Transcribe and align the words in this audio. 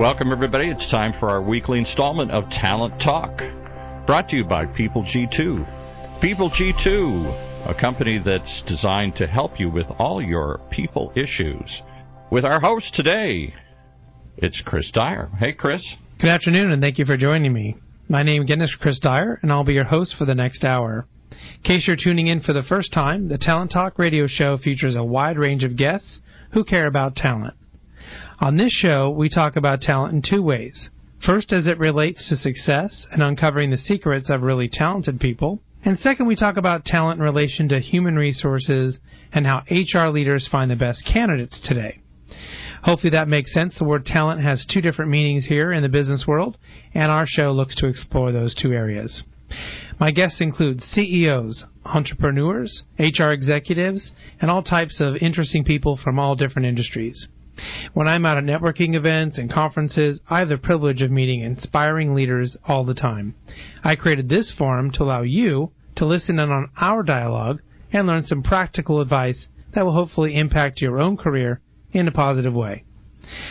welcome 0.00 0.32
everybody. 0.32 0.70
It's 0.70 0.90
time 0.90 1.12
for 1.20 1.28
our 1.28 1.42
weekly 1.42 1.78
installment 1.78 2.30
of 2.30 2.44
Talent 2.48 2.98
Talk, 3.02 3.36
brought 4.06 4.30
to 4.30 4.36
you 4.36 4.46
by 4.46 4.64
People 4.64 5.04
G2. 5.04 6.22
People 6.22 6.50
G2, 6.50 7.68
a 7.68 7.78
company 7.78 8.18
that's 8.18 8.62
designed 8.66 9.16
to 9.16 9.26
help 9.26 9.60
you 9.60 9.68
with 9.68 9.84
all 9.98 10.22
your 10.22 10.58
people 10.70 11.12
issues. 11.14 11.82
With 12.32 12.46
our 12.46 12.60
host 12.60 12.94
today, 12.94 13.52
it's 14.38 14.62
Chris 14.64 14.90
Dyer. 14.90 15.28
Hey, 15.38 15.52
Chris. 15.52 15.86
Good 16.18 16.30
afternoon, 16.30 16.70
and 16.70 16.80
thank 16.80 16.96
you 16.96 17.04
for 17.04 17.18
joining 17.18 17.52
me. 17.52 17.76
My 18.08 18.22
name 18.22 18.40
again 18.40 18.62
is 18.62 18.74
Chris 18.80 18.98
Dyer, 19.00 19.38
and 19.42 19.52
I'll 19.52 19.64
be 19.64 19.74
your 19.74 19.84
host 19.84 20.14
for 20.18 20.24
the 20.24 20.34
next 20.34 20.64
hour. 20.64 21.06
In 21.30 21.62
case 21.62 21.86
you're 21.86 21.98
tuning 22.02 22.28
in 22.28 22.40
for 22.40 22.54
the 22.54 22.62
first 22.62 22.94
time, 22.94 23.28
the 23.28 23.36
Talent 23.36 23.70
Talk 23.70 23.98
radio 23.98 24.26
show 24.26 24.56
features 24.56 24.96
a 24.96 25.04
wide 25.04 25.36
range 25.36 25.62
of 25.62 25.76
guests 25.76 26.20
who 26.54 26.64
care 26.64 26.86
about 26.86 27.16
talent. 27.16 27.52
On 28.40 28.56
this 28.56 28.72
show, 28.72 29.10
we 29.10 29.28
talk 29.28 29.56
about 29.56 29.82
talent 29.82 30.14
in 30.14 30.22
two 30.22 30.42
ways. 30.42 30.88
First, 31.26 31.52
as 31.52 31.66
it 31.66 31.78
relates 31.78 32.26
to 32.30 32.36
success 32.36 33.06
and 33.12 33.22
uncovering 33.22 33.70
the 33.70 33.76
secrets 33.76 34.30
of 34.30 34.40
really 34.40 34.66
talented 34.66 35.20
people. 35.20 35.60
And 35.84 35.98
second, 35.98 36.26
we 36.26 36.36
talk 36.36 36.56
about 36.56 36.86
talent 36.86 37.18
in 37.18 37.24
relation 37.24 37.68
to 37.68 37.80
human 37.80 38.16
resources 38.16 38.98
and 39.30 39.46
how 39.46 39.64
HR 39.70 40.08
leaders 40.08 40.48
find 40.50 40.70
the 40.70 40.76
best 40.76 41.04
candidates 41.04 41.60
today. 41.62 42.00
Hopefully 42.82 43.10
that 43.10 43.28
makes 43.28 43.52
sense. 43.52 43.78
The 43.78 43.84
word 43.84 44.06
talent 44.06 44.42
has 44.42 44.64
two 44.64 44.80
different 44.80 45.10
meanings 45.10 45.44
here 45.44 45.70
in 45.70 45.82
the 45.82 45.90
business 45.90 46.24
world, 46.26 46.56
and 46.94 47.10
our 47.12 47.26
show 47.26 47.52
looks 47.52 47.74
to 47.76 47.88
explore 47.88 48.32
those 48.32 48.54
two 48.54 48.72
areas. 48.72 49.22
My 49.98 50.12
guests 50.12 50.40
include 50.40 50.80
CEOs, 50.80 51.66
entrepreneurs, 51.84 52.84
HR 52.98 53.32
executives, 53.32 54.12
and 54.40 54.50
all 54.50 54.62
types 54.62 54.98
of 54.98 55.16
interesting 55.16 55.62
people 55.62 55.98
from 56.02 56.18
all 56.18 56.36
different 56.36 56.68
industries. 56.68 57.28
When 57.94 58.06
I'm 58.06 58.24
out 58.24 58.38
at 58.38 58.44
networking 58.44 58.94
events 58.94 59.38
and 59.38 59.52
conferences, 59.52 60.20
I 60.28 60.40
have 60.40 60.48
the 60.48 60.58
privilege 60.58 61.02
of 61.02 61.10
meeting 61.10 61.40
inspiring 61.40 62.14
leaders 62.14 62.56
all 62.66 62.84
the 62.84 62.94
time. 62.94 63.34
I 63.82 63.96
created 63.96 64.28
this 64.28 64.54
forum 64.56 64.90
to 64.92 65.02
allow 65.02 65.22
you 65.22 65.72
to 65.96 66.06
listen 66.06 66.38
in 66.38 66.50
on 66.50 66.70
our 66.80 67.02
dialogue 67.02 67.60
and 67.92 68.06
learn 68.06 68.22
some 68.22 68.42
practical 68.42 69.00
advice 69.00 69.48
that 69.74 69.84
will 69.84 69.92
hopefully 69.92 70.36
impact 70.36 70.80
your 70.80 71.00
own 71.00 71.16
career 71.16 71.60
in 71.92 72.08
a 72.08 72.12
positive 72.12 72.54
way. 72.54 72.84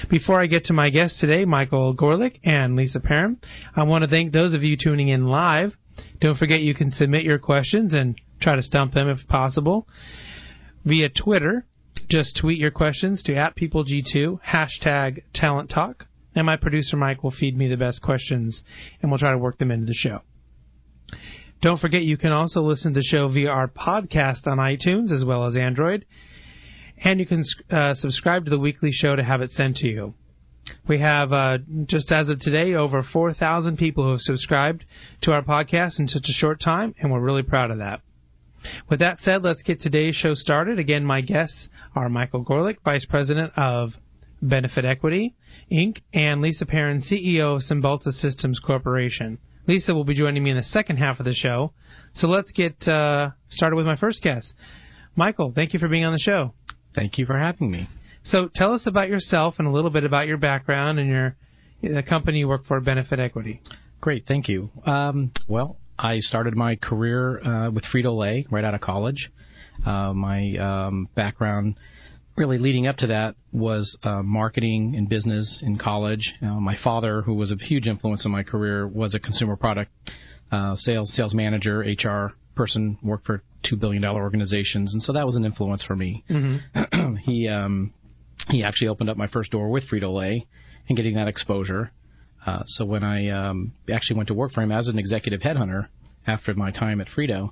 Before 0.10 0.42
I 0.42 0.48
get 0.48 0.66
to 0.66 0.74
my 0.74 0.90
guests 0.90 1.20
today, 1.20 1.46
Michael 1.46 1.96
Gorelick 1.96 2.40
and 2.44 2.76
Lisa 2.76 3.00
Perrine, 3.00 3.38
I 3.76 3.84
want 3.84 4.04
to 4.04 4.10
thank 4.10 4.32
those 4.32 4.54
of 4.54 4.64
you 4.64 4.76
tuning 4.76 5.10
in 5.10 5.28
live. 5.28 5.74
Don't 6.20 6.38
forget 6.38 6.62
you 6.62 6.74
can 6.74 6.92
submit 6.92 7.24
your 7.24 7.40
questions 7.40 7.94
and 7.94 8.16
try 8.42 8.56
to 8.56 8.64
stump 8.64 8.94
them 8.94 9.10
if 9.10 9.28
possible 9.28 9.88
via 10.86 11.10
Twitter 11.10 11.66
just 12.10 12.40
tweet 12.40 12.58
your 12.58 12.72
questions 12.72 13.22
to 13.24 13.36
at 13.36 13.56
PeopleG2, 13.56 14.40
hashtag 14.42 15.24
Talent 15.34 15.70
Talk, 15.70 16.06
and 16.36 16.46
my 16.46 16.58
producer 16.58 16.98
Mike 16.98 17.24
will 17.24 17.32
feed 17.32 17.58
me 17.58 17.68
the 17.68 17.78
best 17.78 18.02
questions, 18.02 18.64
and 19.02 19.12
we'll 19.12 19.20
try 19.20 19.32
to 19.32 19.38
work 19.38 19.58
them 19.58 19.72
into 19.72 19.86
the 19.86 19.94
show. 19.94 20.22
Don't 21.62 21.80
forget 21.80 22.04
you 22.04 22.18
can 22.18 22.32
also 22.32 22.62
listen 22.62 22.94
to 22.94 23.00
the 23.00 23.04
show 23.04 23.28
via 23.28 23.50
our 23.50 23.68
podcast 23.68 24.48
on 24.48 24.58
iTunes 24.58 25.12
as 25.12 25.26
well 25.26 25.46
as 25.46 25.56
Android, 25.56 26.06
and 27.04 27.20
you 27.20 27.26
can 27.26 27.44
uh, 27.70 27.94
subscribe 27.94 28.46
to 28.46 28.50
the 28.50 28.60
weekly 28.60 28.92
show 28.92 29.16
to 29.16 29.24
have 29.24 29.42
it 29.42 29.52
sent 29.52 29.78
to 29.78 29.88
you. 29.88 30.14
We 30.88 31.00
have, 31.00 31.32
uh, 31.32 31.58
just 31.86 32.12
as 32.12 32.30
of 32.30 32.40
today, 32.40 32.76
over 32.76 33.04
4,000 33.04 33.78
people 33.78 34.04
who 34.04 34.12
have 34.12 34.22
subscribed 34.22 34.86
to 35.22 35.32
our 35.32 35.42
podcast 35.42 36.00
in 36.00 36.08
such 36.08 36.26
a 36.30 36.34
short 36.34 36.62
time, 36.62 36.94
and 37.00 37.12
we're 37.12 37.22
really 37.22 37.44
proud 37.44 37.72
of 37.72 37.80
that. 37.80 38.02
With 38.90 39.00
that 39.00 39.20
said, 39.20 39.44
let's 39.44 39.64
get 39.64 39.80
today's 39.80 40.16
show 40.16 40.34
started. 40.34 40.80
Again, 40.80 41.06
my 41.06 41.22
guests 41.22 41.70
are 41.96 42.10
Michael 42.10 42.44
Gorelick, 42.44 42.78
Vice 42.84 43.06
President 43.06 43.52
of 43.56 43.92
Benefit 44.42 44.86
Equity, 44.86 45.36
Inc., 45.72 45.98
and 46.14 46.42
Lisa 46.42 46.66
Perrine, 46.66 47.02
CEO 47.02 47.56
of 47.56 47.62
Cymbalta 47.62 48.12
Systems 48.12 48.60
Corporation. 48.60 49.38
Lisa 49.68 49.94
will 49.94 50.04
be 50.04 50.16
joining 50.16 50.44
me 50.44 50.50
in 50.50 50.58
the 50.58 50.64
second 50.64 50.98
half 50.98 51.20
of 51.20 51.26
the 51.26 51.34
show. 51.34 51.74
So 52.14 52.28
let's 52.28 52.52
get 52.52 52.88
uh, 52.88 53.32
started 53.50 53.76
with 53.76 53.86
my 53.86 53.96
first 53.96 54.22
guest. 54.24 54.54
Michael, 55.16 55.52
thank 55.54 55.74
you 55.74 55.80
for 55.80 55.88
being 55.88 56.06
on 56.06 56.14
the 56.14 56.20
show. 56.20 56.54
Thank 56.96 57.18
you 57.18 57.26
for 57.26 57.38
having 57.38 57.70
me. 57.70 57.88
So 58.24 58.50
tell 58.54 58.74
us 58.74 58.88
about 58.88 59.10
yourself 59.10 59.56
and 59.60 59.68
a 59.68 59.72
little 59.72 59.92
bit 59.92 60.04
about 60.04 60.28
your 60.28 60.38
background 60.38 61.00
and 61.00 61.10
your 61.10 61.36
the 61.82 62.04
company 62.04 62.40
you 62.40 62.48
work 62.48 62.66
for, 62.66 62.80
Benefit 62.82 63.20
Equity. 63.20 63.62
Great, 64.02 64.26
thank 64.28 64.50
you. 64.50 64.70
Um, 64.86 65.32
well, 65.48 65.78
I 66.00 66.20
started 66.20 66.56
my 66.56 66.78
career 66.78 67.42
uh, 67.42 67.72
with 67.72 67.84
Frito 67.94 68.18
Lay 68.18 68.46
right 68.50 68.64
out 68.64 68.74
of 68.74 68.80
college. 68.80 69.30
Uh, 69.86 70.14
my 70.14 70.56
um, 70.56 71.10
background, 71.14 71.76
really 72.38 72.58
leading 72.58 72.88
up 72.88 72.96
to 72.98 73.08
that, 73.08 73.36
was 73.52 73.98
uh, 74.04 74.24
marketing 74.24 74.96
and 74.96 75.10
business 75.10 75.60
in 75.62 75.78
college. 75.78 76.36
Uh, 76.42 76.60
my 76.60 76.76
father, 76.82 77.22
who 77.22 77.34
was 77.34 77.52
a 77.52 77.56
huge 77.58 77.86
influence 77.86 78.24
in 78.26 78.32
my 78.32 78.44
career, 78.44 78.88
was 78.88 79.14
a 79.14 79.20
consumer 79.20 79.58
product 79.58 79.92
uh, 80.52 80.76
sales 80.76 81.14
sales 81.14 81.34
manager, 81.36 81.80
HR 81.80 82.34
person, 82.56 82.98
worked 83.04 83.26
for 83.26 83.44
two 83.64 83.76
billion 83.76 84.02
dollar 84.02 84.22
organizations, 84.22 84.94
and 84.94 85.04
so 85.04 85.12
that 85.14 85.26
was 85.26 85.36
an 85.36 85.44
influence 85.44 85.84
for 85.84 85.98
me. 85.98 86.24
Mm-hmm. 86.30 87.16
he 87.24 87.50
um, 87.50 87.94
he 88.50 88.64
actually 88.64 88.88
opened 88.88 89.10
up 89.10 89.18
my 89.18 89.28
first 89.28 89.52
door 89.52 89.70
with 89.70 89.84
Frito 89.90 90.14
Lay 90.14 90.48
and 90.88 90.96
getting 90.96 91.16
that 91.16 91.28
exposure. 91.28 91.92
Uh, 92.46 92.64
so 92.66 92.86
when 92.86 93.04
I 93.04 93.30
um, 93.30 93.74
actually 93.92 94.18
went 94.18 94.28
to 94.28 94.34
work 94.34 94.52
for 94.52 94.62
him 94.62 94.72
as 94.72 94.88
an 94.88 94.98
executive 94.98 95.42
headhunter 95.42 95.88
after 96.26 96.54
my 96.54 96.72
time 96.72 97.02
at 97.02 97.08
Frito, 97.08 97.52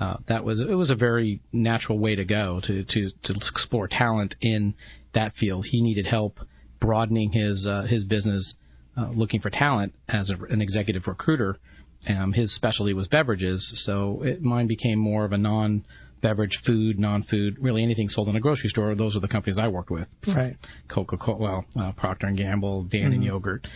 uh, 0.00 0.16
that 0.28 0.44
was 0.44 0.60
it 0.60 0.74
was 0.74 0.90
a 0.90 0.94
very 0.94 1.40
natural 1.52 1.98
way 1.98 2.14
to 2.14 2.24
go 2.24 2.60
to 2.64 2.84
to 2.84 3.10
to 3.24 3.34
explore 3.34 3.88
talent 3.88 4.36
in 4.40 4.74
that 5.12 5.34
field. 5.34 5.66
He 5.68 5.82
needed 5.82 6.06
help 6.06 6.38
broadening 6.80 7.32
his 7.32 7.66
uh, 7.68 7.82
his 7.82 8.04
business, 8.04 8.54
uh, 8.96 9.10
looking 9.10 9.40
for 9.40 9.50
talent 9.50 9.94
as 10.08 10.30
a, 10.30 10.52
an 10.52 10.62
executive 10.62 11.06
recruiter. 11.06 11.56
Um, 12.08 12.32
his 12.32 12.54
specialty 12.54 12.92
was 12.92 13.08
beverages, 13.08 13.72
so 13.84 14.22
it, 14.22 14.40
mine 14.40 14.68
became 14.68 15.00
more 15.00 15.24
of 15.24 15.32
a 15.32 15.38
non 15.38 15.84
beverage, 16.20 16.58
food, 16.66 16.98
non-food, 16.98 17.56
really 17.60 17.82
anything 17.82 18.08
sold 18.08 18.28
in 18.28 18.36
a 18.36 18.40
grocery 18.40 18.68
store. 18.68 18.94
Those 18.94 19.16
are 19.16 19.20
the 19.20 19.28
companies 19.28 19.58
I 19.58 19.68
worked 19.68 19.90
with. 19.90 20.08
Right. 20.26 20.56
Coca-Cola, 20.88 21.38
well, 21.38 21.64
uh, 21.80 21.92
Procter 21.92 22.26
and 22.26 22.36
Gamble, 22.36 22.82
Dan 22.82 23.12
mm-hmm. 23.12 23.22
Yogurt. 23.22 23.66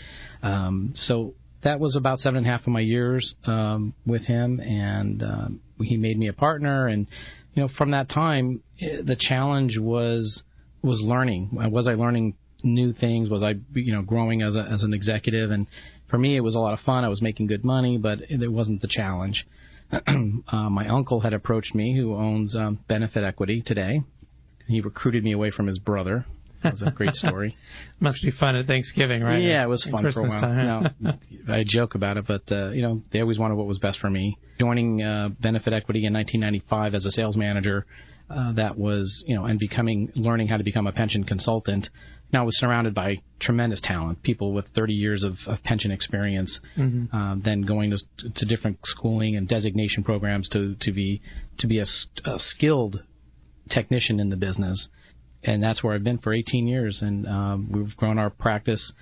Um, 0.43 0.93
so 0.95 1.35
that 1.63 1.81
was 1.81 1.97
about 1.97 2.19
seven 2.19 2.39
and 2.39 2.47
a 2.47 2.51
half 2.51 2.63
of 2.63 2.69
my 2.69 2.81
years 2.81 3.35
um, 3.45 3.95
with 4.07 4.23
him, 4.23 4.61
and 4.61 5.23
um, 5.23 5.61
he 5.81 5.97
made 5.97 6.19
me 6.19 6.29
a 6.29 6.33
partner. 6.33 6.89
And 6.89 7.07
you 7.55 7.63
know, 7.63 7.69
from 7.77 7.93
that 7.93 8.09
time, 8.09 8.63
eh, 8.81 9.03
the 9.05 9.17
challenge 9.19 9.79
was 9.79 10.43
was 10.83 11.01
learning. 11.03 11.51
Was 11.53 11.87
I 11.87 11.95
learning 11.95 12.35
new 12.65 12.93
things? 12.93 13.31
Was 13.31 13.43
I 13.43 13.55
you 13.75 13.93
know 13.93 14.03
growing 14.03 14.43
as 14.43 14.57
a, 14.57 14.63
as 14.63 14.83
an 14.83 14.93
executive? 14.93 15.51
And 15.51 15.67
for 16.11 16.19
me, 16.19 16.37
it 16.37 16.41
was 16.41 16.55
a 16.55 16.59
lot 16.59 16.73
of 16.75 16.81
fun. 16.81 17.05
I 17.05 17.09
was 17.09 17.23
making 17.23 17.47
good 17.47 17.65
money, 17.65 17.99
but 17.99 18.19
it 18.29 18.51
wasn't 18.51 18.83
the 18.83 18.89
challenge. 18.89 19.47
uh, 20.49 20.71
my 20.71 20.89
uncle 20.89 21.21
had 21.21 21.33
approached 21.33 21.75
me, 21.75 21.97
who 21.97 22.15
owns 22.15 22.57
um, 22.57 22.79
Benefit 22.89 23.25
Equity 23.25 23.63
today. 23.65 24.01
He 24.67 24.81
recruited 24.81 25.23
me 25.23 25.33
away 25.33 25.51
from 25.51 25.67
his 25.67 25.79
brother. 25.79 26.25
That 26.63 26.73
was 26.73 26.83
a 26.87 26.91
great 26.91 27.15
story. 27.15 27.57
Must 28.01 28.23
be 28.23 28.31
fun 28.31 28.55
at 28.57 28.67
Thanksgiving, 28.67 29.23
right? 29.23 29.43
Yeah, 29.43 29.65
it 29.65 29.69
was 29.69 29.87
fun 29.91 30.03
Christmas 30.03 30.33
for 30.33 30.47
a 30.47 30.49
while. 30.49 30.83
Time. 30.83 30.95
no, 31.01 31.13
I 31.53 31.65
joke 31.67 31.95
about 31.95 32.17
it, 32.17 32.27
but 32.27 32.43
uh, 32.51 32.71
you 32.71 32.83
know, 32.83 33.03
they 33.13 33.21
always 33.21 33.39
wanted 33.39 33.57
what 33.57 33.67
was 33.67 33.79
best 33.79 33.99
for 33.99 34.09
me. 34.09 34.39
Joining 34.61 35.03
uh, 35.03 35.31
Benefit 35.41 35.73
Equity 35.73 36.07
in 36.07 36.15
1995 36.15 36.95
as 36.95 37.05
a 37.05 37.11
sales 37.11 37.37
manager, 37.37 37.85
uh, 38.31 38.53
that 38.53 38.79
was 38.79 39.25
you 39.27 39.35
know, 39.35 39.45
and 39.45 39.59
becoming 39.59 40.11
learning 40.15 40.49
how 40.49 40.57
to 40.57 40.65
become 40.65 40.87
a 40.87 40.93
pension 40.93 41.25
consultant 41.25 41.89
now 42.33 42.43
I 42.43 42.45
was 42.45 42.59
surrounded 42.59 42.95
by 42.95 43.19
tremendous 43.41 43.81
talent, 43.83 44.23
people 44.23 44.53
with 44.53 44.67
30 44.75 44.95
years 44.95 45.23
of, 45.23 45.35
of 45.47 45.63
pension 45.63 45.91
experience, 45.91 46.61
mm-hmm. 46.77 47.15
um, 47.15 47.43
then 47.45 47.63
going 47.63 47.91
to, 47.91 47.99
to 48.35 48.47
different 48.47 48.79
schooling 48.85 49.37
and 49.37 49.47
designation 49.47 50.03
programs 50.03 50.49
to, 50.51 50.75
to 50.81 50.93
be 50.93 51.21
to 51.59 51.67
be 51.67 51.79
a, 51.79 51.85
a 52.25 52.39
skilled 52.39 53.03
technician 53.69 54.19
in 54.19 54.31
the 54.31 54.37
business, 54.37 54.89
and 55.43 55.63
that's 55.63 55.85
where 55.85 55.95
I've 55.95 56.05
been 56.05 56.19
for 56.19 56.33
18 56.33 56.67
years, 56.67 57.01
and 57.03 57.27
um, 57.27 57.69
we've 57.71 57.95
grown 57.97 58.19
our 58.19 58.31
practice 58.31 58.93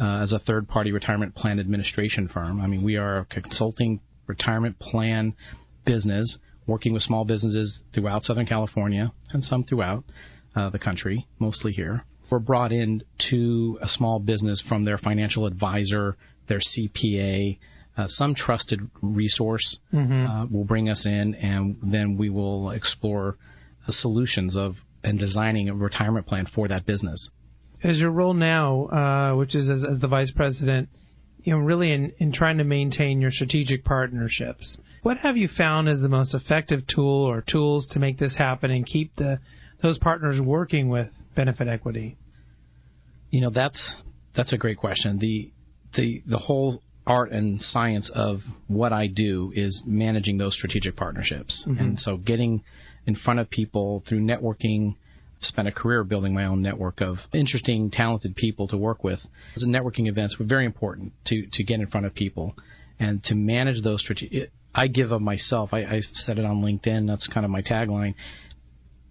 uh, 0.00 0.22
as 0.22 0.32
a 0.32 0.38
third-party 0.38 0.92
retirement 0.92 1.34
plan 1.34 1.60
administration 1.60 2.28
firm. 2.28 2.60
I 2.60 2.66
mean, 2.66 2.82
we 2.82 2.96
are 2.96 3.18
a 3.18 3.24
consulting 3.26 4.00
retirement 4.26 4.78
plan 4.78 5.34
business 5.84 6.38
working 6.66 6.92
with 6.92 7.02
small 7.02 7.24
businesses 7.24 7.80
throughout 7.94 8.22
Southern 8.22 8.46
California 8.46 9.12
and 9.32 9.42
some 9.42 9.64
throughout 9.64 10.04
uh, 10.54 10.70
the 10.70 10.78
country, 10.78 11.26
mostly 11.38 11.72
here 11.72 12.04
were 12.30 12.40
brought 12.40 12.72
in 12.72 13.02
to 13.30 13.78
a 13.82 13.88
small 13.88 14.18
business 14.18 14.62
from 14.68 14.84
their 14.84 14.98
financial 14.98 15.46
advisor, 15.46 16.16
their 16.48 16.60
CPA, 16.60 17.58
uh, 17.96 18.06
some 18.06 18.34
trusted 18.34 18.80
resource 19.02 19.78
mm-hmm. 19.92 20.26
uh, 20.26 20.46
will 20.46 20.64
bring 20.64 20.88
us 20.88 21.04
in, 21.04 21.34
and 21.34 21.76
then 21.82 22.16
we 22.16 22.30
will 22.30 22.70
explore 22.70 23.36
the 23.86 23.92
solutions 23.92 24.56
of 24.56 24.74
and 25.02 25.18
designing 25.18 25.68
a 25.68 25.74
retirement 25.74 26.26
plan 26.26 26.46
for 26.54 26.68
that 26.68 26.84
business. 26.84 27.30
As 27.82 27.98
your 27.98 28.10
role 28.10 28.34
now, 28.34 28.86
uh, 28.86 29.36
which 29.36 29.54
is 29.54 29.70
as, 29.70 29.84
as, 29.84 30.00
the 30.00 30.08
vice 30.08 30.32
president, 30.32 30.88
you 31.44 31.52
know, 31.52 31.60
really 31.60 31.92
in, 31.92 32.12
in 32.18 32.32
trying 32.32 32.58
to 32.58 32.64
maintain 32.64 33.20
your 33.20 33.30
strategic 33.30 33.84
partnerships, 33.84 34.76
what 35.02 35.18
have 35.18 35.36
you 35.36 35.48
found 35.48 35.88
as 35.88 36.00
the 36.00 36.08
most 36.08 36.34
effective 36.34 36.80
tool 36.92 37.24
or 37.24 37.42
tools 37.48 37.86
to 37.92 38.00
make 38.00 38.18
this 38.18 38.36
happen 38.36 38.70
and 38.70 38.84
keep 38.84 39.14
the 39.16 39.38
those 39.80 39.98
partners 39.98 40.40
working 40.40 40.88
with 40.88 41.08
benefit 41.40 41.66
equity? 41.68 42.08
You 43.30 43.40
know, 43.42 43.52
that's 43.60 43.80
That's 44.38 44.52
a 44.52 44.58
great 44.64 44.78
question. 44.78 45.18
The 45.18 45.50
the 45.96 46.22
the 46.34 46.38
whole 46.38 46.70
art 47.06 47.32
and 47.32 47.60
science 47.60 48.10
of 48.14 48.34
what 48.66 48.92
I 48.92 49.04
do 49.24 49.52
is 49.64 49.82
managing 49.86 50.36
those 50.38 50.54
strategic 50.54 50.94
partnerships. 50.94 51.54
Mm-hmm. 51.66 51.82
And 51.82 52.00
so 52.04 52.16
getting 52.18 52.62
in 53.06 53.14
front 53.24 53.40
of 53.40 53.48
people 53.48 54.02
through 54.06 54.20
networking, 54.32 54.94
spent 55.40 55.66
a 55.66 55.72
career 55.72 56.04
building 56.04 56.34
my 56.34 56.44
own 56.44 56.60
network 56.60 57.00
of 57.00 57.16
interesting, 57.32 57.90
talented 57.90 58.36
people 58.36 58.68
to 58.68 58.76
work 58.76 59.00
with. 59.02 59.20
The 59.56 59.66
networking 59.66 60.06
events 60.08 60.38
were 60.38 60.48
very 60.56 60.66
important 60.66 61.12
to, 61.28 61.46
to 61.54 61.64
get 61.64 61.80
in 61.80 61.86
front 61.86 62.06
of 62.06 62.14
people 62.14 62.54
and 63.00 63.22
to 63.24 63.34
manage 63.34 63.82
those 63.82 64.00
strategic. 64.00 64.50
I 64.74 64.88
give 64.88 65.10
of 65.10 65.22
myself. 65.22 65.70
I, 65.72 65.80
I 65.96 66.00
said 66.24 66.38
it 66.38 66.44
on 66.44 66.56
LinkedIn. 66.62 67.06
That's 67.06 67.26
kind 67.34 67.44
of 67.46 67.50
my 67.50 67.62
tagline. 67.62 68.14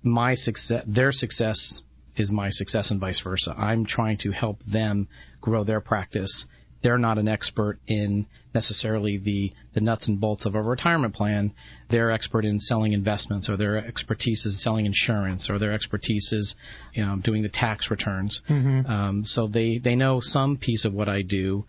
My 0.04 0.36
success, 0.36 0.84
their 0.86 1.12
success 1.12 1.82
is 2.18 2.32
my 2.32 2.50
success 2.50 2.92
and 2.92 3.00
vice 3.00 3.22
versa. 3.24 3.54
I'm 3.58 3.86
trying 3.86 4.18
to 4.20 4.32
help 4.32 4.60
them 4.66 5.08
grow 5.42 5.64
their 5.64 5.82
practice 5.82 6.46
they're 6.84 6.98
not 6.98 7.18
an 7.18 7.28
expert 7.28 7.80
in 7.88 8.28
necessarily 8.54 9.18
the, 9.18 9.52
the 9.74 9.82
nuts 9.82 10.08
and 10.08 10.20
bolts 10.20 10.46
of 10.46 10.56
a 10.56 10.62
retirement 10.62 11.14
plan. 11.14 11.54
They're 11.90 12.12
expert 12.12 12.46
in 12.46 12.60
selling 12.60 12.94
investments, 12.94 13.50
or 13.50 13.58
their 13.58 13.78
expertise 13.86 14.46
is 14.46 14.64
selling 14.64 14.86
insurance, 14.86 15.50
or 15.50 15.60
their 15.60 15.74
expertise 15.74 16.32
is 16.32 16.56
you 16.94 17.06
know, 17.06 17.18
doing 17.18 17.44
the 17.44 17.50
tax 17.50 17.90
returns. 17.90 18.42
Mm-hmm. 18.50 18.90
Um, 18.90 19.26
so 19.26 19.48
they, 19.48 19.80
they 19.84 19.96
know 19.96 20.20
some 20.22 20.58
piece 20.58 20.86
of 20.86 20.94
what 20.94 21.10
I 21.10 21.24
do. 21.24 21.66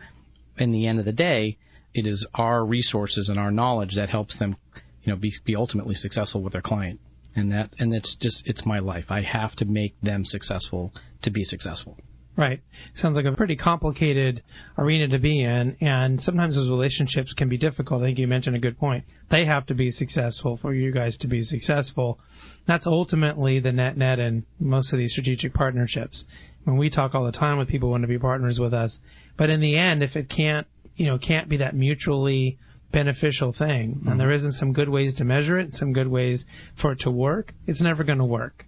In 0.59 0.73
the 0.73 0.87
end 0.87 0.99
of 0.99 1.05
the 1.05 1.13
day, 1.13 1.57
it 1.95 2.07
is 2.07 2.27
our 2.35 2.65
resources 2.65 3.29
and 3.29 3.39
our 3.39 3.51
knowledge 3.51 3.95
that 3.97 4.11
helps 4.11 4.39
them 4.39 4.57
you 5.05 5.13
know, 5.13 5.17
be, 5.17 5.33
be 5.45 5.57
ultimately 5.57 5.95
successful 5.95 6.43
with 6.43 6.53
their 6.53 6.63
client. 6.63 7.01
And 7.39 7.53
that 7.53 7.71
and 7.79 7.95
it's 7.95 8.17
just 8.21 8.43
it's 8.47 8.67
my 8.67 8.79
life. 8.79 9.07
I 9.11 9.23
have 9.23 9.55
to 9.57 9.65
make 9.65 9.95
them 10.01 10.25
successful 10.25 10.93
to 11.23 11.31
be 11.31 11.45
successful. 11.45 11.97
Right. 12.37 12.61
Sounds 12.95 13.17
like 13.17 13.25
a 13.25 13.37
pretty 13.37 13.57
complicated 13.57 14.45
arena 14.77 15.09
to 15.09 15.19
be 15.19 15.43
in, 15.43 15.77
and 15.81 16.21
sometimes 16.21 16.55
those 16.55 16.71
relationships 16.71 17.33
can 17.33 17.49
be 17.49 17.59
difficult. 17.59 18.03
I 18.03 18.07
think 18.07 18.19
you 18.19 18.29
mentioned 18.29 18.55
a 18.55 18.61
good 18.61 18.79
point. 18.79 19.05
They 19.29 19.45
have 19.45 19.67
to 19.67 19.75
be 19.75 19.91
successful 19.91 20.57
for 20.57 20.73
you 20.73 20.93
guys 20.93 21.17
to 21.19 21.27
be 21.27 21.43
successful. 21.43 22.21
That's 22.67 22.87
ultimately 22.87 23.59
the 23.59 23.73
net 23.73 23.97
net 23.97 24.21
in 24.21 24.47
most 24.61 24.93
of 24.93 24.99
these 24.99 25.13
strategic 25.13 25.53
partnerships. 25.53 26.25
When 26.63 26.77
we 26.77 26.91
talk 26.91 27.15
all 27.15 27.25
the 27.25 27.33
time 27.33 27.59
with 27.59 27.69
people 27.69 27.89
who 27.89 27.93
want 27.93 28.03
to 28.03 28.09
be 28.09 28.19
partners 28.19 28.59
with 28.61 28.73
us, 28.73 28.99
but 29.37 29.51
in 29.51 29.61
the 29.61 29.77
end, 29.77 30.05
if 30.05 30.15
it 30.15 30.29
can't, 30.29 30.67
you 30.95 31.07
know, 31.07 31.19
can't 31.19 31.49
be 31.49 31.57
that 31.57 31.75
mutually 31.75 32.59
beneficial 32.93 33.55
thing, 33.57 33.97
mm-hmm. 33.97 34.09
and 34.09 34.21
there 34.21 34.33
isn't 34.33 34.53
some 34.53 34.73
good 34.73 34.89
ways 34.89 35.15
to 35.17 35.25
measure 35.25 35.59
it, 35.59 35.75
some 35.75 35.93
good 35.93 36.09
ways 36.09 36.45
for 36.81 36.93
it 36.93 37.01
to 37.01 37.11
work, 37.11 37.53
it's 37.67 37.83
never 37.83 38.05
going 38.05 38.19
to 38.19 38.25
work. 38.25 38.65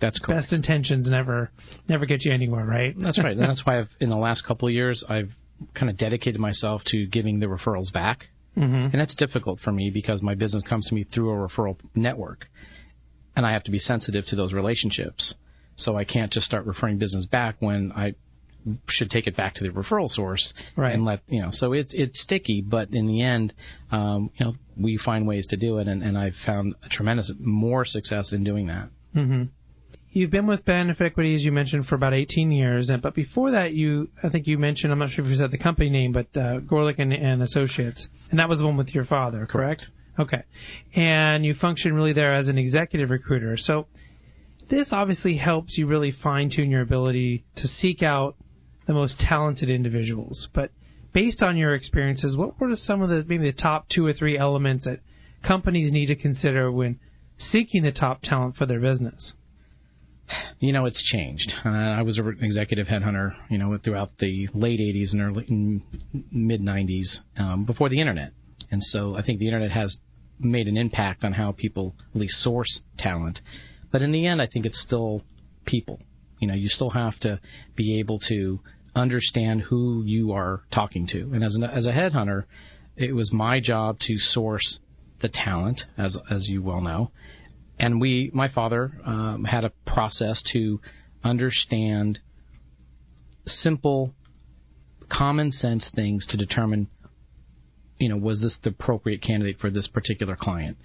That's 0.00 0.18
correct. 0.18 0.42
Best 0.42 0.52
intentions 0.52 1.08
never 1.08 1.50
never 1.88 2.04
get 2.06 2.24
you 2.24 2.32
anywhere, 2.32 2.64
right? 2.64 2.94
That's 2.98 3.18
right. 3.22 3.36
and 3.36 3.40
that's 3.48 3.64
why 3.64 3.80
I've 3.80 3.88
in 4.00 4.10
the 4.10 4.16
last 4.16 4.46
couple 4.46 4.68
of 4.68 4.74
years 4.74 5.04
I've 5.08 5.30
kind 5.74 5.90
of 5.90 5.96
dedicated 5.96 6.40
myself 6.40 6.82
to 6.86 7.06
giving 7.06 7.40
the 7.40 7.46
referrals 7.46 7.92
back. 7.92 8.26
Mm-hmm. 8.56 8.74
And 8.74 8.94
that's 8.94 9.14
difficult 9.14 9.60
for 9.60 9.72
me 9.72 9.90
because 9.90 10.22
my 10.22 10.34
business 10.34 10.62
comes 10.68 10.86
to 10.88 10.94
me 10.94 11.04
through 11.04 11.30
a 11.30 11.48
referral 11.48 11.76
network. 11.94 12.46
And 13.36 13.44
I 13.44 13.52
have 13.52 13.64
to 13.64 13.72
be 13.72 13.78
sensitive 13.78 14.26
to 14.26 14.36
those 14.36 14.52
relationships. 14.52 15.34
So 15.76 15.96
I 15.96 16.04
can't 16.04 16.32
just 16.32 16.46
start 16.46 16.66
referring 16.66 16.98
business 16.98 17.26
back 17.26 17.56
when 17.58 17.90
I 17.92 18.14
should 18.88 19.10
take 19.10 19.26
it 19.26 19.36
back 19.36 19.54
to 19.54 19.64
the 19.64 19.70
referral 19.70 20.08
source 20.08 20.54
right. 20.76 20.94
and 20.94 21.04
let 21.04 21.20
you 21.28 21.42
know. 21.42 21.48
So 21.50 21.72
it's 21.72 21.92
it's 21.94 22.20
sticky, 22.20 22.62
but 22.66 22.90
in 22.92 23.06
the 23.06 23.22
end, 23.22 23.52
um, 23.90 24.30
you 24.36 24.46
know, 24.46 24.54
we 24.76 24.98
find 24.98 25.26
ways 25.26 25.46
to 25.48 25.56
do 25.56 25.78
it, 25.78 25.88
and, 25.88 26.02
and 26.02 26.16
I've 26.16 26.34
found 26.46 26.74
a 26.84 26.88
tremendous 26.88 27.32
more 27.38 27.84
success 27.84 28.32
in 28.32 28.44
doing 28.44 28.66
that. 28.68 28.88
Mm-hmm 29.14 29.44
you've 30.14 30.30
been 30.30 30.46
with 30.46 30.64
Benefit 30.64 31.04
Equity, 31.04 31.34
as 31.34 31.42
you 31.42 31.52
mentioned, 31.52 31.86
for 31.86 31.96
about 31.96 32.14
18 32.14 32.50
years. 32.50 32.88
And, 32.88 33.02
but 33.02 33.14
before 33.14 33.50
that, 33.50 33.74
you, 33.74 34.08
I 34.22 34.30
think 34.30 34.46
you 34.46 34.56
mentioned, 34.56 34.92
I'm 34.92 34.98
not 34.98 35.10
sure 35.10 35.24
if 35.24 35.30
you 35.30 35.36
said 35.36 35.50
the 35.50 35.58
company 35.58 35.90
name, 35.90 36.12
but 36.12 36.26
uh, 36.36 36.60
Gorelick 36.60 36.98
and, 36.98 37.12
and 37.12 37.42
Associates. 37.42 38.06
And 38.30 38.38
that 38.38 38.48
was 38.48 38.60
the 38.60 38.66
one 38.66 38.76
with 38.76 38.94
your 38.94 39.04
father, 39.04 39.46
correct? 39.46 39.82
correct? 39.82 39.84
Okay. 40.18 40.42
And 40.94 41.44
you 41.44 41.54
function 41.54 41.94
really 41.94 42.12
there 42.12 42.34
as 42.34 42.48
an 42.48 42.56
executive 42.56 43.10
recruiter. 43.10 43.56
So 43.56 43.86
this 44.70 44.90
obviously 44.92 45.36
helps 45.36 45.76
you 45.76 45.86
really 45.86 46.12
fine 46.12 46.50
tune 46.50 46.70
your 46.70 46.82
ability 46.82 47.44
to 47.56 47.66
seek 47.66 48.02
out 48.02 48.36
the 48.86 48.94
most 48.94 49.18
talented 49.18 49.70
individuals. 49.70 50.48
But 50.54 50.70
based 51.12 51.42
on 51.42 51.56
your 51.56 51.74
experiences, 51.74 52.36
what 52.36 52.60
were 52.60 52.74
some 52.76 53.02
of 53.02 53.08
the 53.08 53.24
maybe 53.26 53.50
the 53.50 53.56
top 53.56 53.88
two 53.88 54.06
or 54.06 54.12
three 54.12 54.36
elements 54.38 54.84
that 54.84 55.00
companies 55.46 55.92
need 55.92 56.06
to 56.06 56.16
consider 56.16 56.70
when 56.70 56.98
seeking 57.38 57.82
the 57.82 57.92
top 57.92 58.22
talent 58.22 58.56
for 58.56 58.66
their 58.66 58.80
business? 58.80 59.34
You 60.58 60.72
know, 60.72 60.86
it's 60.86 61.02
changed. 61.02 61.52
Uh, 61.64 61.68
I 61.68 62.02
was 62.02 62.18
an 62.18 62.38
executive 62.40 62.86
headhunter, 62.86 63.34
you 63.50 63.58
know, 63.58 63.76
throughout 63.82 64.10
the 64.18 64.48
late 64.54 64.80
80s 64.80 65.12
and 65.12 65.20
early 65.20 65.82
mid 66.32 66.62
90s 66.62 67.18
um, 67.36 67.64
before 67.64 67.90
the 67.90 68.00
internet. 68.00 68.32
And 68.70 68.82
so 68.82 69.16
I 69.16 69.22
think 69.22 69.38
the 69.38 69.46
internet 69.46 69.70
has 69.70 69.96
made 70.40 70.66
an 70.66 70.76
impact 70.76 71.24
on 71.24 71.32
how 71.32 71.52
people 71.52 71.94
at 72.14 72.20
source 72.28 72.80
talent. 72.98 73.40
But 73.92 74.02
in 74.02 74.12
the 74.12 74.26
end, 74.26 74.40
I 74.40 74.46
think 74.46 74.66
it's 74.66 74.80
still 74.80 75.22
people. 75.66 76.00
You 76.44 76.48
know, 76.48 76.54
you 76.54 76.68
still 76.68 76.90
have 76.90 77.18
to 77.20 77.40
be 77.74 78.00
able 78.00 78.18
to 78.28 78.60
understand 78.94 79.62
who 79.62 80.02
you 80.04 80.32
are 80.32 80.60
talking 80.70 81.06
to. 81.12 81.32
And 81.32 81.42
as, 81.42 81.54
an, 81.54 81.64
as 81.64 81.86
a 81.86 81.90
headhunter, 81.90 82.44
it 82.98 83.14
was 83.14 83.32
my 83.32 83.60
job 83.60 83.98
to 84.00 84.18
source 84.18 84.78
the 85.22 85.30
talent, 85.30 85.80
as 85.96 86.18
as 86.30 86.48
you 86.50 86.60
well 86.60 86.82
know, 86.82 87.10
and 87.78 87.98
we, 87.98 88.30
my 88.34 88.48
father, 88.48 88.92
um, 89.06 89.44
had 89.44 89.64
a 89.64 89.72
process 89.86 90.42
to 90.52 90.82
understand 91.22 92.18
simple, 93.46 94.12
common 95.10 95.50
sense 95.50 95.90
things 95.94 96.26
to 96.28 96.36
determine, 96.36 96.88
you 97.98 98.10
know, 98.10 98.18
was 98.18 98.42
this 98.42 98.58
the 98.62 98.68
appropriate 98.68 99.22
candidate 99.22 99.58
for 99.58 99.70
this 99.70 99.88
particular 99.88 100.36
client. 100.38 100.76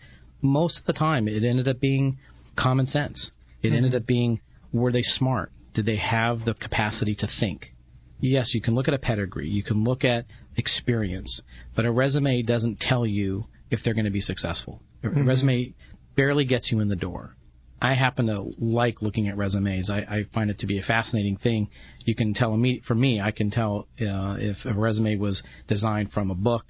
Most 0.41 0.79
of 0.79 0.85
the 0.85 0.93
time, 0.93 1.27
it 1.27 1.43
ended 1.43 1.67
up 1.67 1.81
being 1.81 2.17
common 2.57 2.85
sense. 2.85 3.29
It 3.61 3.67
mm-hmm. 3.67 3.75
ended 3.75 3.95
up 3.95 4.07
being 4.07 4.39
were 4.71 4.91
they 4.91 5.01
smart? 5.01 5.51
Did 5.73 5.85
they 5.85 5.97
have 5.97 6.45
the 6.45 6.53
capacity 6.53 7.15
to 7.15 7.27
think? 7.39 7.73
Yes, 8.19 8.53
you 8.53 8.61
can 8.61 8.75
look 8.75 8.87
at 8.87 8.93
a 8.93 8.99
pedigree, 8.99 9.47
you 9.47 9.63
can 9.63 9.83
look 9.83 10.03
at 10.03 10.25
experience, 10.57 11.41
but 11.75 11.85
a 11.85 11.91
resume 11.91 12.41
doesn't 12.41 12.79
tell 12.79 13.05
you 13.05 13.45
if 13.71 13.79
they're 13.83 13.93
going 13.93 14.05
to 14.05 14.11
be 14.11 14.19
successful. 14.19 14.81
A 15.03 15.07
mm-hmm. 15.07 15.27
resume 15.27 15.73
barely 16.15 16.45
gets 16.45 16.71
you 16.71 16.81
in 16.81 16.89
the 16.89 16.95
door. 16.95 17.35
I 17.81 17.93
happen 17.93 18.27
to 18.27 18.51
like 18.57 19.01
looking 19.01 19.29
at 19.29 19.37
resumes. 19.37 19.89
I, 19.89 19.99
I 19.99 20.25
find 20.33 20.49
it 20.49 20.59
to 20.59 20.67
be 20.67 20.79
a 20.79 20.83
fascinating 20.83 21.37
thing. 21.37 21.69
You 22.03 22.13
can 22.13 22.33
tell 22.33 22.55
me, 22.57 22.81
for 22.85 22.95
me, 22.95 23.21
I 23.21 23.31
can 23.31 23.51
tell 23.51 23.87
uh, 24.01 24.35
if 24.37 24.57
a 24.65 24.73
resume 24.73 25.15
was 25.15 25.41
designed 25.67 26.11
from 26.11 26.29
a 26.29 26.35
book 26.35 26.65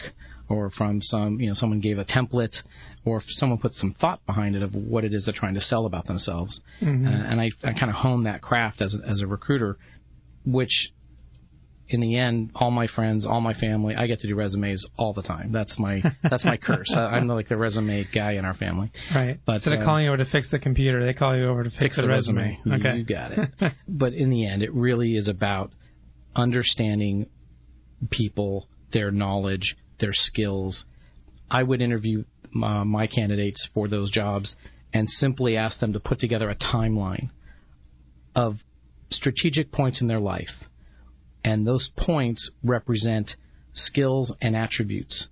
or 0.49 0.69
from 0.71 1.01
some, 1.01 1.39
you 1.39 1.47
know, 1.47 1.53
someone 1.53 1.79
gave 1.79 1.97
a 1.97 2.05
template, 2.05 2.55
or 3.05 3.17
if 3.17 3.23
someone 3.27 3.59
put 3.59 3.73
some 3.73 3.95
thought 3.99 4.25
behind 4.25 4.55
it 4.55 4.63
of 4.63 4.73
what 4.73 5.03
it 5.03 5.13
is 5.13 5.25
they're 5.25 5.33
trying 5.33 5.53
to 5.53 5.61
sell 5.61 5.85
about 5.85 6.07
themselves. 6.07 6.59
Mm-hmm. 6.81 7.07
Uh, 7.07 7.11
and 7.11 7.39
I, 7.39 7.51
I 7.63 7.73
kind 7.73 7.89
of 7.89 7.95
hone 7.95 8.23
that 8.23 8.41
craft 8.41 8.81
as 8.81 8.97
as 9.07 9.21
a 9.21 9.27
recruiter, 9.27 9.77
which 10.45 10.91
in 11.89 12.01
the 12.01 12.17
end, 12.17 12.51
all 12.53 12.69
my 12.69 12.87
friends, 12.87 13.25
all 13.25 13.41
my 13.41 13.53
family, 13.53 13.95
I 13.95 14.05
get 14.05 14.19
to 14.19 14.27
do 14.27 14.35
resumes 14.35 14.85
all 14.95 15.11
the 15.11 15.23
time. 15.23 15.51
That's 15.51 15.79
my 15.79 16.01
that's 16.29 16.45
my 16.45 16.57
curse. 16.57 16.93
I'm 16.95 17.27
like 17.27 17.49
the 17.49 17.57
resume 17.57 18.07
guy 18.13 18.33
in 18.33 18.45
our 18.45 18.53
family. 18.53 18.91
Right. 19.13 19.39
But 19.45 19.55
instead 19.55 19.73
of 19.73 19.81
uh, 19.81 19.85
calling 19.85 20.05
you 20.05 20.11
over 20.11 20.23
to 20.23 20.29
fix 20.31 20.51
the 20.51 20.59
computer, 20.59 21.05
they 21.05 21.13
call 21.13 21.35
you 21.35 21.47
over 21.47 21.63
to 21.63 21.69
fix, 21.69 21.81
fix 21.81 21.95
the, 21.95 22.03
the, 22.03 22.07
resume. 22.07 22.59
resume. 22.65 22.87
Okay. 22.87 22.97
You 22.97 23.05
got 23.05 23.31
it. 23.31 23.49
but 23.87 24.13
in 24.13 24.29
the 24.29 24.45
end, 24.45 24.61
it 24.61 24.73
really 24.73 25.15
is 25.15 25.27
about 25.27 25.71
understanding 26.35 27.27
people, 28.11 28.67
their 28.93 29.11
knowledge, 29.11 29.75
their 29.99 30.13
skills. 30.13 30.85
I 31.49 31.63
would 31.63 31.81
interview 31.81 32.23
uh, 32.55 32.85
my 32.85 33.07
candidates 33.07 33.67
for 33.73 33.87
those 33.87 34.11
jobs 34.11 34.55
and 34.93 35.09
simply 35.09 35.57
ask 35.57 35.79
them 35.79 35.93
to 35.93 35.99
put 35.99 36.19
together 36.19 36.49
a 36.49 36.55
timeline 36.55 37.29
of 38.35 38.55
strategic 39.11 39.71
points 39.71 40.01
in 40.01 40.07
their 40.07 40.19
life 40.19 40.67
and 41.43 41.65
those 41.65 41.89
points 41.97 42.51
represent 42.63 43.31
skills 43.73 44.33
and 44.41 44.55
attributes. 44.55 45.27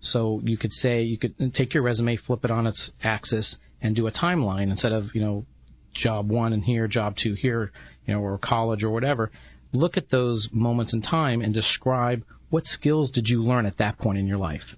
So 0.00 0.40
you 0.44 0.56
could 0.56 0.72
say 0.72 1.02
you 1.02 1.18
could 1.18 1.34
take 1.54 1.74
your 1.74 1.82
resume, 1.82 2.16
flip 2.16 2.44
it 2.44 2.50
on 2.50 2.66
its 2.66 2.90
axis, 3.02 3.56
and 3.82 3.94
do 3.94 4.06
a 4.06 4.12
timeline 4.12 4.70
instead 4.70 4.92
of 4.92 5.04
you 5.14 5.20
know 5.20 5.44
job 5.92 6.30
one 6.30 6.52
and 6.52 6.64
here, 6.64 6.88
job 6.88 7.16
two 7.22 7.34
here, 7.34 7.72
you 8.06 8.14
know, 8.14 8.20
or 8.20 8.38
college 8.38 8.82
or 8.82 8.90
whatever. 8.90 9.30
Look 9.72 9.96
at 9.96 10.10
those 10.10 10.48
moments 10.52 10.92
in 10.92 11.02
time 11.02 11.40
and 11.40 11.54
describe 11.54 12.24
what 12.50 12.64
skills 12.64 13.10
did 13.10 13.28
you 13.28 13.42
learn 13.42 13.66
at 13.66 13.78
that 13.78 13.98
point 13.98 14.18
in 14.18 14.26
your 14.26 14.38
life. 14.38 14.74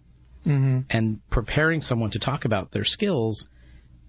Mm-hmm. 0.46 0.80
And 0.90 1.20
preparing 1.30 1.80
someone 1.80 2.10
to 2.10 2.18
talk 2.18 2.44
about 2.44 2.72
their 2.72 2.84
skills 2.84 3.44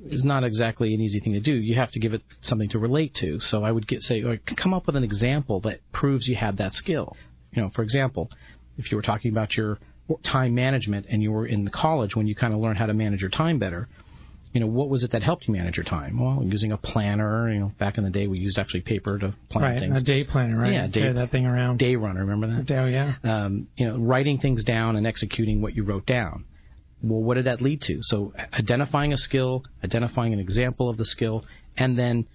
is 0.05 0.25
not 0.25 0.43
exactly 0.43 0.93
an 0.93 0.99
easy 0.99 1.19
thing 1.19 1.33
to 1.33 1.39
do. 1.39 1.53
You 1.53 1.75
have 1.75 1.91
to 1.91 1.99
give 1.99 2.13
it 2.13 2.23
something 2.41 2.69
to 2.69 2.79
relate 2.79 3.13
to. 3.21 3.39
So 3.39 3.63
I 3.63 3.71
would 3.71 3.87
get, 3.87 4.01
say, 4.01 4.23
come 4.61 4.73
up 4.73 4.87
with 4.87 4.95
an 4.95 5.03
example 5.03 5.61
that 5.61 5.79
proves 5.93 6.27
you 6.27 6.35
had 6.35 6.57
that 6.57 6.73
skill. 6.73 7.15
You 7.51 7.61
know, 7.61 7.71
for 7.73 7.83
example, 7.83 8.29
if 8.77 8.91
you 8.91 8.97
were 8.97 9.03
talking 9.03 9.31
about 9.31 9.55
your 9.55 9.77
time 10.29 10.53
management 10.53 11.05
and 11.09 11.21
you 11.21 11.31
were 11.31 11.45
in 11.45 11.69
college 11.69 12.15
when 12.15 12.27
you 12.27 12.35
kind 12.35 12.53
of 12.53 12.59
learned 12.59 12.77
how 12.77 12.87
to 12.87 12.93
manage 12.93 13.21
your 13.21 13.29
time 13.29 13.59
better, 13.59 13.87
you 14.53 14.59
know, 14.59 14.67
what 14.67 14.87
was 14.87 15.03
it 15.03 15.11
that 15.11 15.23
helped 15.23 15.47
you 15.47 15.53
manage 15.53 15.77
your 15.77 15.83
time? 15.83 16.19
Well, 16.19 16.45
using 16.45 16.71
a 16.71 16.77
planner. 16.77 17.51
You 17.51 17.59
know, 17.59 17.71
back 17.79 17.97
in 17.97 18.03
the 18.03 18.11
day, 18.11 18.27
we 18.27 18.37
used 18.37 18.59
actually 18.59 18.81
paper 18.81 19.17
to 19.17 19.33
plan 19.49 19.71
right, 19.71 19.79
things. 19.79 19.99
a 19.99 20.03
day 20.03 20.23
planner, 20.23 20.61
right? 20.61 20.73
Yeah, 20.73 20.87
day, 20.87 21.01
Carry 21.01 21.13
that 21.13 21.31
thing 21.31 21.47
around. 21.47 21.79
Day 21.79 21.95
runner, 21.95 22.23
remember 22.23 22.63
that? 22.63 22.77
Oh 22.77 22.85
yeah. 22.85 23.15
Um, 23.23 23.67
you 23.75 23.87
know, 23.87 23.97
writing 23.97 24.37
things 24.37 24.63
down 24.63 24.95
and 24.95 25.07
executing 25.07 25.61
what 25.61 25.75
you 25.75 25.83
wrote 25.83 26.05
down. 26.05 26.45
Well, 27.01 27.21
what 27.21 27.33
did 27.33 27.47
that 27.47 27.61
lead 27.61 27.81
to? 27.81 27.97
So, 28.01 28.31
identifying 28.53 29.11
a 29.11 29.17
skill, 29.17 29.63
identifying 29.83 30.33
an 30.33 30.39
example 30.39 30.87
of 30.87 30.97
the 30.97 31.05
skill, 31.05 31.43
and 31.75 31.97
then 31.97 32.27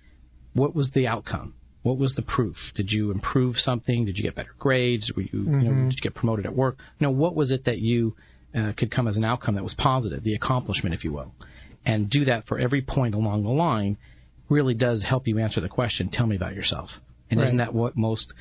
what 0.55 0.75
was 0.75 0.91
the 0.91 1.07
outcome? 1.07 1.55
What 1.83 1.99
was 1.99 2.15
the 2.17 2.23
proof? 2.23 2.57
Did 2.75 2.91
you 2.91 3.13
improve 3.13 3.57
something? 3.57 4.05
Did 4.05 4.19
you 4.19 4.25
get 4.25 4.35
better 4.35 4.55
grades? 4.59 5.13
Were 5.15 5.23
you, 5.23 5.39
mm-hmm. 5.39 5.61
you 5.61 5.71
know, 5.71 5.85
did 5.85 5.95
you 5.95 6.03
get 6.03 6.17
promoted 6.17 6.47
at 6.47 6.55
work? 6.55 6.77
You 6.99 7.07
know, 7.07 7.13
what 7.13 7.37
was 7.37 7.53
it 7.53 7.65
that 7.67 7.79
you 7.79 8.17
uh, 8.55 8.73
could 8.77 8.91
come 8.91 9.07
as 9.07 9.17
an 9.17 9.25
outcome 9.25 9.55
that 9.55 9.65
was 9.65 9.75
positive, 9.79 10.25
the 10.25 10.35
accomplishment, 10.35 10.95
if 10.95 11.05
you 11.05 11.13
will? 11.13 11.33
And 11.85 12.11
do 12.11 12.25
that 12.27 12.47
for 12.47 12.59
every 12.59 12.83
point 12.83 13.15
along 13.15 13.45
the 13.45 13.51
line 13.51 13.97
really 14.49 14.75
does 14.75 15.05
help 15.05 15.27
you 15.27 15.39
answer 15.39 15.61
the 15.61 15.69
question, 15.69 16.11
tell 16.13 16.27
me 16.27 16.37
about 16.37 16.55
yourself. 16.55 16.91
And 17.31 17.39
Right. 17.39 17.47
isn't 17.47 17.59
that 17.59 17.75
what 17.75 17.97
most 17.97 18.33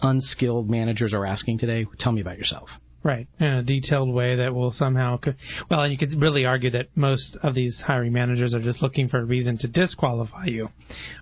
unskilled 0.00 0.70
managers 0.70 1.14
are 1.14 1.24
asking 1.26 1.58
today? 1.58 1.86
Tell 1.98 2.12
me 2.12 2.20
about 2.20 2.38
yourself. 2.38 2.68
Right, 3.04 3.26
in 3.40 3.46
a 3.46 3.62
detailed 3.64 4.14
way 4.14 4.36
that 4.36 4.54
will 4.54 4.70
somehow, 4.70 5.16
co- 5.16 5.34
well, 5.68 5.82
and 5.82 5.90
you 5.92 5.98
could 5.98 6.20
really 6.22 6.44
argue 6.44 6.70
that 6.70 6.86
most 6.94 7.36
of 7.42 7.52
these 7.52 7.80
hiring 7.84 8.12
managers 8.12 8.54
are 8.54 8.60
just 8.62 8.80
looking 8.80 9.08
for 9.08 9.18
a 9.18 9.24
reason 9.24 9.58
to 9.58 9.66
disqualify 9.66 10.44
you, 10.44 10.68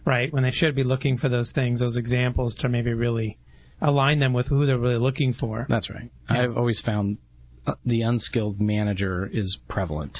right? 0.04 0.30
When 0.30 0.42
they 0.42 0.50
should 0.50 0.75
be 0.75 0.85
looking 0.85 1.16
for 1.16 1.30
those 1.30 1.50
things, 1.52 1.80
those 1.80 1.97
examples 1.97 2.54
to 2.56 2.68
maybe 2.68 2.92
really 2.92 3.38
align 3.80 4.18
them 4.18 4.35
with 4.35 4.47
who 4.49 4.66
they're 4.66 4.76
really 4.76 4.99
looking 4.99 5.32
for. 5.32 5.64
That's 5.70 5.88
right. 5.88 6.11
I've 6.28 6.54
always 6.54 6.82
found 6.85 7.16
uh, 7.66 7.76
the 7.87 8.02
unskilled 8.02 8.61
manager 8.61 9.26
is 9.32 9.56
prevalent. 9.66 10.18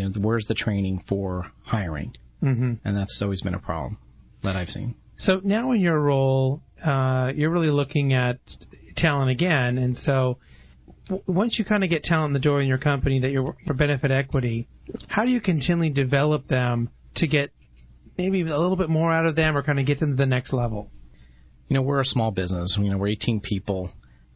The, 0.00 0.20
where's 0.20 0.46
the 0.46 0.54
training 0.54 1.04
for 1.08 1.46
hiring? 1.64 2.14
hmm 2.40 2.74
And 2.84 2.96
that's 2.96 3.18
always 3.22 3.42
been 3.42 3.54
a 3.54 3.58
problem 3.58 3.98
that 4.42 4.56
I've 4.56 4.68
seen. 4.68 4.94
So 5.16 5.40
now 5.44 5.72
in 5.72 5.80
your 5.80 6.00
role, 6.00 6.62
uh, 6.84 7.32
you're 7.34 7.50
really 7.50 7.70
looking 7.70 8.12
at 8.12 8.38
talent 8.96 9.30
again, 9.30 9.78
and 9.78 9.96
so 9.96 10.38
w- 11.06 11.22
once 11.26 11.58
you 11.58 11.64
kind 11.64 11.84
of 11.84 11.90
get 11.90 12.02
talent 12.02 12.30
in 12.30 12.32
the 12.32 12.40
door 12.40 12.60
in 12.60 12.68
your 12.68 12.78
company 12.78 13.20
that 13.20 13.30
you're 13.30 13.54
for 13.66 13.74
benefit 13.74 14.10
equity, 14.10 14.68
how 15.08 15.24
do 15.24 15.30
you 15.30 15.40
continually 15.40 15.90
develop 15.90 16.48
them 16.48 16.88
to 17.16 17.26
get 17.26 17.50
maybe 18.18 18.40
a 18.42 18.58
little 18.58 18.76
bit 18.76 18.88
more 18.88 19.12
out 19.12 19.26
of 19.26 19.36
them, 19.36 19.56
or 19.56 19.62
kind 19.62 19.78
of 19.78 19.86
get 19.86 20.00
them 20.00 20.10
to 20.10 20.16
the 20.16 20.26
next 20.26 20.52
level? 20.52 20.90
You 21.68 21.76
know, 21.76 21.82
we're 21.82 22.00
a 22.00 22.04
small 22.04 22.30
business. 22.30 22.76
You 22.78 22.90
know, 22.90 22.98
we're 22.98 23.08
18 23.08 23.40
people. 23.40 23.90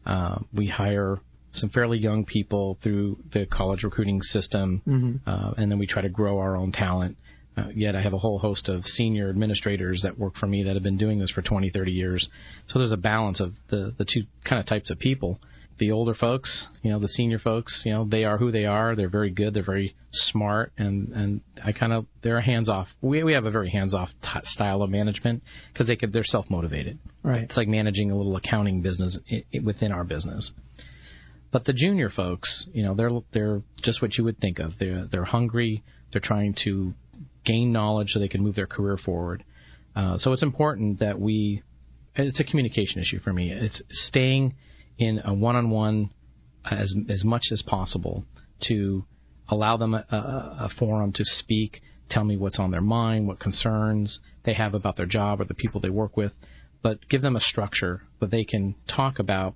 Uh, 0.05 0.39
we 0.53 0.67
hire 0.67 1.19
some 1.51 1.69
fairly 1.69 1.97
young 1.97 2.25
people 2.25 2.77
through 2.83 3.17
the 3.31 3.45
college 3.45 3.83
recruiting 3.83 4.21
system, 4.21 4.81
uh, 5.25 5.53
and 5.57 5.71
then 5.71 5.79
we 5.79 5.87
try 5.87 6.01
to 6.01 6.09
grow 6.09 6.39
our 6.39 6.55
own 6.57 6.71
talent. 6.71 7.17
Uh, 7.57 7.69
yet 7.73 7.95
I 7.95 8.01
have 8.01 8.13
a 8.13 8.19
whole 8.19 8.37
host 8.37 8.69
of 8.69 8.83
senior 8.85 9.29
administrators 9.29 10.01
that 10.03 10.19
work 10.19 10.35
for 10.35 10.45
me 10.45 10.63
that 10.63 10.75
have 10.75 10.83
been 10.83 10.97
doing 10.97 11.17
this 11.17 11.31
for 11.31 11.41
20, 11.41 11.71
30 11.71 11.91
years. 11.91 12.29
So 12.67 12.77
there's 12.77 12.91
a 12.91 12.97
balance 12.97 13.39
of 13.39 13.53
the, 13.69 13.95
the 13.97 14.05
two 14.05 14.23
kind 14.47 14.59
of 14.59 14.67
types 14.67 14.91
of 14.91 14.99
people. 14.99 15.39
The 15.79 15.91
older 15.91 16.13
folks, 16.13 16.67
you 16.81 16.91
know, 16.91 16.99
the 16.99 17.07
senior 17.07 17.39
folks, 17.39 17.83
you 17.85 17.93
know, 17.93 18.03
they 18.05 18.25
are 18.25 18.37
who 18.37 18.51
they 18.51 18.65
are. 18.65 18.95
They're 18.95 19.09
very 19.09 19.29
good. 19.29 19.53
They're 19.53 19.63
very 19.63 19.95
smart, 20.11 20.71
and 20.75 21.09
and 21.09 21.41
I 21.63 21.71
kind 21.71 21.93
of 21.93 22.07
they're 22.23 22.41
hands 22.41 22.67
off. 22.67 22.87
We 23.01 23.23
we 23.23 23.33
have 23.33 23.45
a 23.45 23.51
very 23.51 23.69
hands 23.69 23.93
off 23.93 24.09
t- 24.23 24.39
style 24.43 24.81
of 24.81 24.89
management 24.89 25.43
because 25.71 25.85
they 25.85 25.95
could 25.95 26.13
they're 26.13 26.23
self 26.23 26.49
motivated. 26.49 26.97
Right. 27.21 27.43
It's 27.43 27.55
like 27.55 27.67
managing 27.67 28.09
a 28.09 28.17
little 28.17 28.35
accounting 28.37 28.81
business 28.81 29.19
i 29.31 29.43
within 29.63 29.91
our 29.91 30.03
business. 30.03 30.51
But 31.51 31.65
the 31.65 31.73
junior 31.73 32.09
folks, 32.09 32.67
you 32.73 32.83
know, 32.83 32.93
they're 32.93 33.11
they're 33.31 33.61
just 33.83 34.01
what 34.01 34.17
you 34.17 34.23
would 34.23 34.39
think 34.39 34.59
of. 34.59 34.73
They're 34.79 35.07
they're 35.11 35.25
hungry. 35.25 35.83
They're 36.11 36.21
trying 36.21 36.55
to 36.63 36.93
gain 37.45 37.71
knowledge 37.71 38.09
so 38.09 38.19
they 38.19 38.27
can 38.27 38.43
move 38.43 38.55
their 38.55 38.67
career 38.67 38.97
forward. 38.97 39.43
Uh, 39.95 40.17
so 40.17 40.33
it's 40.33 40.43
important 40.43 40.99
that 40.99 41.19
we. 41.19 41.63
It's 42.15 42.39
a 42.39 42.43
communication 42.43 43.01
issue 43.01 43.19
for 43.19 43.31
me. 43.31 43.51
It's 43.51 43.81
staying 43.91 44.55
in 44.97 45.21
a 45.23 45.33
one-on-one 45.33 46.09
as 46.69 46.93
as 47.09 47.23
much 47.23 47.43
as 47.51 47.61
possible 47.61 48.25
to 48.67 49.05
allow 49.49 49.77
them 49.77 49.93
a, 49.93 50.05
a, 50.11 50.15
a 50.15 50.69
forum 50.77 51.13
to 51.13 51.23
speak, 51.23 51.81
tell 52.09 52.23
me 52.23 52.35
what's 52.35 52.59
on 52.59 52.71
their 52.71 52.81
mind, 52.81 53.27
what 53.27 53.39
concerns 53.39 54.19
they 54.43 54.53
have 54.53 54.73
about 54.73 54.97
their 54.97 55.05
job 55.05 55.39
or 55.39 55.45
the 55.45 55.53
people 55.53 55.79
they 55.79 55.89
work 55.89 56.17
with, 56.17 56.33
but 56.81 57.07
give 57.09 57.21
them 57.21 57.35
a 57.35 57.41
structure 57.41 58.01
that 58.19 58.31
they 58.31 58.43
can 58.43 58.75
talk 58.93 59.19
about 59.19 59.55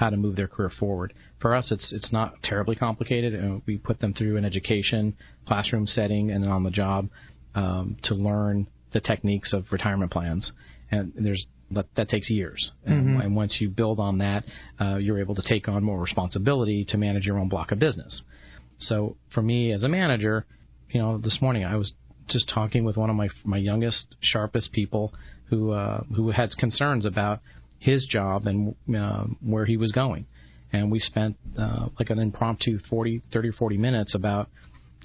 how 0.00 0.08
to 0.08 0.16
move 0.16 0.34
their 0.34 0.48
career 0.48 0.70
forward. 0.70 1.12
For 1.40 1.54
us, 1.54 1.70
it's 1.70 1.92
it's 1.92 2.10
not 2.10 2.42
terribly 2.42 2.74
complicated. 2.74 3.32
Uh, 3.34 3.58
we 3.66 3.76
put 3.76 4.00
them 4.00 4.14
through 4.14 4.38
an 4.38 4.46
education, 4.46 5.14
classroom 5.46 5.86
setting, 5.86 6.30
and 6.30 6.42
then 6.42 6.50
on 6.50 6.64
the 6.64 6.70
job 6.70 7.10
um, 7.54 7.98
to 8.04 8.14
learn 8.14 8.66
the 8.94 9.00
techniques 9.00 9.52
of 9.52 9.66
retirement 9.70 10.10
plans. 10.10 10.52
And 10.90 11.12
there's 11.14 11.46
that, 11.72 11.86
that 11.96 12.08
takes 12.08 12.30
years. 12.30 12.72
And, 12.84 13.22
and 13.22 13.36
once 13.36 13.58
you 13.60 13.68
build 13.68 14.00
on 14.00 14.18
that, 14.18 14.44
uh, 14.80 14.96
you're 14.96 15.20
able 15.20 15.36
to 15.36 15.42
take 15.46 15.68
on 15.68 15.84
more 15.84 16.00
responsibility 16.00 16.84
to 16.88 16.96
manage 16.96 17.26
your 17.26 17.38
own 17.38 17.48
block 17.48 17.70
of 17.70 17.78
business. 17.78 18.22
So 18.78 19.16
for 19.32 19.42
me 19.42 19.72
as 19.72 19.84
a 19.84 19.88
manager, 19.88 20.46
you 20.88 21.00
know, 21.00 21.18
this 21.18 21.38
morning 21.40 21.64
I 21.64 21.76
was 21.76 21.92
just 22.26 22.50
talking 22.52 22.84
with 22.84 22.96
one 22.96 23.10
of 23.10 23.16
my 23.16 23.28
my 23.44 23.58
youngest, 23.58 24.16
sharpest 24.20 24.72
people 24.72 25.12
who 25.50 25.72
uh, 25.72 26.04
who 26.16 26.30
had 26.30 26.50
concerns 26.58 27.04
about 27.04 27.40
his 27.80 28.06
job 28.06 28.46
and 28.46 28.74
uh, 28.96 29.24
where 29.42 29.66
he 29.66 29.76
was 29.76 29.90
going, 29.90 30.26
and 30.72 30.92
we 30.92 31.00
spent 31.00 31.36
uh, 31.58 31.88
like 31.98 32.10
an 32.10 32.20
impromptu 32.20 32.78
40, 32.88 33.22
30, 33.32 33.50
40 33.50 33.76
minutes 33.78 34.14
about 34.14 34.48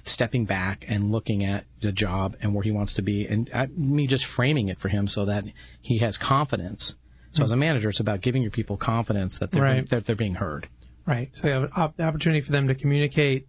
stepping 0.04 0.44
back 0.44 0.84
and 0.86 1.10
looking 1.10 1.44
at 1.44 1.64
the 1.82 1.90
job 1.90 2.36
and 2.40 2.54
where 2.54 2.62
he 2.62 2.70
wants 2.70 2.94
to 2.94 3.02
be, 3.02 3.26
and 3.26 3.50
me 3.76 4.06
just 4.06 4.24
framing 4.36 4.68
it 4.68 4.78
for 4.78 4.88
him 4.88 5.08
so 5.08 5.24
that 5.24 5.42
he 5.80 5.98
has 5.98 6.16
confidence. 6.16 6.94
So 7.32 7.42
as 7.42 7.50
a 7.50 7.56
manager, 7.56 7.88
it's 7.90 8.00
about 8.00 8.22
giving 8.22 8.40
your 8.42 8.52
people 8.52 8.76
confidence 8.76 9.36
that 9.40 9.50
they're 9.50 9.62
Right. 9.62 9.74
being, 9.74 9.86
that 9.90 10.06
they're 10.06 10.16
being 10.16 10.34
heard. 10.36 10.68
Right. 11.06 11.30
So 11.34 11.48
you 11.48 11.52
have 11.54 11.62
an 11.64 11.70
op- 11.76 12.00
opportunity 12.00 12.40
for 12.40 12.52
them 12.52 12.68
to 12.68 12.74
communicate, 12.74 13.46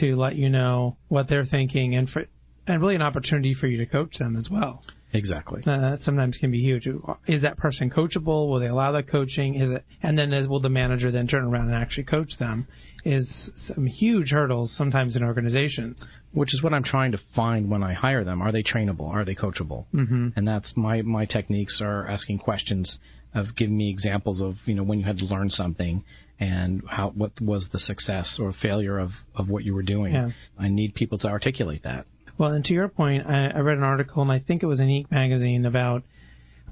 to 0.00 0.16
let 0.16 0.36
you 0.36 0.48
know 0.48 0.96
what 1.08 1.28
they're 1.28 1.44
thinking, 1.46 1.94
and 1.96 2.08
for 2.08 2.26
and 2.66 2.80
really 2.80 2.94
an 2.96 3.02
opportunity 3.02 3.54
for 3.54 3.66
you 3.66 3.78
to 3.78 3.86
coach 3.86 4.18
them 4.18 4.36
as 4.36 4.48
well. 4.50 4.82
Exactly. 5.12 5.62
Uh, 5.66 5.90
that 5.90 6.00
sometimes 6.00 6.36
can 6.38 6.50
be 6.50 6.60
huge. 6.60 6.88
Is 7.26 7.42
that 7.42 7.56
person 7.56 7.90
coachable? 7.90 8.48
Will 8.48 8.60
they 8.60 8.66
allow 8.66 8.92
that 8.92 9.08
coaching? 9.08 9.54
Is 9.54 9.70
it? 9.70 9.84
And 10.02 10.18
then 10.18 10.32
is, 10.32 10.48
will 10.48 10.60
the 10.60 10.68
manager 10.68 11.10
then 11.10 11.26
turn 11.26 11.44
around 11.44 11.68
and 11.68 11.74
actually 11.74 12.04
coach 12.04 12.38
them? 12.38 12.66
Is 13.04 13.50
some 13.68 13.86
huge 13.86 14.30
hurdles 14.32 14.76
sometimes 14.76 15.14
in 15.14 15.22
organizations. 15.22 16.04
which 16.32 16.52
is 16.52 16.62
what 16.62 16.74
I'm 16.74 16.84
trying 16.84 17.12
to 17.12 17.18
find 17.34 17.70
when 17.70 17.82
I 17.82 17.94
hire 17.94 18.24
them. 18.24 18.42
Are 18.42 18.52
they 18.52 18.62
trainable? 18.62 19.08
Are 19.08 19.24
they 19.24 19.34
coachable? 19.34 19.86
Mm-hmm. 19.94 20.28
And 20.36 20.46
that's 20.46 20.74
my 20.76 21.00
my 21.02 21.24
techniques 21.24 21.80
are 21.82 22.06
asking 22.06 22.40
questions 22.40 22.98
of 23.34 23.56
giving 23.56 23.76
me 23.76 23.90
examples 23.90 24.40
of 24.42 24.54
you 24.66 24.74
know 24.74 24.82
when 24.82 24.98
you 24.98 25.06
had 25.06 25.16
to 25.18 25.24
learn 25.24 25.48
something 25.48 26.04
and 26.38 26.82
how 26.88 27.10
what 27.10 27.32
was 27.40 27.68
the 27.72 27.78
success 27.78 28.38
or 28.40 28.52
failure 28.52 28.98
of 28.98 29.10
of 29.34 29.48
what 29.48 29.64
you 29.64 29.74
were 29.74 29.82
doing. 29.82 30.14
Yeah. 30.14 30.30
I 30.58 30.68
need 30.68 30.94
people 30.94 31.16
to 31.18 31.28
articulate 31.28 31.84
that. 31.84 32.06
Well, 32.38 32.52
and 32.52 32.64
to 32.66 32.74
your 32.74 32.88
point, 32.88 33.26
I, 33.26 33.46
I 33.48 33.58
read 33.60 33.78
an 33.78 33.82
article, 33.84 34.22
and 34.22 34.30
I 34.30 34.38
think 34.40 34.62
it 34.62 34.66
was 34.66 34.80
in 34.80 34.88
Inc. 34.88 35.10
magazine 35.10 35.64
about 35.64 36.02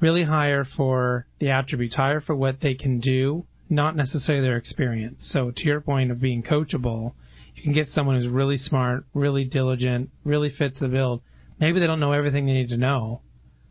really 0.01 0.25
hire 0.25 0.65
for 0.77 1.27
the 1.39 1.51
attributes, 1.51 1.95
hire 1.95 2.21
for 2.21 2.35
what 2.37 2.61
they 2.61 2.75
can 2.75 3.01
do, 3.01 3.47
not 3.71 3.97
necessarily 3.97 4.47
their 4.47 4.57
experience. 4.57 5.27
So 5.33 5.53
to 5.57 5.65
your 5.65 5.81
point 5.81 6.11
of 6.11 6.21
being 6.21 6.43
coachable, 6.43 7.13
you 7.55 7.63
can 7.63 7.73
get 7.73 7.87
someone 7.89 8.17
who's 8.17 8.29
really 8.31 8.59
smart, 8.59 9.07
really 9.15 9.45
diligent, 9.45 10.11
really 10.25 10.51
fits 10.51 10.79
the 10.81 10.89
bill. 10.89 11.23
Maybe 11.59 11.81
they 11.81 11.87
don't 11.87 12.01
know 12.01 12.13
everything 12.13 12.47
they 12.47 12.53
need 12.53 12.69
to 12.71 12.77
know 12.77 13.23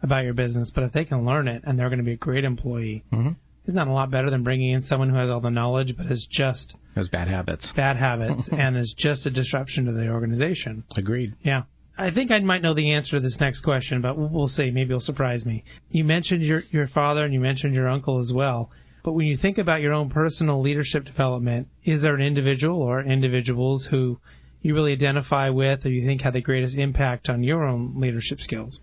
about 0.01 0.23
your 0.23 0.33
business, 0.33 0.71
but 0.73 0.83
if 0.85 0.93
they 0.93 1.05
can 1.05 1.25
learn 1.25 1.47
it 1.47 1.62
and 1.65 1.77
they're 1.77 1.89
going 1.89 2.00
to 2.00 2.05
be 2.05 2.13
a 2.13 2.17
great 2.17 2.43
employee, 2.43 3.03
Mhm. 3.13 3.35
isn't 3.65 3.75
that 3.75 3.88
a 3.88 3.91
lot 3.93 4.09
better 4.09 4.29
than 4.29 4.43
bringing 4.43 4.71
in 4.71 4.81
someone 4.83 5.09
who 5.09 5.15
has 5.17 5.29
all 5.29 5.41
the 5.41 5.50
knowledge 5.51 5.93
but 5.95 6.07
is 6.07 6.27
just 6.31 6.75
Those 6.95 7.09
bad 7.09 7.27
habits. 7.27 7.71
bad 7.75 7.97
habits 7.97 8.47
and 8.51 8.75
is 8.77 8.93
just 8.97 9.25
a 9.25 9.29
disruption 9.29 9.85
to 9.85 9.91
the 9.91 10.09
organization? 10.09 10.83
Agreed. 10.97 11.35
Yeah. 11.43 11.63
I 11.97 12.12
think 12.12 12.31
I 12.31 12.39
might 12.39 12.63
know 12.63 12.73
the 12.73 12.93
answer 12.93 13.17
to 13.17 13.19
this 13.19 13.38
next 13.39 13.62
question, 13.62 14.01
but 14.01 14.17
we'll, 14.17 14.47
see. 14.47 14.71
Maybe 14.71 14.89
it'll 14.89 15.00
surprise 15.00 15.45
me. 15.45 15.63
You 15.89 16.03
mentioned 16.03 16.41
your, 16.41 16.62
your 16.71 16.88
father 16.88 17.23
and 17.23 17.33
you 17.33 17.39
mentioned 17.39 17.75
your 17.75 17.88
uncle 17.88 18.19
as 18.19 18.31
well. 18.33 18.71
But 19.03 19.13
when 19.13 19.27
you 19.27 19.38
think 19.38 19.57
about 19.57 19.81
your 19.81 19.93
own 19.93 20.09
personal 20.09 20.62
leadership 20.62 21.05
development, 21.05 21.67
is 21.83 22.01
there 22.01 22.15
an 22.15 22.21
individual 22.21 22.81
or 22.81 23.01
individuals 23.01 23.88
who 23.91 24.19
you 24.62 24.73
really 24.73 24.93
identify 24.93 25.50
with 25.50 25.85
or 25.85 25.89
you 25.89 26.05
think 26.05 26.21
had 26.21 26.33
the 26.33 26.41
greatest 26.41 26.77
impact 26.77 27.29
on 27.29 27.43
your 27.43 27.63
own 27.63 28.00
leadership 28.00 28.39
skills? 28.39 28.79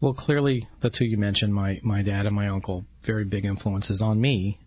Well, 0.00 0.14
clearly 0.14 0.68
the 0.82 0.90
two 0.90 1.04
you 1.04 1.16
mentioned, 1.16 1.54
my 1.54 1.78
my 1.84 2.02
dad 2.02 2.26
and 2.26 2.34
my 2.34 2.48
uncle, 2.48 2.84
very 3.06 3.24
big 3.24 3.44
influences 3.44 4.02
on 4.02 4.20
me. 4.20 4.58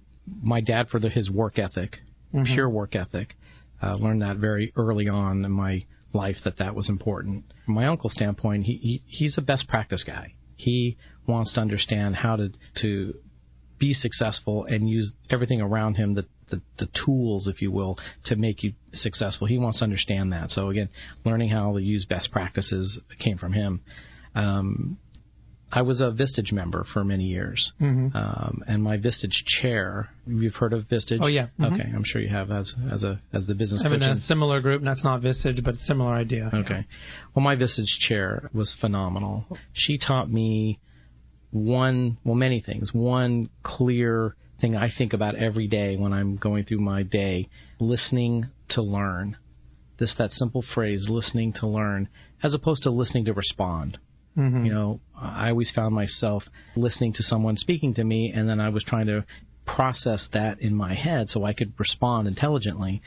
My 0.41 0.61
dad 0.61 0.87
for 0.87 0.99
the, 0.99 1.09
his 1.09 1.29
work 1.29 1.59
ethic, 1.59 1.97
pure 2.45 2.69
work 2.69 2.95
ethic, 2.95 3.35
uh, 3.83 3.95
learned 3.95 4.21
that 4.21 4.37
very 4.37 4.71
early 4.77 5.09
on 5.09 5.43
in 5.43 5.51
my 5.51 5.85
life 6.15 6.37
that 6.43 6.57
that 6.57 6.75
was 6.75 6.89
important. 6.89 7.45
From 7.65 7.75
my 7.75 7.85
uncle's 7.85 8.13
standpoint, 8.13 8.63
he, 8.63 8.73
he 8.77 9.03
he's 9.07 9.37
a 9.37 9.41
best 9.41 9.67
practice 9.67 10.03
guy. 10.03 10.33
He 10.55 10.97
wants 11.27 11.53
to 11.53 11.61
understand 11.61 12.15
how 12.15 12.37
to 12.37 12.49
to 12.81 13.13
be 13.77 13.93
successful 13.93 14.65
and 14.65 14.89
use 14.89 15.13
everything 15.29 15.61
around 15.61 15.95
him 15.95 16.15
that 16.15 16.25
the, 16.49 16.61
the 16.77 16.87
tools, 17.05 17.47
if 17.47 17.61
you 17.61 17.71
will, 17.71 17.97
to 18.25 18.35
make 18.35 18.63
you 18.63 18.73
successful. 18.93 19.47
He 19.47 19.57
wants 19.57 19.79
to 19.79 19.83
understand 19.83 20.31
that. 20.31 20.51
So 20.51 20.69
again, 20.69 20.89
learning 21.25 21.49
how 21.49 21.73
to 21.73 21.81
use 21.81 22.05
best 22.05 22.31
practices 22.31 22.99
came 23.19 23.37
from 23.37 23.53
him. 23.53 23.81
Um, 24.35 24.97
I 25.75 25.81
was 25.81 25.99
a 26.01 26.05
Vistage 26.11 26.51
member 26.51 26.85
for 26.93 27.03
many 27.03 27.25
years, 27.25 27.71
Mm-hmm. 27.81 28.15
um, 28.15 28.63
and 28.67 28.81
my 28.81 28.97
Vistage 28.97 29.37
chair. 29.61 30.09
You've 30.25 30.55
heard 30.55 30.73
of 30.73 30.85
Vistage? 30.85 31.19
Oh, 31.21 31.27
yeah. 31.27 31.47
Mhm. 31.59 31.73
Okay, 31.73 31.91
I'm 31.93 32.03
sure 32.05 32.21
you 32.21 32.29
have 32.29 32.49
as 32.49 32.73
as 32.91 33.03
a 33.03 33.19
as 33.33 33.45
the 33.45 33.55
business 33.55 33.83
I'm 33.85 33.93
in 33.93 34.01
a 34.01 34.15
similar 34.15 34.61
group, 34.61 34.79
and 34.79 34.87
that's 34.87 35.03
not 35.03 35.21
Vistage, 35.21 35.63
but 35.63 35.75
similar 35.75 36.13
idea. 36.13 36.49
Okay. 36.53 36.85
Well, 37.33 37.43
my 37.43 37.55
Vistage 37.55 37.99
chair 38.07 38.49
was 38.53 38.73
phenomenal. 38.79 39.45
She 39.73 39.97
taught 39.97 40.31
me 40.31 40.79
one, 41.51 42.17
well, 42.23 42.35
many 42.35 42.59
things. 42.61 42.93
One 42.93 43.49
clear 43.63 44.35
thing 44.61 44.75
I 44.75 44.89
think 44.97 45.13
about 45.13 45.35
every 45.35 45.67
day 45.67 45.97
when 45.97 46.13
I'm 46.13 46.37
going 46.37 46.63
through 46.63 46.79
my 46.79 47.03
day 47.03 47.49
listening 47.79 48.47
to 48.69 48.81
learn. 48.81 49.37
This, 49.97 50.15
that 50.17 50.31
simple 50.31 50.61
phrase, 50.73 51.07
listening 51.09 51.53
to 51.61 51.67
learn, 51.67 52.09
as 52.43 52.53
opposed 52.53 52.83
to 52.83 52.89
listening 52.91 53.25
to 53.25 53.33
respond. 53.33 53.97
Mm-hmm. 54.37 54.65
You 54.65 54.73
know, 54.73 54.99
I 55.19 55.49
always 55.49 55.71
found 55.73 55.95
myself 55.95 56.43
listening 56.75 57.13
to 57.13 57.23
someone 57.23 57.57
speaking 57.57 57.93
to 57.95 58.03
me, 58.03 58.33
and 58.35 58.49
then 58.49 58.59
I 58.59 58.69
was 58.69 58.83
trying 58.83 59.07
to 59.07 59.25
process 59.65 60.27
that 60.33 60.59
in 60.61 60.75
my 60.75 60.93
head 60.93 61.29
so 61.29 61.43
I 61.43 61.53
could 61.53 61.73
respond 61.79 62.27
intelligently. 62.27 63.01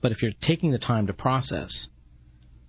But 0.00 0.12
if 0.12 0.22
you're 0.22 0.32
taking 0.42 0.72
the 0.72 0.78
time 0.78 1.06
to 1.06 1.12
process 1.12 1.88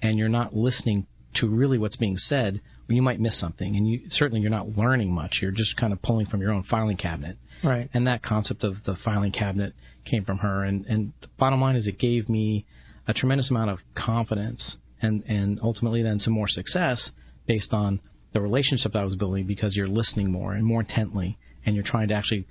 and 0.02 0.18
you're 0.18 0.30
not 0.30 0.56
listening 0.56 1.08
to 1.36 1.48
really 1.48 1.78
what's 1.78 1.96
being 1.96 2.18
said, 2.18 2.62
you 2.88 3.02
might 3.02 3.20
miss 3.20 3.40
something. 3.40 3.76
And 3.76 3.88
you 3.88 4.02
certainly 4.10 4.42
you're 4.42 4.52
not 4.52 4.78
learning 4.78 5.12
much. 5.12 5.40
You're 5.42 5.52
just 5.52 5.76
kind 5.78 5.94
of 5.94 6.02
pulling 6.02 6.28
from 6.28 6.42
your 6.42 6.52
own 6.52 6.64
filing 6.64 6.98
cabinet. 6.98 7.38
Right. 7.64 7.90
And 7.94 8.08
that 8.08 8.22
concept 8.22 8.64
of 8.64 8.76
the 8.86 8.96
filing 9.04 9.32
cabinet 9.32 9.74
came 10.06 10.26
from 10.26 10.40
her. 10.40 10.64
And, 10.64 10.86
and 10.86 11.14
the 11.22 11.28
bottom 11.40 11.62
line 11.62 11.76
is 11.76 11.88
it 11.88 11.98
gave 11.98 12.30
me 12.30 12.66
a 13.08 13.14
tremendous 13.14 13.50
amount 13.50 13.72
of 13.72 13.80
confidence 13.96 14.78
and, 15.02 15.24
and 15.24 15.60
ultimately 15.62 16.04
then 16.04 16.20
some 16.20 16.34
more 16.34 16.48
success 16.48 17.12
based 17.48 17.74
on 17.74 18.00
the 18.34 18.42
relationship 18.42 18.94
that 18.94 19.00
I 19.00 19.04
was 19.06 19.16
building 19.16 19.46
because 19.46 19.76
you're 19.76 19.88
listening 19.88 20.32
more 20.32 20.54
and 20.54 20.66
more 20.66 20.82
intently 20.82 21.38
and 21.66 21.76
you're 21.76 21.84
trying 21.86 22.08
to 22.10 22.14
actually 22.16 22.48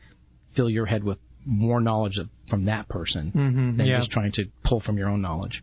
fill 0.54 0.70
your 0.70 0.86
head 0.86 1.02
with 1.04 1.18
more 1.44 1.80
knowledge 1.80 2.18
of, 2.18 2.28
from 2.48 2.66
that 2.66 2.88
person 2.88 3.32
Mhm, 3.34 3.76
than 3.76 3.86
yeah. 3.86 3.98
just 3.98 4.10
trying 4.10 4.32
to 4.32 4.44
pull 4.64 4.80
from 4.80 4.96
your 4.96 5.08
own 5.08 5.20
knowledge. 5.20 5.62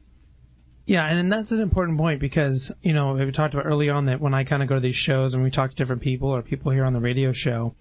Yeah, 0.86 1.06
and 1.08 1.32
that's 1.32 1.52
an 1.52 1.62
important 1.62 1.98
point 2.00 2.20
because, 2.20 2.72
you 2.82 2.94
know, 2.94 3.14
we 3.14 3.32
talked 3.32 3.54
about 3.54 3.68
early 3.68 3.90
on 3.90 4.08
that 4.08 4.20
when 4.20 4.34
I 4.34 4.44
kind 4.44 4.64
of 4.64 4.68
go 4.70 4.76
to 4.76 4.82
these 4.82 4.96
shows 4.96 5.34
and 5.34 5.44
we 5.44 5.52
talk 5.52 5.70
to 5.70 5.76
different 5.76 6.02
people 6.02 6.30
or 6.30 6.42
people 6.42 6.72
here 6.72 6.84
on 6.84 6.94
the 6.94 7.00
radio 7.00 7.32
show, 7.32 7.76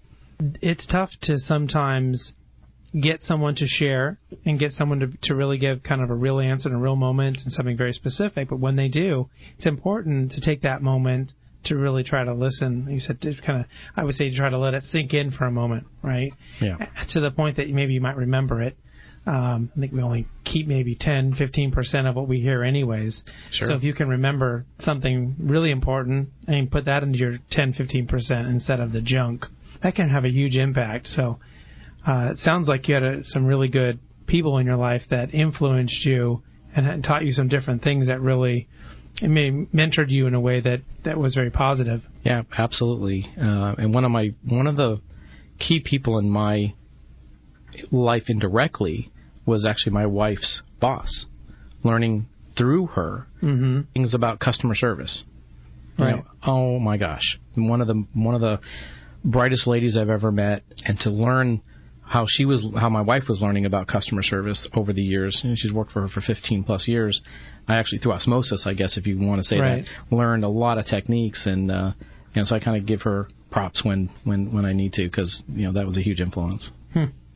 it's 0.61 0.85
tough 0.87 1.09
to 1.23 1.39
sometimes 1.39 2.33
get 2.99 3.21
someone 3.21 3.55
to 3.55 3.65
share 3.67 4.17
and 4.45 4.59
get 4.59 4.71
someone 4.71 4.99
to, 4.99 5.07
to 5.23 5.35
really 5.35 5.57
give 5.57 5.83
kind 5.83 6.01
of 6.01 6.09
a 6.09 6.15
real 6.15 6.39
answer 6.39 6.69
in 6.69 6.75
a 6.75 6.79
real 6.79 6.95
moment 6.95 7.37
and 7.43 7.53
something 7.53 7.77
very 7.77 7.93
specific. 7.93 8.49
But 8.49 8.59
when 8.59 8.75
they 8.75 8.87
do, 8.87 9.29
it's 9.55 9.67
important 9.67 10.31
to 10.31 10.41
take 10.41 10.61
that 10.63 10.81
moment 10.81 11.33
to 11.65 11.75
really 11.75 12.03
try 12.03 12.23
to 12.23 12.33
listen. 12.33 12.87
You 12.89 12.99
said 12.99 13.21
to 13.21 13.33
kind 13.45 13.61
of, 13.61 13.65
I 13.95 14.03
would 14.03 14.15
say, 14.15 14.29
to 14.29 14.35
try 14.35 14.49
to 14.49 14.57
let 14.57 14.73
it 14.73 14.83
sink 14.83 15.13
in 15.13 15.31
for 15.31 15.45
a 15.45 15.51
moment, 15.51 15.85
right? 16.01 16.31
Yeah. 16.61 16.77
To 17.11 17.19
the 17.19 17.31
point 17.31 17.57
that 17.57 17.69
maybe 17.69 17.93
you 17.93 18.01
might 18.01 18.15
remember 18.15 18.61
it. 18.61 18.77
Um, 19.25 19.69
I 19.75 19.79
think 19.81 19.91
we 19.91 20.01
only 20.01 20.27
keep 20.45 20.65
maybe 20.65 20.95
10, 20.99 21.33
15% 21.33 22.09
of 22.09 22.15
what 22.15 22.27
we 22.27 22.39
hear 22.39 22.63
anyways. 22.63 23.21
Sure. 23.51 23.67
So 23.67 23.75
if 23.75 23.83
you 23.83 23.93
can 23.93 24.07
remember 24.07 24.65
something 24.79 25.35
really 25.39 25.71
important 25.71 26.29
and 26.47 26.71
put 26.71 26.85
that 26.85 27.03
into 27.03 27.19
your 27.19 27.37
10, 27.51 27.73
15% 27.73 28.49
instead 28.49 28.79
of 28.79 28.91
the 28.91 29.01
junk, 29.01 29.45
that 29.83 29.93
can 29.93 30.09
have 30.09 30.25
a 30.25 30.29
huge 30.29 30.55
impact. 30.55 31.07
So 31.07 31.39
uh, 32.07 32.29
it 32.31 32.37
sounds 32.37 32.67
like 32.67 32.87
you 32.87 32.93
had 32.95 33.03
a, 33.03 33.23
some 33.23 33.45
really 33.45 33.67
good 33.67 33.99
people 34.27 34.57
in 34.57 34.65
your 34.65 34.75
life 34.77 35.01
that 35.09 35.33
influenced 35.33 36.05
you 36.05 36.41
and 36.75 37.03
taught 37.03 37.25
you 37.25 37.31
some 37.31 37.47
different 37.47 37.81
things 37.81 38.07
that 38.07 38.21
really 38.21 38.67
it 39.21 39.27
may 39.27 39.49
mentored 39.51 40.09
you 40.09 40.27
in 40.27 40.33
a 40.35 40.39
way 40.39 40.61
that, 40.61 40.81
that 41.03 41.17
was 41.17 41.33
very 41.35 41.49
positive. 41.49 42.01
Yeah, 42.23 42.43
absolutely. 42.57 43.25
Uh, 43.37 43.75
and 43.77 43.93
one 43.93 44.05
of 44.05 44.11
my 44.11 44.33
one 44.47 44.67
of 44.67 44.77
the 44.77 45.01
key 45.59 45.81
people 45.83 46.19
in 46.19 46.29
my 46.29 46.73
life 47.91 48.23
indirectly 48.27 49.11
was 49.45 49.65
actually 49.65 49.93
my 49.93 50.05
wife's 50.05 50.61
boss. 50.79 51.25
Learning 51.83 52.27
through 52.57 52.87
her 52.87 53.25
Mm-hmm. 53.41 53.81
things 53.93 54.13
about 54.13 54.39
customer 54.39 54.75
service. 54.75 55.23
You 55.97 56.05
Right. 56.05 56.15
know, 56.17 56.25
oh 56.45 56.79
my 56.79 56.97
gosh, 56.97 57.39
one 57.55 57.81
of 57.81 57.87
the 57.87 58.05
one 58.13 58.35
of 58.35 58.41
the 58.41 58.59
brightest 59.23 59.65
ladies 59.67 59.97
I've 59.97 60.09
ever 60.09 60.31
met, 60.31 60.63
and 60.85 60.99
to 61.01 61.09
learn 61.09 61.61
how 62.09 62.25
she 62.27 62.43
was, 62.43 62.65
how 62.75 62.89
my 62.89 63.01
wife 63.01 63.23
was 63.29 63.39
learning 63.39 63.65
about 63.67 63.87
customer 63.87 64.23
service 64.23 64.67
over 64.73 64.91
the 64.93 65.01
years. 65.01 65.39
And 65.43 65.55
she's 65.57 65.71
worked 65.71 65.91
for 65.91 66.01
her 66.01 66.07
for 66.07 66.21
15 66.21 66.63
plus 66.63 66.87
years. 66.87 67.21
I 67.67 67.77
actually, 67.77 67.99
through 67.99 68.13
osmosis, 68.13 68.65
I 68.65 68.73
guess, 68.73 68.97
if 68.97 69.05
you 69.05 69.19
want 69.19 69.37
to 69.39 69.43
say 69.43 69.59
Right. 69.59 69.85
that, 70.09 70.15
learned 70.15 70.43
a 70.43 70.49
lot 70.49 70.79
of 70.79 70.87
techniques, 70.87 71.45
and 71.45 71.69
uh, 71.69 71.91
you 72.33 72.41
know, 72.41 72.43
so 72.43 72.55
I 72.55 72.59
kind 72.59 72.77
of 72.77 72.87
give 72.87 73.03
her 73.03 73.27
props 73.51 73.85
when 73.85 74.09
when 74.23 74.51
when 74.51 74.65
I 74.65 74.73
need 74.73 74.93
to, 74.93 75.05
because 75.05 75.43
you 75.47 75.65
know 75.67 75.73
that 75.73 75.85
was 75.85 75.97
a 75.97 76.01
huge 76.01 76.19
influence. 76.19 76.71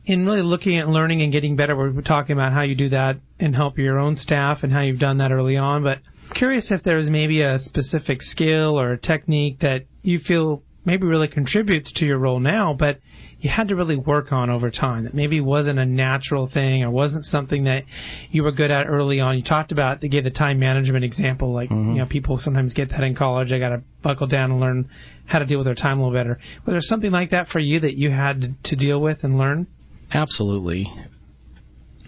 in 0.06 0.26
really 0.26 0.42
looking 0.42 0.76
at 0.78 0.88
learning 0.88 1.22
and 1.22 1.30
getting 1.30 1.54
better, 1.54 1.76
we're 1.76 2.02
talking 2.02 2.32
about 2.34 2.52
how 2.52 2.62
you 2.62 2.74
do 2.74 2.88
that 2.88 3.18
and 3.38 3.54
help 3.54 3.78
your 3.78 4.00
own 4.00 4.16
staff 4.16 4.58
and 4.64 4.72
how 4.72 4.80
you've 4.80 4.98
done 4.98 5.18
that 5.18 5.30
early 5.30 5.56
on. 5.56 5.84
But 5.84 5.98
curious 6.34 6.72
if 6.72 6.82
there's 6.82 7.08
maybe 7.08 7.42
a 7.42 7.60
specific 7.60 8.22
skill 8.22 8.78
or 8.80 8.92
a 8.94 8.98
technique 8.98 9.60
that 9.60 9.82
you 10.02 10.18
feel 10.18 10.62
maybe 10.84 11.06
really 11.06 11.28
contributes 11.28 11.92
to 11.92 12.04
your 12.04 12.18
role 12.18 12.40
now, 12.40 12.74
but 12.78 12.98
you 13.44 13.50
had 13.50 13.68
to 13.68 13.76
really 13.76 13.94
work 13.94 14.32
on 14.32 14.48
over 14.48 14.70
time. 14.70 15.04
That 15.04 15.12
maybe 15.12 15.38
wasn't 15.38 15.78
a 15.78 15.84
natural 15.84 16.48
thing 16.48 16.82
or 16.82 16.90
wasn't 16.90 17.26
something 17.26 17.64
that 17.64 17.84
you 18.30 18.42
were 18.42 18.52
good 18.52 18.70
at 18.70 18.86
early 18.86 19.20
on. 19.20 19.36
You 19.36 19.44
talked 19.44 19.70
about 19.70 20.00
they 20.00 20.08
gave 20.08 20.24
the 20.24 20.30
time 20.30 20.58
management 20.58 21.04
example, 21.04 21.52
like 21.52 21.68
mm-hmm. 21.68 21.90
you 21.90 21.98
know 21.98 22.06
people 22.06 22.38
sometimes 22.38 22.72
get 22.72 22.88
that 22.88 23.02
in 23.02 23.14
college. 23.14 23.52
I 23.52 23.58
got 23.58 23.68
to 23.68 23.82
buckle 24.02 24.28
down 24.28 24.50
and 24.50 24.60
learn 24.60 24.88
how 25.26 25.40
to 25.40 25.44
deal 25.44 25.58
with 25.58 25.66
their 25.66 25.74
time 25.74 26.00
a 26.00 26.06
little 26.06 26.18
better. 26.18 26.40
Was 26.64 26.72
there 26.72 26.80
something 26.80 27.10
like 27.10 27.30
that 27.32 27.48
for 27.48 27.58
you 27.58 27.80
that 27.80 27.98
you 27.98 28.10
had 28.10 28.56
to 28.64 28.76
deal 28.76 28.98
with 28.98 29.18
and 29.24 29.36
learn? 29.36 29.66
Absolutely. 30.10 30.90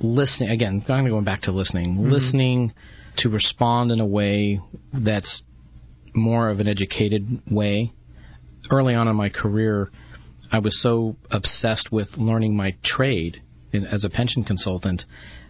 Listening 0.01 0.49
again, 0.49 0.83
of 0.88 0.88
going 0.88 1.25
back 1.25 1.42
to 1.42 1.53
listening. 1.53 1.96
Mm-hmm. 1.96 2.12
Listening 2.12 2.72
to 3.18 3.29
respond 3.29 3.92
in 3.92 4.01
a 4.01 4.07
way 4.07 4.59
that's 4.90 5.42
more 6.14 6.49
of 6.49 6.61
an 6.61 6.66
educated 6.66 7.42
way. 7.51 7.92
Early 8.70 8.94
on 8.94 9.07
in 9.07 9.16
my 9.16 9.29
career, 9.29 9.90
I 10.50 10.59
was 10.59 10.80
so 10.82 11.16
obsessed 11.30 11.90
with 11.90 12.09
learning 12.16 12.56
my 12.56 12.74
trade 12.85 13.42
in, 13.72 13.85
as 13.87 14.04
a 14.04 14.11
pension 14.11 14.44
consultant. 14.44 15.02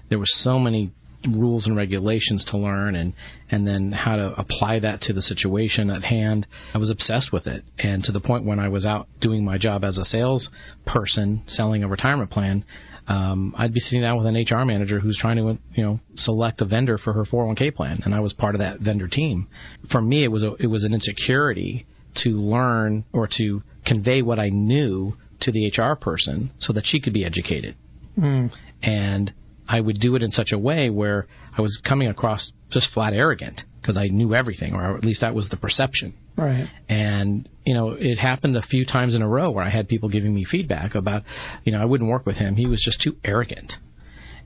There 0.09 0.19
were 0.19 0.25
so 0.27 0.59
many 0.59 0.93
rules 1.27 1.67
and 1.67 1.77
regulations 1.77 2.45
to 2.45 2.59
learn 2.59 2.95
and 2.95 3.13
and 3.51 3.67
then 3.67 3.93
how 3.93 4.17
to 4.17 4.35
apply 4.39 4.81
that 4.81 5.01
to 5.03 5.13
the 5.13 5.23
situation 5.23 5.91
at 5.91 6.05
hand. 6.05 6.47
I 6.75 6.79
was 6.79 6.91
obsessed 6.91 7.33
with 7.33 7.47
it 7.47 7.65
and 7.79 8.03
to 8.05 8.13
the 8.13 8.21
point 8.21 8.45
when 8.45 8.59
I 8.59 8.69
was 8.69 8.85
out 8.85 9.09
doing 9.21 9.45
my 9.45 9.59
job 9.59 9.85
as 9.85 9.99
a 9.99 10.05
sales 10.05 10.51
person 10.85 11.43
selling 11.47 11.83
a 11.83 11.89
retirement 11.89 12.31
plan, 12.31 12.65
um, 13.09 13.55
I'd 13.57 13.73
be 13.73 13.81
sitting 13.81 14.03
down 14.03 14.19
with 14.19 14.27
an 14.27 14.37
HR 14.37 14.65
manager 14.65 15.01
who's 15.01 15.19
trying 15.21 15.37
to 15.37 15.59
you 15.75 15.85
know 15.85 16.01
select 16.15 16.61
a 16.61 16.65
vendor 16.65 16.99
for 16.99 17.13
her 17.13 17.25
401k 17.25 17.75
plan 17.75 18.01
and 18.05 18.15
I 18.15 18.21
was 18.21 18.33
part 18.33 18.55
of 18.55 18.61
that 18.61 18.81
vendor 18.81 19.09
team. 19.09 19.49
For 19.91 20.01
me 20.01 20.25
it 20.25 20.31
was 20.31 20.43
a, 20.43 20.55
it 20.61 20.69
was 20.69 20.85
an 20.85 20.95
insecurity 20.95 21.87
to 22.23 22.31
learn 22.31 23.05
or 23.13 23.29
to 23.39 23.63
convey 23.87 24.23
what 24.23 24.39
I 24.39 24.49
knew 24.51 25.17
to 25.41 25.53
the 25.53 25.69
HR 25.69 25.95
person 25.95 26.51
so 26.59 26.73
that 26.73 26.85
she 26.87 27.01
could 27.01 27.13
be 27.13 27.25
educated 27.25 27.77
Mm. 28.19 28.51
and 28.83 29.33
I 29.69 29.81
would 29.81 30.01
do 30.01 30.15
it 30.17 30.23
in 30.23 30.31
such 30.31 30.53
a 30.53 30.59
way 30.59 30.91
where 30.91 31.27
I 31.57 31.61
was 31.61 31.81
coming 31.87 32.09
across 32.09 32.53
just 32.71 32.91
flat 32.93 33.13
arrogant 33.13 33.63
because 33.81 33.97
I 33.97 34.09
knew 34.09 34.35
everything, 34.35 34.75
or 34.75 34.97
at 34.97 35.05
least 35.05 35.21
that 35.21 35.35
was 35.35 35.49
the 35.49 35.57
perception. 35.57 36.15
Right. 36.37 36.67
And 36.89 37.49
you 37.65 37.75
know, 37.75 37.91
it 37.91 38.17
happened 38.17 38.57
a 38.57 38.63
few 38.63 38.85
times 38.85 39.15
in 39.15 39.23
a 39.23 39.29
row 39.29 39.51
where 39.51 39.65
I 39.65 39.71
had 39.71 39.89
people 39.89 40.09
giving 40.09 40.35
me 40.35 40.45
feedback 40.45 40.95
about, 40.95 41.23
you 41.65 41.73
know, 41.73 41.81
I 41.81 41.85
wouldn't 41.85 42.09
work 42.09 42.27
with 42.27 42.37
him. 42.37 42.57
He 42.57 42.67
was 42.67 42.83
just 42.85 43.01
too 43.03 43.17
arrogant. 43.25 43.75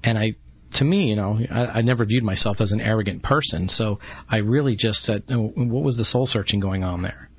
And 0.02 0.18
I, 0.18 0.32
to 0.72 0.84
me, 0.84 1.04
you 1.08 1.16
know, 1.16 1.38
I, 1.50 1.78
I 1.78 1.82
never 1.82 2.04
viewed 2.04 2.24
myself 2.24 2.60
as 2.60 2.72
an 2.72 2.80
arrogant 2.80 3.22
person. 3.22 3.68
So 3.68 3.98
I 4.28 4.38
really 4.38 4.76
just 4.78 5.00
said, 5.04 5.24
oh, 5.30 5.52
what 5.54 5.84
was 5.84 5.96
the 5.96 6.04
soul 6.04 6.26
searching 6.26 6.60
going 6.60 6.82
on 6.84 7.02
there? 7.02 7.29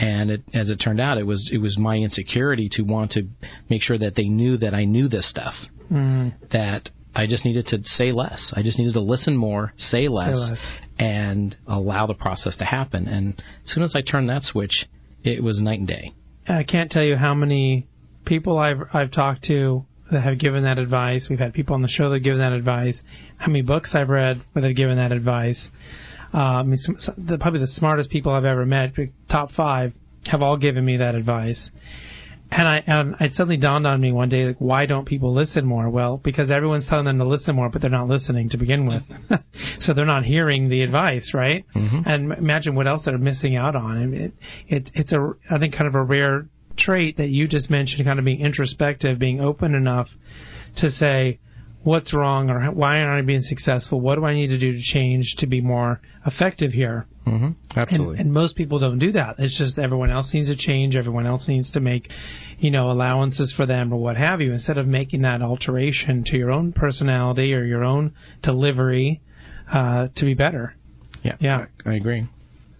And 0.00 0.30
it, 0.30 0.42
as 0.54 0.70
it 0.70 0.76
turned 0.76 0.98
out, 0.98 1.18
it 1.18 1.26
was 1.26 1.50
it 1.52 1.58
was 1.58 1.76
my 1.78 1.96
insecurity 1.96 2.70
to 2.72 2.82
want 2.82 3.10
to 3.12 3.28
make 3.68 3.82
sure 3.82 3.98
that 3.98 4.14
they 4.14 4.28
knew 4.28 4.56
that 4.56 4.72
I 4.72 4.84
knew 4.84 5.08
this 5.08 5.28
stuff. 5.28 5.54
Mm. 5.92 6.32
That 6.52 6.88
I 7.14 7.26
just 7.26 7.44
needed 7.44 7.66
to 7.66 7.84
say 7.84 8.10
less. 8.12 8.52
I 8.56 8.62
just 8.62 8.78
needed 8.78 8.94
to 8.94 9.00
listen 9.00 9.36
more, 9.36 9.74
say 9.76 10.08
less, 10.08 10.36
less. 10.36 10.72
and 10.98 11.54
allow 11.66 12.06
the 12.06 12.14
process 12.14 12.56
to 12.56 12.64
happen. 12.64 13.08
And 13.08 13.34
as 13.64 13.72
soon 13.72 13.82
as 13.82 13.94
I 13.94 14.00
turned 14.00 14.30
that 14.30 14.42
switch, 14.42 14.86
it 15.22 15.42
was 15.42 15.60
night 15.60 15.80
and 15.80 15.88
day. 15.88 16.14
I 16.48 16.62
can't 16.62 16.90
tell 16.90 17.04
you 17.04 17.16
how 17.16 17.34
many 17.34 17.86
people 18.24 18.58
I've 18.58 18.78
I've 18.94 19.10
talked 19.10 19.44
to 19.44 19.84
that 20.10 20.22
have 20.22 20.38
given 20.38 20.64
that 20.64 20.78
advice. 20.78 21.26
We've 21.28 21.38
had 21.38 21.52
people 21.52 21.74
on 21.74 21.82
the 21.82 21.88
show 21.88 22.08
that 22.08 22.16
have 22.16 22.24
given 22.24 22.38
that 22.40 22.52
advice. 22.52 23.00
How 23.36 23.48
many 23.48 23.62
books 23.62 23.94
I've 23.94 24.08
read 24.08 24.40
where 24.52 24.62
they've 24.62 24.74
given 24.74 24.96
that 24.96 25.12
advice. 25.12 25.68
Uh, 26.32 26.38
I 26.38 26.62
mean, 26.62 26.76
some, 26.76 26.96
some, 26.98 27.14
the, 27.18 27.38
probably 27.38 27.60
the 27.60 27.66
smartest 27.66 28.10
people 28.10 28.32
I've 28.32 28.44
ever 28.44 28.64
met, 28.64 28.92
top 29.28 29.50
five, 29.50 29.92
have 30.26 30.42
all 30.42 30.56
given 30.56 30.84
me 30.84 30.98
that 30.98 31.14
advice. 31.14 31.70
And 32.52 32.66
I 32.66 32.82
and 32.84 33.14
it 33.20 33.32
suddenly 33.32 33.58
dawned 33.58 33.86
on 33.86 34.00
me 34.00 34.10
one 34.10 34.28
day, 34.28 34.46
like, 34.46 34.56
why 34.58 34.84
don't 34.84 35.06
people 35.06 35.32
listen 35.32 35.64
more? 35.64 35.88
Well, 35.88 36.16
because 36.16 36.50
everyone's 36.50 36.88
telling 36.88 37.04
them 37.04 37.18
to 37.18 37.24
listen 37.24 37.54
more, 37.54 37.68
but 37.68 37.80
they're 37.80 37.90
not 37.90 38.08
listening 38.08 38.48
to 38.50 38.56
begin 38.58 38.86
with, 38.86 39.04
so 39.78 39.94
they're 39.94 40.04
not 40.04 40.24
hearing 40.24 40.68
the 40.68 40.82
advice, 40.82 41.30
right? 41.32 41.64
Mm-hmm. 41.76 42.00
And 42.06 42.32
imagine 42.32 42.74
what 42.74 42.88
else 42.88 43.02
they're 43.04 43.18
missing 43.18 43.54
out 43.54 43.76
on. 43.76 44.14
It, 44.14 44.32
it 44.66 44.90
it's 44.94 45.12
a 45.12 45.32
I 45.48 45.60
think 45.60 45.74
kind 45.74 45.86
of 45.86 45.94
a 45.94 46.02
rare 46.02 46.48
trait 46.76 47.18
that 47.18 47.28
you 47.28 47.46
just 47.46 47.70
mentioned, 47.70 48.04
kind 48.04 48.18
of 48.18 48.24
being 48.24 48.40
introspective, 48.40 49.20
being 49.20 49.40
open 49.40 49.76
enough 49.76 50.08
to 50.78 50.90
say 50.90 51.38
what's 51.82 52.12
wrong 52.12 52.50
or 52.50 52.70
why 52.72 53.00
aren't 53.00 53.22
I 53.22 53.26
being 53.26 53.40
successful? 53.40 54.00
What 54.00 54.16
do 54.16 54.24
I 54.24 54.34
need 54.34 54.48
to 54.48 54.58
do 54.58 54.72
to 54.72 54.82
change 54.82 55.36
to 55.38 55.46
be 55.46 55.60
more 55.60 56.00
effective 56.26 56.72
here? 56.72 57.06
Mm-hmm. 57.26 57.78
Absolutely. 57.78 58.16
And, 58.18 58.26
and 58.26 58.32
most 58.32 58.56
people 58.56 58.78
don't 58.78 58.98
do 58.98 59.12
that. 59.12 59.36
It's 59.38 59.56
just 59.56 59.78
everyone 59.78 60.10
else 60.10 60.32
needs 60.34 60.48
to 60.48 60.56
change. 60.56 60.96
Everyone 60.96 61.26
else 61.26 61.48
needs 61.48 61.70
to 61.72 61.80
make, 61.80 62.08
you 62.58 62.70
know, 62.70 62.90
allowances 62.90 63.54
for 63.56 63.66
them 63.66 63.92
or 63.92 64.00
what 64.00 64.16
have 64.16 64.40
you. 64.40 64.52
Instead 64.52 64.78
of 64.78 64.86
making 64.86 65.22
that 65.22 65.42
alteration 65.42 66.24
to 66.26 66.36
your 66.36 66.50
own 66.50 66.72
personality 66.72 67.54
or 67.54 67.64
your 67.64 67.84
own 67.84 68.14
delivery 68.42 69.20
uh, 69.72 70.08
to 70.16 70.24
be 70.24 70.34
better. 70.34 70.74
yeah. 71.22 71.36
Yeah. 71.40 71.66
I, 71.86 71.90
I 71.90 71.94
agree. 71.94 72.26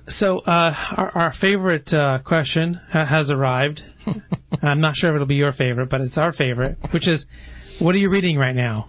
So 0.08 0.40
uh, 0.40 0.74
our, 0.96 1.10
our 1.14 1.34
favorite 1.40 1.92
uh, 1.92 2.18
question 2.24 2.80
ha- 2.90 3.06
has 3.06 3.30
arrived. 3.30 3.80
I'm 4.62 4.80
not 4.80 4.96
sure 4.96 5.10
if 5.10 5.14
it'll 5.14 5.26
be 5.26 5.36
your 5.36 5.52
favorite, 5.52 5.88
but 5.88 6.00
it's 6.00 6.18
our 6.18 6.32
favorite, 6.32 6.78
which 6.92 7.06
is, 7.06 7.24
what 7.80 7.94
are 7.94 7.98
you 7.98 8.10
reading 8.10 8.36
right 8.36 8.54
now? 8.54 8.88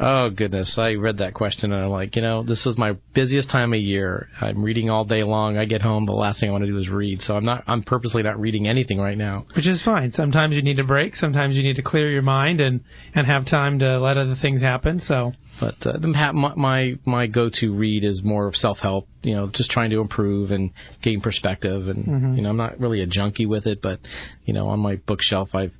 Oh 0.00 0.30
goodness, 0.30 0.74
I 0.78 0.94
read 0.94 1.18
that 1.18 1.32
question 1.32 1.72
and 1.72 1.84
I'm 1.84 1.90
like, 1.90 2.16
you 2.16 2.22
know, 2.22 2.42
this 2.42 2.66
is 2.66 2.76
my 2.76 2.96
busiest 3.14 3.50
time 3.50 3.72
of 3.72 3.78
year. 3.78 4.28
I'm 4.40 4.64
reading 4.64 4.90
all 4.90 5.04
day 5.04 5.22
long. 5.22 5.58
I 5.58 5.64
get 5.64 5.80
home, 5.80 6.06
the 6.06 6.12
last 6.12 6.40
thing 6.40 6.48
I 6.48 6.52
want 6.52 6.64
to 6.64 6.70
do 6.70 6.76
is 6.78 6.88
read. 6.88 7.20
So 7.20 7.36
I'm 7.36 7.44
not, 7.44 7.62
I'm 7.68 7.84
purposely 7.84 8.22
not 8.24 8.40
reading 8.40 8.66
anything 8.66 8.98
right 8.98 9.16
now. 9.16 9.46
Which 9.54 9.68
is 9.68 9.80
fine. 9.84 10.10
Sometimes 10.10 10.56
you 10.56 10.62
need 10.62 10.80
a 10.80 10.84
break. 10.84 11.14
Sometimes 11.14 11.56
you 11.56 11.62
need 11.62 11.76
to 11.76 11.82
clear 11.82 12.10
your 12.10 12.22
mind 12.22 12.60
and 12.60 12.80
and 13.14 13.28
have 13.28 13.46
time 13.46 13.78
to 13.78 14.00
let 14.00 14.16
other 14.16 14.34
things 14.40 14.60
happen. 14.60 14.98
So 15.00 15.32
But 15.60 15.76
uh, 15.86 15.98
my 16.32 16.54
my 16.56 16.94
my 17.04 17.26
go-to 17.28 17.72
read 17.72 18.02
is 18.02 18.22
more 18.24 18.48
of 18.48 18.56
self-help. 18.56 19.06
You 19.22 19.36
know, 19.36 19.50
just 19.52 19.70
trying 19.70 19.90
to 19.90 20.00
improve 20.00 20.50
and 20.50 20.72
gain 21.02 21.20
perspective. 21.20 21.86
And 21.86 22.36
you 22.36 22.42
know, 22.42 22.50
I'm 22.50 22.56
not 22.56 22.80
really 22.80 23.02
a 23.02 23.06
junkie 23.06 23.46
with 23.46 23.66
it, 23.66 23.80
but 23.80 24.00
you 24.46 24.54
know, 24.54 24.68
on 24.68 24.80
my 24.80 24.96
bookshelf, 24.96 25.54
I've 25.54 25.74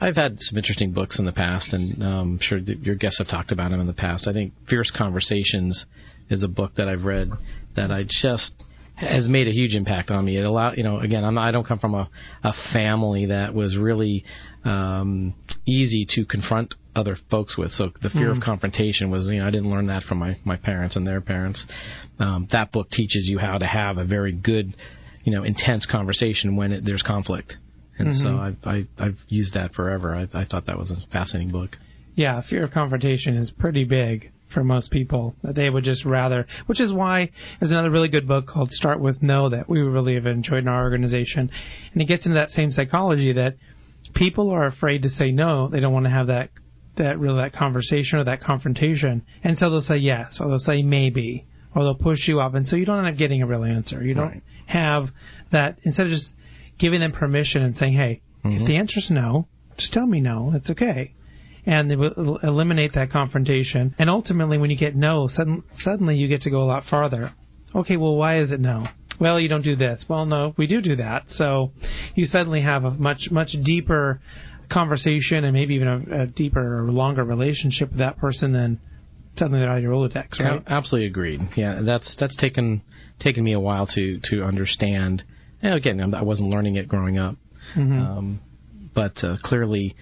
I've 0.00 0.16
had 0.16 0.38
some 0.38 0.58
interesting 0.58 0.92
books 0.92 1.18
in 1.18 1.24
the 1.24 1.32
past, 1.32 1.72
and 1.72 2.02
um, 2.02 2.32
I'm 2.34 2.38
sure 2.40 2.58
your 2.58 2.96
guests 2.96 3.18
have 3.18 3.28
talked 3.28 3.52
about 3.52 3.70
them 3.70 3.80
in 3.80 3.86
the 3.86 3.92
past. 3.92 4.26
I 4.26 4.32
think 4.32 4.52
Fierce 4.68 4.90
Conversations 4.90 5.86
is 6.28 6.42
a 6.42 6.48
book 6.48 6.74
that 6.76 6.88
I've 6.88 7.04
read 7.04 7.30
that 7.76 7.90
I 7.90 8.04
just 8.04 8.54
has 8.96 9.28
made 9.28 9.48
a 9.48 9.52
huge 9.52 9.74
impact 9.74 10.10
on 10.10 10.24
me. 10.24 10.36
It 10.36 10.44
allowed, 10.44 10.76
you 10.76 10.84
know, 10.84 11.00
again, 11.00 11.24
I'm 11.24 11.34
not, 11.34 11.48
I 11.48 11.50
don't 11.50 11.66
come 11.66 11.78
from 11.78 11.94
a, 11.94 12.08
a 12.42 12.52
family 12.72 13.26
that 13.26 13.52
was 13.52 13.76
really 13.76 14.24
um, 14.64 15.34
easy 15.66 16.06
to 16.10 16.24
confront 16.24 16.74
other 16.94 17.16
folks 17.30 17.58
with. 17.58 17.72
So 17.72 17.90
the 18.02 18.10
fear 18.10 18.30
of 18.30 18.38
confrontation 18.40 19.10
was, 19.10 19.28
you 19.28 19.40
know, 19.40 19.48
I 19.48 19.50
didn't 19.50 19.70
learn 19.70 19.88
that 19.88 20.04
from 20.04 20.18
my 20.18 20.36
my 20.44 20.56
parents 20.56 20.94
and 20.94 21.04
their 21.04 21.20
parents. 21.20 21.66
Um, 22.20 22.46
that 22.52 22.70
book 22.70 22.88
teaches 22.90 23.26
you 23.28 23.38
how 23.38 23.58
to 23.58 23.66
have 23.66 23.98
a 23.98 24.04
very 24.04 24.32
good, 24.32 24.76
you 25.24 25.32
know, 25.32 25.42
intense 25.42 25.86
conversation 25.90 26.54
when 26.54 26.70
it, 26.70 26.84
there's 26.84 27.02
conflict. 27.02 27.56
And 27.98 28.14
so 28.14 28.26
mm-hmm. 28.26 28.66
I've, 28.68 28.86
I, 28.98 29.04
I've 29.04 29.18
used 29.28 29.54
that 29.54 29.72
forever. 29.74 30.14
I, 30.14 30.26
I 30.34 30.44
thought 30.44 30.66
that 30.66 30.78
was 30.78 30.90
a 30.90 30.96
fascinating 31.12 31.52
book. 31.52 31.76
yeah, 32.16 32.40
fear 32.48 32.64
of 32.64 32.70
confrontation 32.72 33.36
is 33.36 33.50
pretty 33.58 33.84
big 33.84 34.30
for 34.52 34.62
most 34.64 34.90
people. 34.90 35.34
That 35.42 35.54
they 35.54 35.68
would 35.70 35.84
just 35.84 36.04
rather, 36.04 36.46
which 36.66 36.80
is 36.80 36.92
why 36.92 37.30
there's 37.58 37.70
another 37.72 37.90
really 37.90 38.08
good 38.08 38.26
book 38.28 38.46
called 38.46 38.70
Start 38.70 39.00
with 39.00 39.22
No 39.22 39.48
that 39.50 39.68
we 39.68 39.80
really 39.80 40.14
have 40.14 40.26
enjoyed 40.26 40.62
in 40.64 40.68
our 40.68 40.82
organization, 40.82 41.50
and 41.92 42.02
it 42.02 42.06
gets 42.06 42.24
into 42.26 42.34
that 42.34 42.50
same 42.50 42.70
psychology 42.72 43.32
that 43.32 43.56
people 44.14 44.50
are 44.50 44.66
afraid 44.66 45.02
to 45.02 45.08
say 45.08 45.30
no. 45.32 45.68
They 45.68 45.80
don't 45.80 45.92
want 45.92 46.06
to 46.06 46.10
have 46.10 46.28
that 46.28 46.50
that 46.96 47.18
really 47.18 47.42
that 47.42 47.52
conversation 47.52 48.18
or 48.20 48.24
that 48.24 48.40
confrontation, 48.40 49.22
and 49.42 49.58
so 49.58 49.70
they'll 49.70 49.80
say 49.80 49.96
yes 49.98 50.38
or 50.40 50.48
they'll 50.48 50.58
say 50.60 50.82
maybe 50.82 51.44
or 51.74 51.82
they'll 51.82 51.94
push 51.96 52.28
you 52.28 52.38
up, 52.38 52.54
and 52.54 52.68
so 52.68 52.76
you 52.76 52.86
don't 52.86 52.98
end 53.04 53.08
up 53.12 53.18
getting 53.18 53.42
a 53.42 53.46
real 53.46 53.64
answer. 53.64 54.00
You 54.04 54.14
don't 54.14 54.28
Right. 54.28 54.42
have 54.66 55.08
that 55.50 55.78
instead 55.82 56.06
of 56.06 56.12
just 56.12 56.30
giving 56.78 57.00
them 57.00 57.12
permission 57.12 57.62
and 57.62 57.76
saying, 57.76 57.94
hey, 57.94 58.20
if 58.44 58.50
mm-hmm. 58.50 58.66
the 58.66 58.76
answer's 58.76 59.08
no, 59.10 59.48
just 59.78 59.92
tell 59.92 60.06
me 60.06 60.20
no. 60.20 60.52
It's 60.54 60.70
okay 60.70 61.14
and 61.66 61.90
they 61.90 61.96
will 61.96 62.38
eliminate 62.42 62.92
that 62.94 63.10
confrontation. 63.10 63.94
And 63.98 64.10
ultimately, 64.10 64.58
when 64.58 64.70
you 64.70 64.76
get 64.76 64.94
no, 64.94 65.28
sudden, 65.28 65.62
suddenly 65.78 66.16
you 66.16 66.28
get 66.28 66.42
to 66.42 66.50
go 66.50 66.62
a 66.62 66.66
lot 66.66 66.84
farther. 66.84 67.32
Okay, 67.74 67.96
well, 67.96 68.16
why 68.16 68.38
is 68.40 68.52
it 68.52 68.60
no? 68.60 68.86
Well, 69.20 69.40
you 69.40 69.48
don't 69.48 69.62
do 69.62 69.76
this. 69.76 70.04
Well, 70.08 70.26
no, 70.26 70.54
we 70.56 70.66
do 70.66 70.80
do 70.80 70.96
that. 70.96 71.24
So 71.28 71.72
you 72.14 72.24
suddenly 72.24 72.62
have 72.62 72.84
a 72.84 72.90
much, 72.90 73.28
much 73.30 73.54
deeper 73.64 74.20
conversation 74.70 75.44
and 75.44 75.52
maybe 75.52 75.74
even 75.74 75.88
a, 75.88 76.22
a 76.22 76.26
deeper 76.26 76.80
or 76.80 76.90
longer 76.90 77.24
relationship 77.24 77.90
with 77.90 77.98
that 77.98 78.18
person 78.18 78.52
than 78.52 78.80
suddenly 79.36 79.60
they're 79.60 79.70
out 79.70 79.78
of 79.78 79.82
your 79.82 79.92
Rolodex, 79.92 80.40
right? 80.40 80.62
A- 80.66 80.72
Absolutely 80.72 81.06
agreed. 81.06 81.40
Yeah, 81.56 81.80
that's 81.84 82.16
that's 82.18 82.36
taken 82.36 82.82
taken 83.20 83.44
me 83.44 83.52
a 83.52 83.60
while 83.60 83.86
to 83.94 84.20
to 84.30 84.42
understand. 84.42 85.22
And 85.64 85.74
again, 85.74 85.98
I'm- 86.00 86.26
wasn't 86.26 86.50
learning 86.50 86.76
it 86.76 86.86
growing 86.88 87.18
up, 87.18 87.36
um, 87.76 88.40
but 88.94 89.24
uh, 89.24 89.36
clearly 89.42 89.96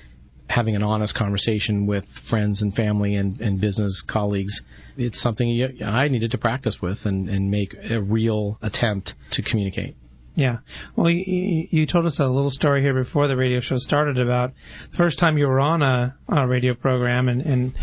having 0.49 0.77
an 0.77 0.83
honest 0.83 1.15
conversation 1.15 1.87
with 1.87 2.05
friends 2.29 2.61
and 2.61 2.75
family 2.75 3.15
and, 3.15 3.41
and 3.41 3.61
business 3.61 4.03
colleagues, 4.07 4.61
it's 4.99 5.23
something 5.23 5.49
you, 5.49 5.69
I 5.85 6.09
needed 6.09 6.33
to 6.33 6.39
practice 6.39 6.77
with 6.83 6.99
and, 7.05 7.29
and 7.29 7.51
make 7.51 7.75
a 7.91 8.01
real 8.03 8.59
attempt 8.61 9.15
to 9.33 9.43
communicate. 9.43 9.97
Yeah. 10.35 10.59
Well, 10.97 11.11
you, 11.11 11.25
you 11.27 11.69
you 11.71 11.87
told 11.87 12.07
us 12.07 12.19
a 12.19 12.27
little 12.27 12.51
story 12.51 12.83
here 12.83 12.95
before 13.05 13.29
the 13.29 13.37
radio 13.37 13.61
show 13.61 13.77
started 13.77 14.19
about 14.19 14.53
the 14.91 14.97
first 14.97 15.19
time 15.19 15.39
you 15.39 15.47
were 15.47 15.61
on 15.61 15.81
a, 15.83 16.17
on 16.29 16.39
a 16.39 16.49
radio 16.49 16.75
program 16.75 17.29
and, 17.29 17.41
and 17.43 17.75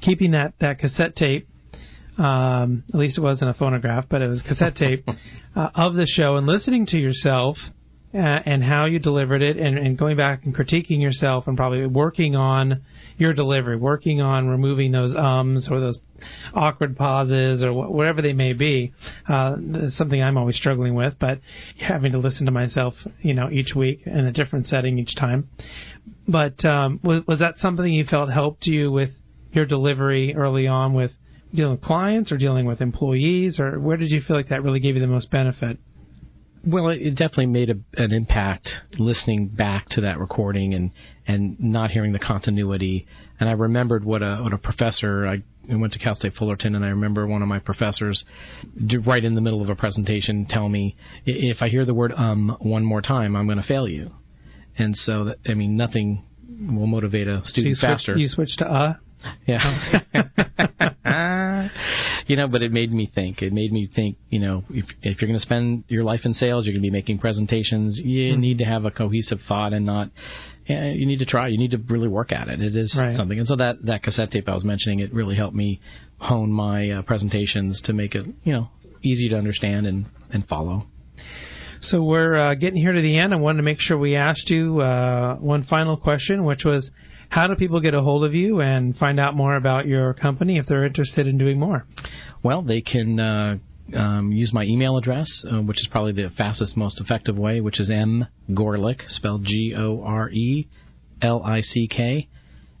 keeping 0.00 0.32
that, 0.32 0.54
that 0.60 0.78
cassette 0.80 1.16
tape. 1.16 1.48
Um, 2.18 2.84
at 2.92 2.98
least 2.98 3.18
it 3.18 3.22
wasn't 3.22 3.50
a 3.50 3.54
phonograph, 3.54 4.06
but 4.08 4.22
it 4.22 4.28
was 4.28 4.42
cassette 4.42 4.76
tape 4.76 5.08
uh, 5.56 5.70
of 5.74 5.94
the 5.94 6.06
show 6.06 6.36
and 6.36 6.46
listening 6.46 6.86
to 6.86 6.98
yourself 6.98 7.56
uh, 8.14 8.18
and 8.18 8.62
how 8.62 8.84
you 8.84 8.98
delivered 8.98 9.40
it 9.40 9.56
and, 9.56 9.78
and 9.78 9.96
going 9.96 10.16
back 10.16 10.44
and 10.44 10.54
critiquing 10.54 11.00
yourself 11.00 11.46
and 11.46 11.56
probably 11.56 11.86
working 11.86 12.36
on 12.36 12.82
your 13.16 13.32
delivery, 13.32 13.76
working 13.76 14.20
on 14.20 14.48
removing 14.48 14.92
those 14.92 15.14
ums 15.14 15.68
or 15.70 15.80
those 15.80 15.98
awkward 16.54 16.96
pauses 16.96 17.64
or 17.64 17.72
wh- 17.72 17.90
whatever 17.90 18.20
they 18.20 18.32
may 18.32 18.52
be. 18.52 18.92
Uh, 19.28 19.56
something 19.88 20.22
I'm 20.22 20.36
always 20.36 20.56
struggling 20.56 20.94
with, 20.94 21.14
but 21.18 21.40
having 21.80 22.12
to 22.12 22.18
listen 22.18 22.46
to 22.46 22.52
myself, 22.52 22.94
you 23.20 23.34
know, 23.34 23.50
each 23.50 23.74
week 23.74 24.00
in 24.06 24.26
a 24.26 24.32
different 24.32 24.66
setting 24.66 24.98
each 24.98 25.16
time. 25.16 25.48
But 26.28 26.64
um, 26.64 27.00
was, 27.02 27.22
was 27.26 27.38
that 27.38 27.56
something 27.56 27.90
you 27.90 28.04
felt 28.04 28.30
helped 28.30 28.66
you 28.66 28.90
with 28.90 29.10
your 29.52 29.66
delivery 29.66 30.34
early 30.34 30.66
on 30.66 30.94
with 30.94 31.12
dealing 31.54 31.72
with 31.72 31.82
clients 31.82 32.32
or 32.32 32.38
dealing 32.38 32.66
with 32.66 32.80
employees, 32.80 33.58
or 33.60 33.78
where 33.78 33.96
did 33.96 34.10
you 34.10 34.20
feel 34.20 34.36
like 34.36 34.48
that 34.48 34.62
really 34.62 34.80
gave 34.80 34.94
you 34.94 35.00
the 35.00 35.06
most 35.06 35.30
benefit? 35.30 35.78
Well, 36.64 36.88
it 36.90 37.02
it 37.02 37.10
definitely 37.10 37.46
made 37.46 37.70
a, 37.70 37.76
an 38.00 38.12
impact 38.12 38.68
listening 38.98 39.48
back 39.48 39.88
to 39.90 40.02
that 40.02 40.18
recording 40.18 40.74
and 40.74 40.92
and 41.26 41.58
not 41.60 41.90
hearing 41.90 42.12
the 42.12 42.18
continuity. 42.20 43.06
And 43.40 43.48
I 43.48 43.52
remembered 43.52 44.04
what 44.04 44.22
a 44.22 44.38
what 44.42 44.52
a 44.52 44.58
professor 44.58 45.26
I 45.26 45.42
I 45.70 45.76
went 45.76 45.92
to 45.94 45.98
Cal 45.98 46.14
State 46.14 46.34
Fullerton, 46.34 46.74
and 46.74 46.84
I 46.84 46.88
remember 46.88 47.26
one 47.26 47.42
of 47.42 47.48
my 47.48 47.58
professors, 47.58 48.24
right 49.06 49.24
in 49.24 49.34
the 49.34 49.40
middle 49.40 49.62
of 49.62 49.68
a 49.68 49.76
presentation, 49.76 50.46
tell 50.48 50.68
me 50.68 50.96
if 51.26 51.58
I 51.60 51.68
hear 51.68 51.84
the 51.84 51.94
word 51.94 52.12
um 52.16 52.56
one 52.60 52.84
more 52.84 53.02
time, 53.02 53.34
I'm 53.36 53.46
going 53.46 53.58
to 53.58 53.66
fail 53.66 53.88
you. 53.88 54.12
And 54.78 54.96
so, 54.96 55.24
that, 55.24 55.38
I 55.46 55.54
mean, 55.54 55.76
nothing 55.76 56.24
will 56.48 56.86
motivate 56.86 57.28
a 57.28 57.42
So 57.44 57.60
you 57.62 57.74
student 57.74 57.78
faster. 57.78 58.16
you 58.16 58.28
switch 58.28 58.56
to 58.58 58.66
uh. 58.66 58.94
Yeah. 59.46 59.58
you 62.26 62.36
know, 62.36 62.48
but 62.48 62.62
it 62.62 62.72
made 62.72 62.92
me 62.92 63.10
think. 63.12 63.42
It 63.42 63.52
made 63.52 63.72
me 63.72 63.88
think, 63.94 64.16
you 64.30 64.40
know, 64.40 64.64
if 64.70 64.84
if 65.02 65.20
you're 65.20 65.28
going 65.28 65.38
to 65.38 65.42
spend 65.42 65.84
your 65.88 66.04
life 66.04 66.20
in 66.24 66.32
sales, 66.32 66.66
you're 66.66 66.72
going 66.72 66.82
to 66.82 66.86
be 66.86 66.90
making 66.90 67.18
presentations, 67.18 68.00
you 68.02 68.36
need 68.36 68.58
to 68.58 68.64
have 68.64 68.84
a 68.84 68.90
cohesive 68.90 69.38
thought 69.46 69.72
and 69.72 69.84
not 69.86 70.10
yeah, 70.66 70.90
you 70.90 71.06
need 71.06 71.18
to 71.18 71.26
try. 71.26 71.48
You 71.48 71.58
need 71.58 71.72
to 71.72 71.78
really 71.88 72.08
work 72.08 72.30
at 72.32 72.48
it. 72.48 72.60
It 72.60 72.76
is 72.76 72.96
Right. 73.00 73.14
something. 73.14 73.38
And 73.38 73.48
so 73.48 73.56
that 73.56 73.84
that 73.86 74.02
cassette 74.02 74.30
tape 74.30 74.48
I 74.48 74.54
was 74.54 74.64
mentioning, 74.64 75.00
it 75.00 75.12
really 75.12 75.34
helped 75.34 75.56
me 75.56 75.80
hone 76.18 76.52
my 76.52 76.90
uh, 76.90 77.02
presentations 77.02 77.80
to 77.82 77.92
make 77.92 78.14
it, 78.14 78.24
you 78.44 78.52
know, 78.52 78.68
easy 79.02 79.28
to 79.30 79.36
understand 79.36 79.86
and 79.86 80.06
and 80.32 80.46
follow. 80.46 80.86
So 81.80 82.00
we're 82.04 82.38
uh, 82.38 82.54
getting 82.54 82.80
here 82.80 82.92
to 82.92 83.00
the 83.00 83.18
end. 83.18 83.34
I 83.34 83.38
wanted 83.38 83.56
to 83.56 83.64
make 83.64 83.80
sure 83.80 83.98
we 83.98 84.14
asked 84.14 84.48
you 84.50 84.80
uh, 84.80 85.34
one 85.36 85.64
final 85.64 85.96
question, 85.96 86.44
which 86.44 86.64
was, 86.64 86.92
how 87.32 87.46
do 87.46 87.54
people 87.54 87.80
get 87.80 87.94
a 87.94 88.02
hold 88.02 88.26
of 88.26 88.34
you 88.34 88.60
and 88.60 88.94
find 88.94 89.18
out 89.18 89.34
more 89.34 89.56
about 89.56 89.86
your 89.86 90.12
company 90.12 90.58
if 90.58 90.66
they're 90.66 90.84
interested 90.84 91.26
in 91.26 91.38
doing 91.38 91.58
more? 91.58 91.86
Well, 92.42 92.60
they 92.60 92.82
can 92.82 93.18
uh, 93.18 93.56
um, 93.96 94.32
use 94.32 94.52
my 94.52 94.64
email 94.64 94.98
address, 94.98 95.42
uh, 95.50 95.62
which 95.62 95.80
is 95.80 95.88
probably 95.90 96.12
the 96.12 96.28
fastest, 96.36 96.76
most 96.76 97.00
effective 97.00 97.38
way, 97.38 97.62
which 97.62 97.80
is 97.80 97.90
m 97.90 98.26
gorelick, 98.50 99.08
spelled 99.08 99.44
G 99.44 99.72
O 99.74 100.02
R 100.02 100.28
E 100.28 100.68
L 101.22 101.42
I 101.42 101.62
C 101.62 101.88
K, 101.88 102.28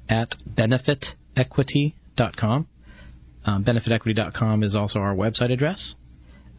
at 0.06 0.34
benefitequity.com. 0.46 2.66
Um, 3.46 3.64
benefitequity.com 3.64 4.62
is 4.62 4.76
also 4.76 4.98
our 4.98 5.14
website 5.14 5.50
address. 5.50 5.94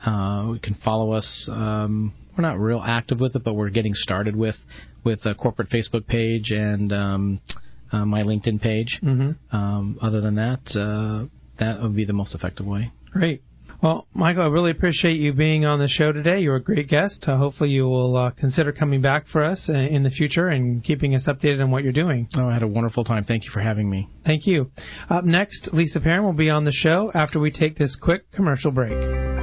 Uh, 0.04 0.54
you 0.54 0.60
can 0.60 0.74
follow 0.84 1.12
us. 1.12 1.48
Um, 1.52 2.12
we're 2.36 2.42
not 2.42 2.60
real 2.60 2.82
active 2.84 3.20
with 3.20 3.36
it, 3.36 3.44
but 3.44 3.54
we're 3.54 3.70
getting 3.70 3.94
started 3.94 4.36
with 4.36 4.56
with 5.04 5.24
a 5.26 5.36
corporate 5.36 5.70
Facebook 5.70 6.08
page 6.08 6.50
and 6.50 6.92
um, 6.92 7.40
uh, 7.94 8.06
my 8.06 8.24
LinkedIn 8.24 8.62
page. 8.62 9.00
Mm-hmm. 9.02 9.56
Um, 9.56 9.98
other 10.02 10.20
than 10.20 10.36
that, 10.36 10.60
uh, 10.76 11.28
that 11.60 11.82
would 11.82 11.96
be 11.96 12.06
the 12.06 12.14
most 12.14 12.36
effective 12.36 12.66
way. 12.66 12.92
Great. 13.12 13.44
Well, 13.84 14.08
Michael, 14.14 14.44
I 14.44 14.48
really 14.48 14.72
appreciate 14.72 15.20
you 15.20 15.34
being 15.34 15.66
on 15.66 15.78
the 15.78 15.90
show 15.90 16.14
today. 16.14 16.40
You're 16.40 16.56
a 16.56 16.64
great 16.64 16.88
guest. 16.88 17.26
Uh, 17.28 17.38
hopefully, 17.38 17.70
you 17.70 17.84
will 17.84 18.16
uh, 18.16 18.32
consider 18.32 18.72
coming 18.72 19.02
back 19.02 19.28
for 19.28 19.44
us 19.44 19.70
uh, 19.70 19.74
in 19.74 20.04
the 20.04 20.10
future 20.10 20.48
and 20.48 20.82
keeping 20.82 21.14
us 21.16 21.28
updated 21.28 21.62
on 21.62 21.70
what 21.70 21.84
you're 21.84 21.92
doing. 21.92 22.30
Oh, 22.38 22.48
I 22.48 22.54
had 22.54 22.64
a 22.64 22.68
wonderful 22.68 23.04
time. 23.04 23.26
Thank 23.26 23.44
you 23.44 23.52
for 23.52 23.60
having 23.60 23.90
me. 23.90 24.08
Thank 24.26 24.48
you. 24.48 24.72
Up 25.10 25.26
next, 25.26 25.68
Lisa 25.74 26.00
Perrine 26.00 26.24
will 26.24 26.32
be 26.32 26.50
on 26.50 26.64
the 26.64 26.72
show 26.72 27.12
after 27.14 27.42
we 27.42 27.52
take 27.52 27.76
this 27.76 27.98
quick 28.02 28.32
commercial 28.32 28.72
break. 28.72 29.43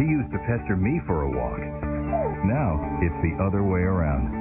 He 0.00 0.08
used 0.08 0.32
to 0.32 0.40
pester 0.48 0.80
me 0.80 0.96
for 1.04 1.28
a 1.28 1.30
walk. 1.30 1.60
Now 2.48 2.80
it's 3.04 3.20
the 3.20 3.36
other 3.36 3.60
way 3.60 3.84
around. 3.84 4.32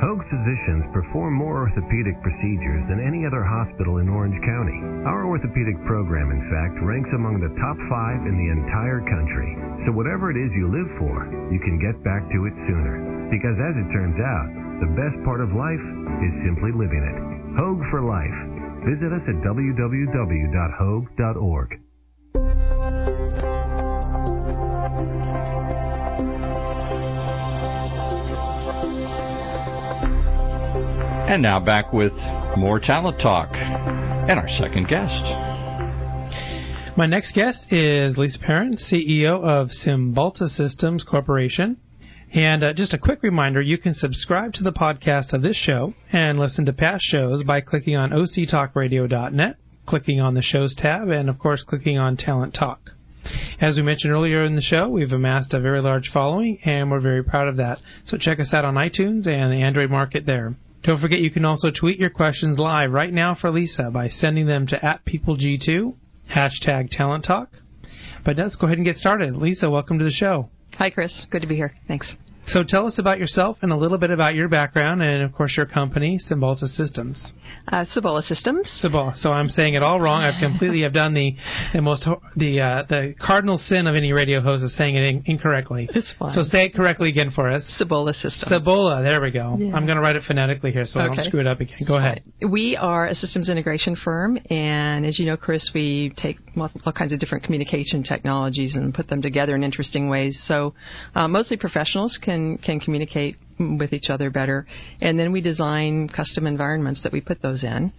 Hoag's 0.00 0.24
physicians 0.32 0.88
perform 0.96 1.36
more 1.36 1.68
orthopedic 1.68 2.16
procedures 2.24 2.88
than 2.88 3.04
any 3.04 3.28
other 3.28 3.44
hospital 3.44 4.00
in 4.00 4.08
Orange 4.08 4.40
County. 4.40 4.80
Our 5.04 5.28
orthopedic 5.28 5.76
program, 5.84 6.32
in 6.32 6.40
fact, 6.48 6.80
ranks 6.80 7.12
among 7.12 7.44
the 7.44 7.52
top 7.60 7.76
five 7.92 8.24
in 8.24 8.40
the 8.40 8.48
entire 8.48 9.04
country. 9.04 9.60
So 9.84 9.92
whatever 9.92 10.32
it 10.32 10.40
is 10.40 10.48
you 10.56 10.72
live 10.72 10.88
for, 10.96 11.28
you 11.52 11.60
can 11.60 11.76
get 11.76 12.00
back 12.00 12.24
to 12.24 12.38
it 12.48 12.56
sooner. 12.64 13.28
Because 13.28 13.60
as 13.60 13.76
it 13.76 13.92
turns 13.92 14.16
out, 14.24 14.48
the 14.80 14.88
best 14.96 15.20
part 15.28 15.44
of 15.44 15.52
life 15.52 15.84
is 16.24 16.32
simply 16.48 16.72
living 16.72 17.04
it. 17.04 17.60
Hoag 17.60 17.76
for 17.92 18.00
Life. 18.00 18.40
Visit 18.88 19.12
us 19.12 19.24
at 19.28 19.36
www.hoag.org. 19.44 19.84
And 31.26 31.42
now 31.42 31.58
back 31.58 31.90
with 31.92 32.12
more 32.56 32.78
Talent 32.78 33.18
Talk 33.18 33.48
and 33.54 34.38
our 34.38 34.46
second 34.46 34.88
guest. 34.88 35.24
My 36.98 37.06
next 37.06 37.34
guest 37.34 37.72
is 37.72 38.18
Lisa 38.18 38.38
Perrine, 38.38 38.76
CEO 38.76 39.42
of 39.42 39.70
Cymbalta 39.70 40.46
Systems 40.46 41.02
Corporation. 41.02 41.78
And 42.34 42.62
uh, 42.62 42.74
just 42.74 42.92
a 42.92 42.98
quick 42.98 43.22
reminder 43.22 43.62
you 43.62 43.78
can 43.78 43.94
subscribe 43.94 44.52
to 44.52 44.62
the 44.62 44.72
podcast 44.72 45.32
of 45.32 45.40
this 45.40 45.56
show 45.56 45.94
and 46.12 46.38
listen 46.38 46.66
to 46.66 46.74
past 46.74 47.04
shows 47.04 47.42
by 47.42 47.62
clicking 47.62 47.96
on 47.96 48.10
octalkradio.net, 48.10 49.56
clicking 49.86 50.20
on 50.20 50.34
the 50.34 50.42
shows 50.42 50.76
tab, 50.76 51.08
and 51.08 51.30
of 51.30 51.38
course, 51.38 51.64
clicking 51.66 51.96
on 51.96 52.18
Talent 52.18 52.54
Talk. 52.54 52.90
As 53.62 53.76
we 53.76 53.82
mentioned 53.82 54.12
earlier 54.12 54.44
in 54.44 54.56
the 54.56 54.60
show, 54.60 54.90
we've 54.90 55.10
amassed 55.10 55.54
a 55.54 55.60
very 55.60 55.80
large 55.80 56.10
following, 56.12 56.58
and 56.66 56.90
we're 56.90 57.00
very 57.00 57.24
proud 57.24 57.48
of 57.48 57.56
that. 57.56 57.78
So 58.04 58.18
check 58.18 58.40
us 58.40 58.52
out 58.52 58.66
on 58.66 58.74
iTunes 58.74 59.26
and 59.26 59.50
the 59.50 59.62
Android 59.62 59.90
market 59.90 60.26
there. 60.26 60.54
Don't 60.84 61.00
forget 61.00 61.20
you 61.20 61.30
can 61.30 61.46
also 61.46 61.70
tweet 61.70 61.98
your 61.98 62.10
questions 62.10 62.58
live 62.58 62.92
right 62.92 63.12
now 63.12 63.34
for 63.34 63.50
Lisa 63.50 63.90
by 63.90 64.08
sending 64.08 64.46
them 64.46 64.66
to 64.66 64.84
at 64.84 65.02
PeopleG2, 65.06 65.96
hashtag 66.30 66.90
Talent 66.90 67.24
Talk. 67.24 67.48
But 68.22 68.36
let's 68.36 68.56
go 68.56 68.66
ahead 68.66 68.76
and 68.76 68.86
get 68.86 68.96
started. 68.96 69.34
Lisa, 69.34 69.70
welcome 69.70 69.98
to 69.98 70.04
the 70.04 70.10
show. 70.10 70.50
Hi, 70.74 70.90
Chris. 70.90 71.26
Good 71.30 71.40
to 71.40 71.48
be 71.48 71.56
here. 71.56 71.72
Thanks. 71.88 72.14
So 72.46 72.62
tell 72.66 72.86
us 72.86 72.98
about 72.98 73.18
yourself 73.18 73.58
and 73.62 73.72
a 73.72 73.76
little 73.76 73.98
bit 73.98 74.10
about 74.10 74.34
your 74.34 74.48
background 74.48 75.02
and, 75.02 75.22
of 75.22 75.32
course, 75.32 75.56
your 75.56 75.66
company, 75.66 76.18
Cymbalta 76.30 76.66
Systems. 76.66 77.32
Uh, 77.68 77.84
Cibola 77.84 78.22
Systems. 78.22 78.70
Cibola. 78.80 79.14
So 79.16 79.30
I'm 79.30 79.48
saying 79.48 79.74
it 79.74 79.82
all 79.82 80.00
wrong. 80.00 80.22
I've 80.22 80.40
completely 80.40 80.82
have 80.82 80.92
done 80.92 81.14
the 81.14 81.34
the 81.72 81.80
most 81.80 82.06
the 82.36 82.60
uh, 82.60 82.82
the 82.88 83.14
cardinal 83.20 83.56
sin 83.56 83.86
of 83.86 83.94
any 83.94 84.12
radio 84.12 84.40
host 84.40 84.64
is 84.64 84.76
saying 84.76 84.96
it 84.96 85.02
in, 85.02 85.22
incorrectly. 85.26 85.88
It's 85.94 86.12
fine. 86.18 86.30
So 86.30 86.42
say 86.42 86.66
it 86.66 86.74
correctly 86.74 87.08
again 87.08 87.30
for 87.30 87.50
us. 87.50 87.64
Cibola 87.78 88.12
Systems. 88.12 88.50
Cibola. 88.50 89.02
There 89.02 89.20
we 89.20 89.30
go. 89.30 89.56
Yeah. 89.58 89.74
I'm 89.74 89.86
going 89.86 89.96
to 89.96 90.02
write 90.02 90.16
it 90.16 90.24
phonetically 90.26 90.72
here 90.72 90.84
so 90.84 91.00
I 91.00 91.06
don't 91.06 91.20
screw 91.20 91.40
it 91.40 91.46
up 91.46 91.60
again. 91.60 91.78
Go 91.86 91.96
ahead. 91.96 92.22
We 92.46 92.76
are 92.76 93.06
a 93.06 93.14
systems 93.14 93.48
integration 93.48 93.96
firm, 93.96 94.38
and 94.50 95.06
as 95.06 95.18
you 95.18 95.26
know, 95.26 95.36
Chris, 95.36 95.70
we 95.74 96.12
take 96.16 96.36
all 96.56 96.70
all 96.84 96.92
kinds 96.92 97.12
of 97.12 97.18
different 97.18 97.44
communication 97.44 98.02
technologies 98.02 98.76
and 98.76 98.92
put 98.92 99.08
them 99.08 99.22
together 99.22 99.54
in 99.54 99.64
interesting 99.64 100.08
ways. 100.08 100.42
So, 100.46 100.74
uh, 101.14 101.28
mostly 101.28 101.56
professionals 101.56 102.18
can 102.22 102.33
can 102.64 102.80
communicate 102.80 103.36
with 103.58 103.92
each 103.92 104.10
other 104.10 104.30
better. 104.30 104.66
And 105.00 105.18
then 105.18 105.32
we 105.32 105.40
design 105.40 106.08
custom 106.08 106.46
environments 106.46 107.02
that 107.02 107.12
we 107.12 107.20
put 107.20 107.42
those 107.42 107.64
in. 107.64 107.92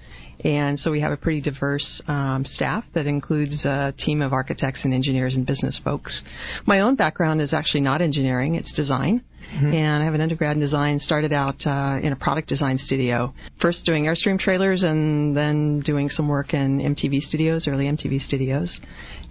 And 0.43 0.77
so 0.77 0.91
we 0.91 0.99
have 1.01 1.13
a 1.13 1.17
pretty 1.17 1.41
diverse 1.41 2.01
um, 2.07 2.43
staff 2.43 2.83
that 2.93 3.07
includes 3.07 3.63
a 3.65 3.93
team 3.97 4.21
of 4.21 4.33
architects 4.33 4.83
and 4.83 4.93
engineers 4.93 5.35
and 5.35 5.45
business 5.45 5.79
folks. 5.83 6.23
My 6.65 6.81
own 6.81 6.95
background 6.95 7.41
is 7.41 7.53
actually 7.53 7.81
not 7.81 8.01
engineering; 8.01 8.55
it's 8.55 8.73
design. 8.75 9.23
Mm-hmm. 9.53 9.73
And 9.73 10.01
I 10.01 10.05
have 10.05 10.13
an 10.13 10.21
undergrad 10.21 10.55
in 10.55 10.59
design. 10.59 10.99
Started 10.99 11.31
out 11.31 11.65
uh, 11.65 11.99
in 12.01 12.11
a 12.11 12.15
product 12.15 12.49
design 12.49 12.77
studio. 12.77 13.33
First 13.61 13.85
doing 13.85 14.05
Airstream 14.05 14.37
trailers, 14.37 14.83
and 14.83 15.35
then 15.37 15.79
doing 15.79 16.09
some 16.09 16.27
work 16.27 16.53
in 16.53 16.79
MTV 16.79 17.21
studios, 17.21 17.67
early 17.67 17.85
MTV 17.85 18.19
studios. 18.19 18.81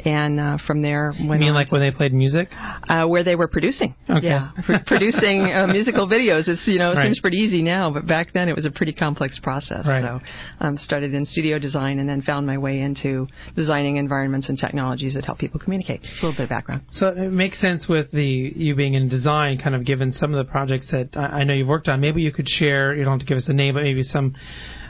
And 0.04 0.38
uh, 0.38 0.58
from 0.66 0.82
there, 0.82 1.12
went 1.18 1.40
you 1.40 1.46
mean 1.46 1.54
like 1.54 1.72
when 1.72 1.80
they 1.80 1.90
played 1.90 2.12
music? 2.12 2.48
Uh, 2.52 3.06
where 3.06 3.24
they 3.24 3.36
were 3.36 3.48
producing. 3.48 3.94
Okay. 4.08 4.26
Yeah, 4.26 4.50
producing 4.86 5.50
uh, 5.50 5.66
musical 5.66 6.06
videos. 6.06 6.46
It's 6.46 6.66
you 6.66 6.78
know 6.78 6.92
it 6.92 6.96
right. 6.96 7.04
seems 7.04 7.20
pretty 7.20 7.38
easy 7.38 7.62
now, 7.62 7.90
but 7.90 8.06
back 8.06 8.32
then 8.34 8.48
it 8.48 8.54
was 8.54 8.66
a 8.66 8.70
pretty 8.70 8.92
complex 8.92 9.40
process. 9.42 9.86
Right. 9.86 10.02
So, 10.02 10.20
um, 10.60 10.76
started 10.76 11.14
in 11.14 11.24
studio 11.24 11.58
design, 11.58 11.98
and 11.98 12.08
then 12.08 12.20
found 12.20 12.46
my 12.46 12.58
way 12.58 12.80
into 12.80 13.26
designing 13.56 13.96
environments 13.96 14.50
and 14.50 14.58
technologies 14.58 15.14
that 15.14 15.24
help 15.24 15.38
people 15.38 15.58
communicate. 15.58 16.00
It's 16.02 16.22
a 16.22 16.26
little 16.26 16.36
bit 16.36 16.44
of 16.44 16.48
background. 16.50 16.82
So 16.92 17.08
it 17.08 17.32
makes 17.32 17.58
sense 17.58 17.88
with 17.88 18.10
the 18.10 18.22
you 18.54 18.74
being 18.74 18.94
in 18.94 19.08
design, 19.08 19.58
kind 19.58 19.74
of 19.74 19.86
given 19.86 20.12
some 20.12 20.34
of 20.34 20.44
the 20.44 20.50
projects 20.50 20.90
that 20.90 21.10
I, 21.14 21.40
I 21.40 21.44
know 21.44 21.54
you've 21.54 21.68
worked 21.68 21.88
on. 21.88 22.00
Maybe 22.00 22.20
you 22.20 22.32
could 22.32 22.48
share. 22.48 22.94
You 22.94 23.04
don't 23.04 23.14
have 23.14 23.20
to 23.20 23.26
give 23.26 23.38
us 23.38 23.48
a 23.48 23.54
name, 23.54 23.74
but 23.74 23.84
maybe 23.84 24.02
some 24.02 24.34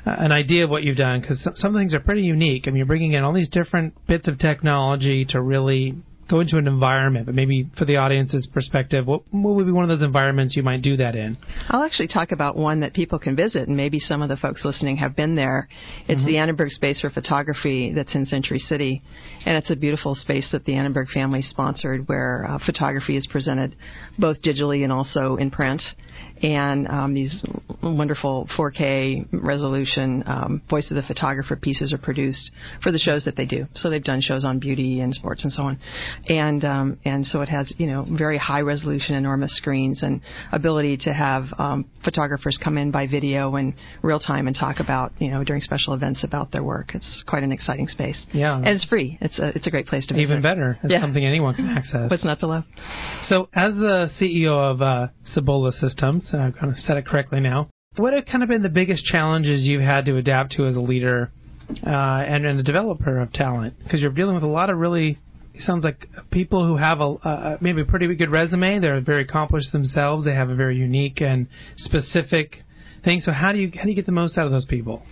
an 0.04 0.32
idea 0.32 0.64
of 0.64 0.70
what 0.70 0.82
you've 0.82 0.96
done 0.96 1.20
because 1.20 1.42
some, 1.42 1.56
some 1.56 1.74
things 1.74 1.94
are 1.94 2.00
pretty 2.00 2.22
unique. 2.22 2.64
I 2.66 2.70
mean, 2.70 2.78
you're 2.78 2.86
bringing 2.86 3.12
in 3.12 3.24
all 3.24 3.32
these 3.32 3.48
different 3.48 3.94
bits 4.06 4.28
of 4.28 4.38
technology 4.38 5.24
to 5.30 5.40
really 5.40 5.96
go 6.28 6.40
into 6.40 6.56
an 6.56 6.66
environment, 6.66 7.26
but 7.26 7.34
maybe 7.34 7.68
for 7.76 7.84
the 7.84 7.96
audience's 7.96 8.46
perspective, 8.46 9.06
what, 9.06 9.22
what 9.30 9.54
would 9.54 9.66
be 9.66 9.72
one 9.72 9.84
of 9.84 9.88
those 9.88 10.04
environments 10.04 10.56
you 10.56 10.62
might 10.62 10.80
do 10.80 10.96
that 10.96 11.14
in? 11.14 11.36
I'll 11.68 11.82
actually 11.82 12.08
talk 12.08 12.32
about 12.32 12.56
one 12.56 12.80
that 12.80 12.94
people 12.94 13.18
can 13.18 13.36
visit, 13.36 13.68
and 13.68 13.76
maybe 13.76 13.98
some 13.98 14.22
of 14.22 14.28
the 14.28 14.36
folks 14.36 14.64
listening 14.64 14.96
have 14.98 15.14
been 15.14 15.34
there. 15.36 15.68
It's 16.08 16.20
mm-hmm. 16.20 16.26
the 16.26 16.38
Annenberg 16.38 16.70
Space 16.70 17.00
for 17.00 17.10
Photography 17.10 17.92
that's 17.94 18.14
in 18.14 18.24
Century 18.24 18.58
City, 18.58 19.02
and 19.44 19.56
it's 19.56 19.70
a 19.70 19.76
beautiful 19.76 20.14
space 20.14 20.50
that 20.52 20.64
the 20.64 20.74
Annenberg 20.74 21.08
family 21.08 21.42
sponsored 21.42 22.08
where 22.08 22.46
uh, 22.48 22.58
photography 22.64 23.16
is 23.16 23.26
presented 23.26 23.76
both 24.18 24.40
digitally 24.42 24.82
and 24.82 24.92
also 24.92 25.36
in 25.36 25.50
print 25.50 25.82
and 26.42 26.88
um, 26.88 27.14
these 27.14 27.42
wonderful 27.82 28.48
4K 28.58 29.26
resolution 29.32 30.24
um, 30.26 30.62
voice 30.68 30.90
of 30.90 30.96
the 30.96 31.02
photographer 31.02 31.56
pieces 31.56 31.92
are 31.92 31.98
produced 31.98 32.50
for 32.82 32.92
the 32.92 32.98
shows 32.98 33.24
that 33.24 33.36
they 33.36 33.46
do. 33.46 33.66
So 33.74 33.90
they've 33.90 34.02
done 34.02 34.20
shows 34.20 34.44
on 34.44 34.58
beauty 34.58 35.00
and 35.00 35.14
sports 35.14 35.44
and 35.44 35.52
so 35.52 35.64
on, 35.64 35.78
and 36.28 36.64
um, 36.64 36.98
and 37.04 37.26
so 37.26 37.40
it 37.40 37.48
has 37.48 37.72
you 37.78 37.86
know 37.86 38.06
very 38.10 38.38
high 38.38 38.60
resolution, 38.60 39.14
enormous 39.14 39.56
screens, 39.56 40.02
and 40.02 40.20
ability 40.52 40.98
to 40.98 41.12
have 41.12 41.44
um, 41.58 41.86
photographers 42.04 42.58
come 42.62 42.78
in 42.78 42.90
by 42.90 43.06
video 43.06 43.54
and 43.56 43.74
real 44.02 44.18
time 44.18 44.46
and 44.46 44.56
talk 44.56 44.80
about 44.80 45.12
you 45.18 45.30
know 45.30 45.44
during 45.44 45.60
special 45.60 45.94
events 45.94 46.24
about 46.24 46.52
their 46.52 46.64
work. 46.64 46.94
It's 46.94 47.22
quite 47.26 47.42
an 47.42 47.52
exciting 47.52 47.88
space. 47.88 48.26
Yeah, 48.32 48.56
and 48.56 48.68
it's 48.68 48.84
free. 48.84 49.18
It's 49.20 49.38
a 49.38 49.48
it's 49.56 49.66
a 49.66 49.70
great 49.70 49.86
place 49.86 50.06
to 50.08 50.14
visit. 50.14 50.24
Even 50.24 50.42
better. 50.42 50.78
It's 50.82 50.92
yeah. 50.92 51.00
something 51.00 51.24
anyone 51.24 51.54
can 51.54 51.68
access. 51.68 52.10
What's 52.10 52.24
not 52.24 52.40
to 52.40 52.46
love? 52.46 52.64
So 53.22 53.48
as 53.54 53.74
the 53.74 54.08
CEO 54.20 54.52
of 54.52 54.82
uh, 54.82 55.08
Cibola 55.24 55.72
Systems, 55.72 56.28
and 56.34 56.42
I've 56.42 56.54
kind 56.56 56.70
of 56.70 56.78
said 56.78 56.96
it 56.98 57.06
correctly 57.06 57.40
now. 57.40 57.70
What 57.96 58.12
have 58.12 58.26
kind 58.26 58.42
of 58.42 58.48
been 58.48 58.62
the 58.62 58.68
biggest 58.68 59.04
challenges 59.04 59.64
you've 59.64 59.80
had 59.80 60.04
to 60.06 60.16
adapt 60.16 60.52
to 60.52 60.66
as 60.66 60.76
a 60.76 60.80
leader 60.80 61.30
uh, 61.86 61.88
and, 62.26 62.44
and 62.44 62.58
a 62.58 62.62
developer 62.62 63.20
of 63.20 63.32
talent? 63.32 63.74
Because 63.82 64.02
you're 64.02 64.12
dealing 64.12 64.34
with 64.34 64.44
a 64.44 64.48
lot 64.48 64.68
of 64.68 64.78
really 64.78 65.18
sounds 65.58 65.84
like 65.84 66.08
people 66.30 66.66
who 66.66 66.76
have 66.76 67.00
a 67.00 67.04
uh, 67.04 67.58
maybe 67.60 67.82
a 67.82 67.84
pretty 67.84 68.12
good 68.16 68.30
resume. 68.30 68.80
They're 68.80 69.00
very 69.00 69.22
accomplished 69.22 69.72
themselves. 69.72 70.24
They 70.24 70.34
have 70.34 70.50
a 70.50 70.56
very 70.56 70.76
unique 70.76 71.20
and 71.20 71.48
specific 71.76 72.56
thing. 73.04 73.20
So 73.20 73.30
how 73.32 73.52
do 73.52 73.58
you 73.58 73.70
how 73.74 73.84
do 73.84 73.90
you 73.90 73.96
get 73.96 74.06
the 74.06 74.12
most 74.12 74.36
out 74.36 74.46
of 74.46 74.52
those 74.52 74.66
people? 74.66 75.02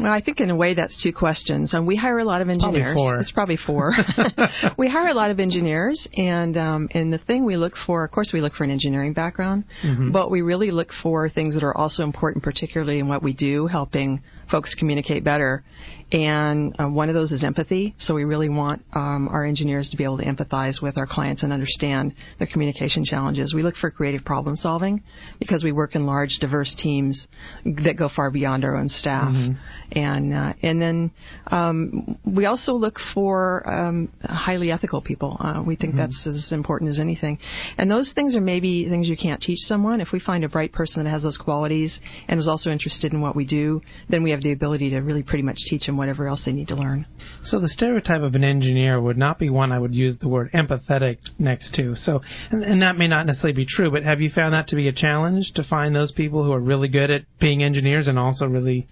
Well, 0.00 0.12
I 0.12 0.20
think 0.20 0.40
in 0.40 0.50
a 0.50 0.56
way 0.56 0.74
that's 0.74 1.02
two 1.02 1.12
questions. 1.12 1.74
Um, 1.74 1.86
we 1.86 1.96
hire 1.96 2.18
a 2.18 2.24
lot 2.24 2.40
of 2.40 2.48
engineers. 2.48 2.94
It's 3.20 3.32
probably 3.32 3.56
four. 3.56 3.92
It's 3.92 3.94
probably 3.96 4.36
four. 4.36 4.74
we 4.78 4.88
hire 4.88 5.08
a 5.08 5.14
lot 5.14 5.30
of 5.30 5.40
engineers, 5.40 6.06
and 6.14 6.56
um, 6.56 6.88
and 6.92 7.12
the 7.12 7.18
thing 7.18 7.44
we 7.44 7.56
look 7.56 7.74
for, 7.86 8.04
of 8.04 8.10
course, 8.10 8.30
we 8.32 8.40
look 8.40 8.54
for 8.54 8.64
an 8.64 8.70
engineering 8.70 9.12
background, 9.12 9.64
mm-hmm. 9.84 10.12
but 10.12 10.30
we 10.30 10.42
really 10.42 10.70
look 10.70 10.90
for 11.02 11.28
things 11.28 11.54
that 11.54 11.64
are 11.64 11.76
also 11.76 12.02
important, 12.02 12.44
particularly 12.44 12.98
in 12.98 13.08
what 13.08 13.22
we 13.22 13.32
do, 13.32 13.66
helping 13.66 14.22
folks 14.50 14.74
communicate 14.74 15.24
better. 15.24 15.62
And 16.10 16.74
uh, 16.80 16.88
one 16.88 17.10
of 17.10 17.14
those 17.14 17.32
is 17.32 17.44
empathy. 17.44 17.94
So 17.98 18.14
we 18.14 18.24
really 18.24 18.48
want 18.48 18.82
um, 18.94 19.28
our 19.28 19.44
engineers 19.44 19.90
to 19.90 19.96
be 19.98 20.04
able 20.04 20.16
to 20.18 20.24
empathize 20.24 20.80
with 20.80 20.96
our 20.96 21.06
clients 21.06 21.42
and 21.42 21.52
understand 21.52 22.14
their 22.38 22.48
communication 22.50 23.04
challenges. 23.04 23.52
We 23.54 23.62
look 23.62 23.74
for 23.76 23.90
creative 23.90 24.24
problem 24.24 24.56
solving 24.56 25.02
because 25.38 25.64
we 25.64 25.72
work 25.72 25.94
in 25.94 26.06
large, 26.06 26.38
diverse 26.40 26.74
teams 26.82 27.28
that 27.64 27.98
go 27.98 28.08
far 28.14 28.30
beyond 28.30 28.64
our 28.64 28.74
own 28.74 28.88
staff. 28.88 29.34
Mm-hmm. 29.34 29.98
And 29.98 30.32
uh, 30.32 30.52
and 30.62 30.80
then 30.80 31.10
um, 31.48 32.18
we 32.24 32.46
also 32.46 32.72
look 32.72 32.96
for 33.12 33.68
um, 33.68 34.10
highly 34.22 34.70
ethical 34.70 35.02
people. 35.02 35.36
Uh, 35.38 35.62
we 35.66 35.76
think 35.76 35.92
mm-hmm. 35.92 36.00
that's 36.00 36.26
as 36.26 36.52
important 36.52 36.90
as 36.90 37.00
anything. 37.00 37.38
And 37.76 37.90
those 37.90 38.12
things 38.14 38.34
are 38.34 38.40
maybe 38.40 38.88
things 38.88 39.10
you 39.10 39.16
can't 39.16 39.42
teach 39.42 39.60
someone. 39.60 40.00
If 40.00 40.08
we 40.14 40.20
find 40.20 40.42
a 40.42 40.48
bright 40.48 40.72
person 40.72 41.04
that 41.04 41.10
has 41.10 41.22
those 41.22 41.36
qualities 41.36 42.00
and 42.28 42.40
is 42.40 42.48
also 42.48 42.70
interested 42.70 43.12
in 43.12 43.20
what 43.20 43.36
we 43.36 43.44
do, 43.44 43.82
then 44.08 44.22
we 44.22 44.30
have 44.30 44.37
the 44.42 44.52
ability 44.52 44.90
to 44.90 44.98
really 44.98 45.22
pretty 45.22 45.42
much 45.42 45.56
teach 45.68 45.86
them 45.86 45.96
whatever 45.96 46.28
else 46.28 46.42
they 46.44 46.52
need 46.52 46.68
to 46.68 46.74
learn. 46.74 47.06
So 47.44 47.60
the 47.60 47.68
stereotype 47.68 48.22
of 48.22 48.34
an 48.34 48.44
engineer 48.44 49.00
would 49.00 49.18
not 49.18 49.38
be 49.38 49.50
one 49.50 49.72
I 49.72 49.78
would 49.78 49.94
use 49.94 50.16
the 50.20 50.28
word 50.28 50.50
empathetic 50.52 51.18
next 51.38 51.74
to. 51.74 51.94
So, 51.96 52.20
and, 52.50 52.62
and 52.62 52.82
that 52.82 52.96
may 52.96 53.08
not 53.08 53.26
necessarily 53.26 53.56
be 53.56 53.66
true, 53.66 53.90
but 53.90 54.02
have 54.02 54.20
you 54.20 54.30
found 54.30 54.54
that 54.54 54.68
to 54.68 54.76
be 54.76 54.88
a 54.88 54.92
challenge 54.92 55.52
to 55.54 55.64
find 55.64 55.94
those 55.94 56.12
people 56.12 56.44
who 56.44 56.52
are 56.52 56.60
really 56.60 56.88
good 56.88 57.10
at 57.10 57.22
being 57.40 57.62
engineers 57.62 58.08
and 58.08 58.18
also 58.18 58.46
really 58.46 58.88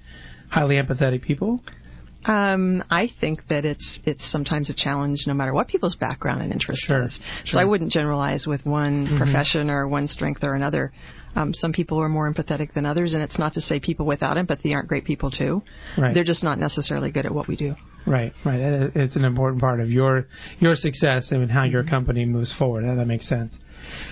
highly 0.50 0.76
empathetic 0.76 1.22
people? 1.22 1.60
Um, 2.26 2.82
I 2.90 3.08
think 3.20 3.38
that 3.50 3.64
it's 3.64 4.00
it's 4.04 4.30
sometimes 4.32 4.68
a 4.68 4.74
challenge, 4.74 5.24
no 5.28 5.34
matter 5.34 5.54
what 5.54 5.68
people's 5.68 5.94
background 5.94 6.42
and 6.42 6.52
interest 6.52 6.84
sure, 6.86 7.04
is. 7.04 7.20
Sure. 7.44 7.44
So 7.44 7.58
I 7.60 7.64
wouldn't 7.64 7.92
generalize 7.92 8.46
with 8.48 8.66
one 8.66 9.06
mm-hmm. 9.06 9.16
profession 9.16 9.70
or 9.70 9.86
one 9.86 10.08
strength 10.08 10.42
or 10.42 10.54
another. 10.54 10.92
Um, 11.36 11.52
some 11.52 11.72
people 11.72 12.02
are 12.02 12.08
more 12.08 12.32
empathetic 12.32 12.72
than 12.72 12.86
others, 12.86 13.12
and 13.14 13.22
it's 13.22 13.38
not 13.38 13.52
to 13.52 13.60
say 13.60 13.78
people 13.78 14.06
without 14.06 14.38
empathy 14.38 14.74
aren't 14.74 14.88
great 14.88 15.04
people 15.04 15.30
too. 15.30 15.62
Right. 15.98 16.14
They're 16.14 16.24
just 16.24 16.42
not 16.42 16.58
necessarily 16.58 17.12
good 17.12 17.26
at 17.26 17.34
what 17.34 17.46
we 17.46 17.56
do. 17.56 17.74
Right, 18.06 18.32
right. 18.44 18.58
It's 18.94 19.16
an 19.16 19.24
important 19.24 19.60
part 19.60 19.80
of 19.80 19.90
your 19.90 20.26
your 20.60 20.76
success 20.76 21.28
and 21.30 21.50
how 21.50 21.64
your 21.64 21.82
mm-hmm. 21.82 21.90
company 21.90 22.24
moves 22.24 22.54
forward. 22.56 22.84
That 22.84 23.04
makes 23.06 23.28
sense. 23.28 23.52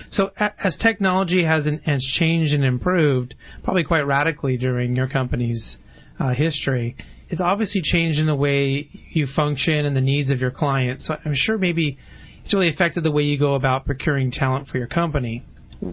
So 0.09 0.31
as 0.37 0.77
technology 0.77 1.43
has, 1.43 1.67
has 1.85 2.03
changed 2.17 2.53
and 2.53 2.63
improved, 2.63 3.35
probably 3.63 3.83
quite 3.83 4.05
radically 4.05 4.57
during 4.57 4.95
your 4.95 5.07
company's 5.07 5.77
uh, 6.19 6.33
history, 6.33 6.95
it's 7.29 7.41
obviously 7.41 7.81
changed 7.83 8.19
in 8.19 8.27
the 8.27 8.35
way 8.35 8.89
you 9.11 9.27
function 9.35 9.85
and 9.85 9.95
the 9.95 10.01
needs 10.01 10.29
of 10.29 10.39
your 10.39 10.51
clients. 10.51 11.07
So 11.07 11.15
I'm 11.25 11.33
sure 11.33 11.57
maybe 11.57 11.97
it's 12.43 12.53
really 12.53 12.69
affected 12.69 13.03
the 13.03 13.11
way 13.11 13.23
you 13.23 13.39
go 13.39 13.55
about 13.55 13.85
procuring 13.85 14.31
talent 14.31 14.67
for 14.67 14.77
your 14.77 14.87
company. 14.87 15.43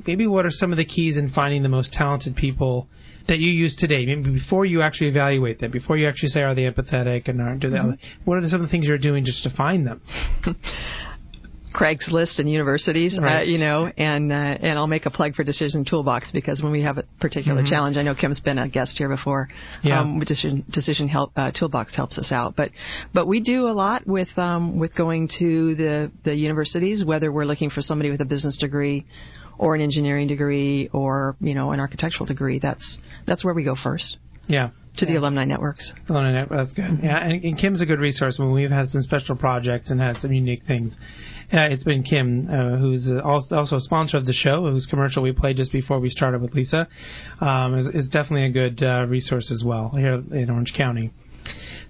Maybe 0.07 0.27
what 0.27 0.47
are 0.47 0.51
some 0.51 0.73
of 0.73 0.79
the 0.79 0.85
keys 0.85 1.17
in 1.17 1.31
finding 1.31 1.63
the 1.63 1.69
most 1.69 1.93
talented 1.93 2.37
people 2.37 2.89
that 3.29 3.39
you 3.39 3.51
use 3.51 3.77
today? 3.77 4.07
Maybe 4.07 4.31
before 4.31 4.65
you 4.65 4.83
actually 4.83 5.09
evaluate 5.09 5.59
them, 5.59 5.71
before 5.71 5.97
you 5.97 6.09
actually 6.09 6.29
say 6.29 6.43
are 6.43 6.55
they 6.55 6.63
empathetic 6.63 7.29
and 7.29 7.41
are 7.41 7.57
do 7.57 7.71
they? 7.71 7.77
Mm-hmm. 7.77 8.21
What 8.25 8.39
are 8.39 8.49
some 8.49 8.61
of 8.61 8.67
the 8.67 8.71
things 8.71 8.87
you're 8.87 8.99
doing 8.99 9.25
just 9.25 9.43
to 9.45 9.51
find 9.55 9.87
them? 9.87 10.01
Craigslist 11.73 12.39
and 12.39 12.51
universities, 12.51 13.17
uh, 13.19 13.23
right. 13.23 13.41
uh, 13.41 13.43
you 13.45 13.57
know, 13.57 13.91
and 13.97 14.31
uh, 14.31 14.35
and 14.35 14.79
I'll 14.79 14.87
make 14.87 15.07
a 15.07 15.11
plug 15.11 15.35
for 15.35 15.43
Decision 15.43 15.87
Toolbox 15.87 16.31
because 16.31 16.63
when 16.63 16.71
we 16.71 16.83
have 16.83 16.99
a 16.99 17.05
particular 17.19 17.63
mm-hmm. 17.63 17.71
challenge, 17.71 17.97
I 17.97 18.03
know 18.03 18.15
Kim's 18.15 18.41
been 18.41 18.59
a 18.59 18.69
guest 18.69 18.99
here 18.99 19.09
before. 19.09 19.49
Yeah. 19.83 20.01
Um, 20.01 20.21
Decision 20.21 20.67
Decision 20.71 21.09
help, 21.09 21.33
uh, 21.35 21.51
Toolbox 21.51 21.97
helps 21.97 22.19
us 22.19 22.31
out, 22.31 22.57
but 22.57 22.73
but 23.15 23.27
we 23.27 23.41
do 23.41 23.69
a 23.69 23.73
lot 23.73 24.07
with 24.07 24.29
um, 24.37 24.79
with 24.79 24.95
going 24.95 25.31
to 25.39 25.75
the 25.75 26.13
the 26.25 26.35
universities, 26.35 27.07
whether 27.07 27.33
we're 27.33 27.47
looking 27.47 27.71
for 27.71 27.81
somebody 27.81 28.11
with 28.11 28.21
a 28.21 28.27
business 28.27 28.59
degree 28.59 29.07
or 29.59 29.75
an 29.75 29.81
engineering 29.81 30.29
degree 30.29 30.89
or 30.93 31.37
you 31.41 31.55
know 31.55 31.73
an 31.73 31.81
architectural 31.81 32.27
degree. 32.27 32.59
That's 32.59 32.99
that's 33.27 33.45
where 33.45 33.55
we 33.55 33.65
go 33.65 33.77
first. 33.77 34.19
Yeah 34.47 34.71
to 34.97 35.07
the 35.07 35.17
alumni 35.17 35.45
networks. 35.45 35.93
Alumni 36.09 36.33
network, 36.33 36.59
that's 36.59 36.73
good. 36.75 37.01
Yeah, 37.03 37.19
and, 37.19 37.43
and, 37.43 37.59
Kim's 37.59 37.81
a 37.81 37.87
good 37.87 37.99
resource 37.99 38.39
when 38.39 38.53
we've 38.53 38.71
had 38.71 38.89
some 38.89 39.03
special 39.03 39.37
projects 39.37 39.91
and 39.91 40.01
had 40.01 40.17
some 40.17 40.33
unique 40.33 40.63
things. 40.67 40.95
Uh, 41.53 41.69
it's 41.71 41.85
been 41.85 42.03
Kim, 42.03 42.49
uh, 42.49 42.77
who's 42.77 43.11
also 43.25 43.77
a 43.77 43.81
sponsor 43.81 44.19
of 44.19 44.27
the 44.27 44.33
show, 44.33 44.71
whose 44.71 44.87
commercial 44.87 45.23
we 45.23 45.33
played 45.33 45.57
just 45.57 45.73
before 45.73 45.99
we 45.99 46.11
started 46.11 46.43
with 46.43 46.55
Lisa, 46.55 46.89
um, 47.41 47.79
is, 47.79 47.89
is, 47.89 48.09
definitely 48.09 48.47
a 48.47 48.51
good 48.51 48.83
uh, 48.83 49.07
resource 49.07 49.51
as 49.51 49.63
well 49.65 49.91
here 49.91 50.15
in 50.15 50.51
Orange 50.51 50.75
County. 50.77 51.11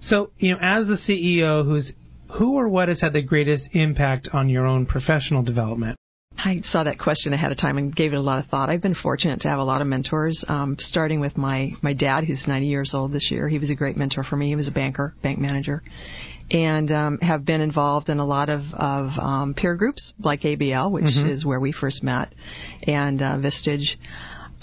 So, 0.01 0.31
you 0.37 0.51
know, 0.51 0.59
as 0.61 0.87
the 0.87 0.97
CEO, 0.97 1.65
who's 1.65 1.91
who 2.37 2.57
or 2.57 2.67
what 2.67 2.87
has 2.89 3.01
had 3.01 3.13
the 3.13 3.21
greatest 3.21 3.69
impact 3.73 4.29
on 4.33 4.49
your 4.49 4.65
own 4.65 4.85
professional 4.85 5.43
development? 5.43 5.97
I 6.37 6.61
saw 6.63 6.83
that 6.83 6.99
question 6.99 7.33
ahead 7.33 7.51
of 7.51 7.57
time 7.57 7.77
and 7.77 7.95
gave 7.95 8.13
it 8.13 8.17
a 8.17 8.21
lot 8.21 8.39
of 8.39 8.47
thought. 8.47 8.69
I've 8.69 8.81
been 8.81 8.95
fortunate 8.95 9.41
to 9.41 9.49
have 9.49 9.59
a 9.59 9.63
lot 9.63 9.81
of 9.81 9.87
mentors, 9.87 10.43
um, 10.47 10.75
starting 10.79 11.19
with 11.19 11.37
my 11.37 11.73
my 11.81 11.93
dad, 11.93 12.25
who's 12.25 12.43
90 12.47 12.67
years 12.67 12.93
old 12.93 13.11
this 13.11 13.29
year. 13.31 13.47
He 13.47 13.59
was 13.59 13.69
a 13.69 13.75
great 13.75 13.97
mentor 13.97 14.23
for 14.23 14.35
me. 14.35 14.47
He 14.47 14.55
was 14.55 14.67
a 14.67 14.71
banker, 14.71 15.13
bank 15.21 15.39
manager, 15.39 15.83
and 16.51 16.91
um, 16.91 17.17
have 17.19 17.45
been 17.45 17.61
involved 17.61 18.09
in 18.09 18.19
a 18.19 18.25
lot 18.25 18.49
of, 18.49 18.61
of 18.73 19.09
um, 19.19 19.53
peer 19.53 19.75
groups 19.75 20.13
like 20.19 20.41
ABL, 20.41 20.91
which 20.91 21.05
mm-hmm. 21.05 21.29
is 21.29 21.45
where 21.45 21.59
we 21.59 21.71
first 21.71 22.03
met, 22.03 22.33
and 22.83 23.21
uh, 23.21 23.37
Vistage. 23.37 23.95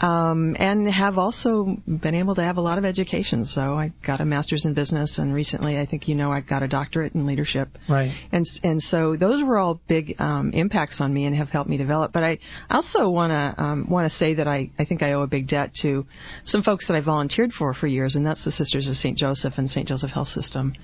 Um, 0.00 0.56
and 0.58 0.90
have 0.90 1.18
also 1.18 1.76
been 1.86 2.14
able 2.14 2.34
to 2.34 2.42
have 2.42 2.56
a 2.56 2.60
lot 2.60 2.78
of 2.78 2.84
education. 2.84 3.44
So 3.44 3.74
I 3.74 3.92
got 4.06 4.20
a 4.20 4.24
master's 4.24 4.64
in 4.64 4.72
business, 4.72 5.18
and 5.18 5.34
recently, 5.34 5.78
I 5.78 5.86
think 5.86 6.08
you 6.08 6.14
know, 6.14 6.32
I 6.32 6.40
got 6.40 6.62
a 6.62 6.68
doctorate 6.68 7.14
in 7.14 7.26
leadership. 7.26 7.68
Right. 7.88 8.12
And 8.32 8.46
and 8.62 8.80
so 8.82 9.16
those 9.16 9.42
were 9.44 9.58
all 9.58 9.80
big 9.88 10.14
um, 10.18 10.52
impacts 10.54 11.00
on 11.00 11.12
me 11.12 11.26
and 11.26 11.36
have 11.36 11.50
helped 11.50 11.68
me 11.68 11.76
develop. 11.76 12.12
But 12.12 12.24
I 12.24 12.38
also 12.70 13.10
want 13.10 13.30
to 13.32 13.62
um, 13.62 13.90
want 13.90 14.10
to 14.10 14.16
say 14.16 14.34
that 14.34 14.48
I 14.48 14.70
I 14.78 14.86
think 14.86 15.02
I 15.02 15.12
owe 15.12 15.22
a 15.22 15.26
big 15.26 15.48
debt 15.48 15.72
to 15.82 16.06
some 16.44 16.62
folks 16.62 16.88
that 16.88 16.94
I 16.94 17.00
volunteered 17.00 17.52
for 17.52 17.74
for 17.74 17.86
years, 17.86 18.16
and 18.16 18.24
that's 18.24 18.44
the 18.44 18.52
Sisters 18.52 18.88
of 18.88 18.94
St. 18.94 19.18
Joseph 19.18 19.54
and 19.58 19.68
St. 19.68 19.86
Joseph 19.86 20.10
Health 20.10 20.28
System. 20.28 20.74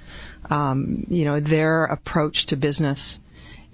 Um, 0.50 1.06
you 1.08 1.24
know, 1.24 1.40
their 1.40 1.84
approach 1.84 2.46
to 2.48 2.56
business 2.56 3.18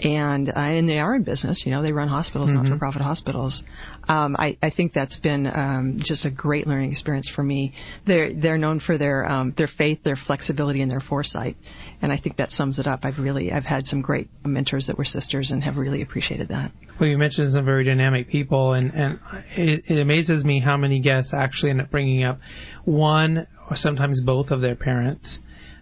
and 0.03 0.49
uh, 0.49 0.53
and 0.57 0.89
they 0.89 0.99
are 0.99 1.15
in 1.15 1.23
business. 1.23 1.63
You 1.65 1.73
know, 1.73 1.83
they 1.83 1.93
run 1.93 2.09
hospitals, 2.09 2.51
mm-hmm. 2.51 2.63
not-for-profit 2.63 3.03
hospitals. 3.03 3.63
Um, 4.09 4.37
I, 4.39 4.57
I 4.63 4.71
think 4.71 4.93
that's 4.93 5.19
been 5.21 5.47
um, 5.47 5.99
just 6.01 6.27
a 6.27 6.31
great 6.31 6.67
learning 6.67 6.93
experience 6.93 7.31
for 7.35 7.43
me. 7.43 7.73
They're 8.07 8.33
they're 8.35 8.59
known 8.59 8.81
for 8.81 8.99
their 8.99 9.27
um, 9.27 9.55
their 9.57 9.69
faith, 9.79 10.03
their 10.05 10.17
flexibility, 10.27 10.83
and 10.83 10.91
their 10.91 11.01
foresight, 11.01 11.57
and 12.01 12.13
I 12.13 12.19
think 12.19 12.37
that 12.37 12.51
sums 12.51 12.79
it 12.79 12.87
up. 12.87 13.01
I've 13.05 13.19
really 13.19 13.53
I've 13.53 13.65
had 13.65 13.87
some 13.87 14.03
great 14.03 14.29
mentors 14.45 14.87
that 14.89 14.99
were 14.99 15.05
sisters 15.05 15.51
and 15.51 15.63
have 15.63 15.77
really 15.77 16.03
appreciated 16.03 16.49
that. 16.49 16.73
Well, 17.01 17.09
you 17.09 17.19
mentioned 17.19 17.53
some 17.53 17.65
very 17.65 17.85
dynamic 17.85 18.29
people, 18.29 18.73
and 18.73 18.93
and 18.93 19.21
it, 19.57 19.85
it 19.89 20.01
amazes 20.01 20.45
me 20.45 20.61
how 20.61 20.77
many 20.77 21.01
guests 21.01 21.33
actually 21.35 21.71
end 21.71 21.81
up 21.81 21.91
bringing 21.91 22.25
up 22.25 22.41
one 22.85 23.47
or 23.71 23.77
sometimes 23.77 24.21
both 24.25 24.51
of 24.51 24.61
their 24.61 24.77
parents. 24.77 25.39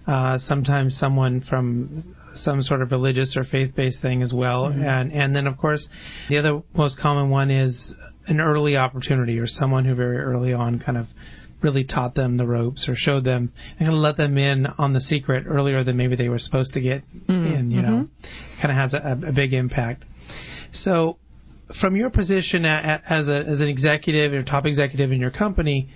Uh, 0.06 0.38
sometimes 0.38 0.96
someone 0.96 1.40
from 1.48 2.16
some 2.34 2.62
sort 2.62 2.82
of 2.82 2.90
religious 2.90 3.36
or 3.36 3.44
faith-based 3.44 4.00
thing 4.02 4.22
as 4.22 4.32
well. 4.34 4.68
Mm-hmm. 4.68 4.82
And 4.82 5.12
and 5.12 5.36
then 5.36 5.46
of 5.46 5.56
course, 5.56 5.88
the 6.28 6.38
other 6.38 6.62
most 6.74 6.98
common 6.98 7.30
one 7.30 7.50
is 7.50 7.94
an 8.26 8.40
early 8.40 8.76
opportunity 8.76 9.38
or 9.38 9.46
someone 9.46 9.84
who 9.84 9.94
very 9.94 10.18
early 10.18 10.52
on 10.52 10.78
kind 10.78 10.98
of 10.98 11.06
really 11.62 11.84
taught 11.84 12.14
them 12.14 12.36
the 12.36 12.46
ropes 12.46 12.88
or 12.88 12.94
showed 12.96 13.24
them 13.24 13.52
and 13.70 13.80
kind 13.80 13.90
of 13.90 13.96
let 13.96 14.16
them 14.16 14.38
in 14.38 14.66
on 14.78 14.92
the 14.92 15.00
secret 15.00 15.44
earlier 15.46 15.84
than 15.84 15.96
maybe 15.96 16.16
they 16.16 16.28
were 16.28 16.38
supposed 16.38 16.72
to 16.72 16.80
get 16.80 17.02
mm-hmm. 17.12 17.54
in. 17.54 17.70
You 17.70 17.82
know, 17.82 17.88
mm-hmm. 17.88 18.60
kind 18.62 18.70
of 18.70 18.76
has 18.76 18.94
a, 18.94 19.28
a 19.28 19.32
big 19.32 19.52
impact. 19.52 20.04
So, 20.72 21.18
from 21.80 21.96
your 21.96 22.10
position 22.10 22.64
as 22.64 23.28
a 23.28 23.44
as 23.46 23.60
an 23.60 23.68
executive 23.68 24.32
or 24.32 24.42
top 24.42 24.66
executive 24.66 25.12
in 25.12 25.20
your 25.20 25.30
company 25.30 25.90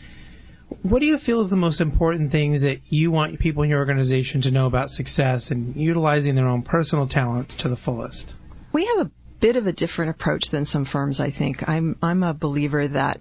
what 0.82 1.00
do 1.00 1.06
you 1.06 1.18
feel 1.18 1.40
is 1.40 1.50
the 1.50 1.56
most 1.56 1.80
important 1.80 2.30
things 2.32 2.62
that 2.62 2.80
you 2.88 3.10
want 3.10 3.38
people 3.38 3.62
in 3.62 3.70
your 3.70 3.78
organization 3.78 4.42
to 4.42 4.50
know 4.50 4.66
about 4.66 4.90
success 4.90 5.50
and 5.50 5.76
utilizing 5.76 6.34
their 6.34 6.48
own 6.48 6.62
personal 6.62 7.08
talents 7.08 7.54
to 7.60 7.68
the 7.68 7.76
fullest? 7.76 8.34
We 8.72 8.86
have 8.86 9.06
a 9.06 9.10
bit 9.40 9.56
of 9.56 9.66
a 9.66 9.72
different 9.72 10.10
approach 10.10 10.44
than 10.52 10.64
some 10.64 10.84
firms, 10.84 11.20
I 11.20 11.30
think. 11.30 11.66
I'm 11.66 11.96
I'm 12.02 12.22
a 12.22 12.34
believer 12.34 12.88
that 12.88 13.20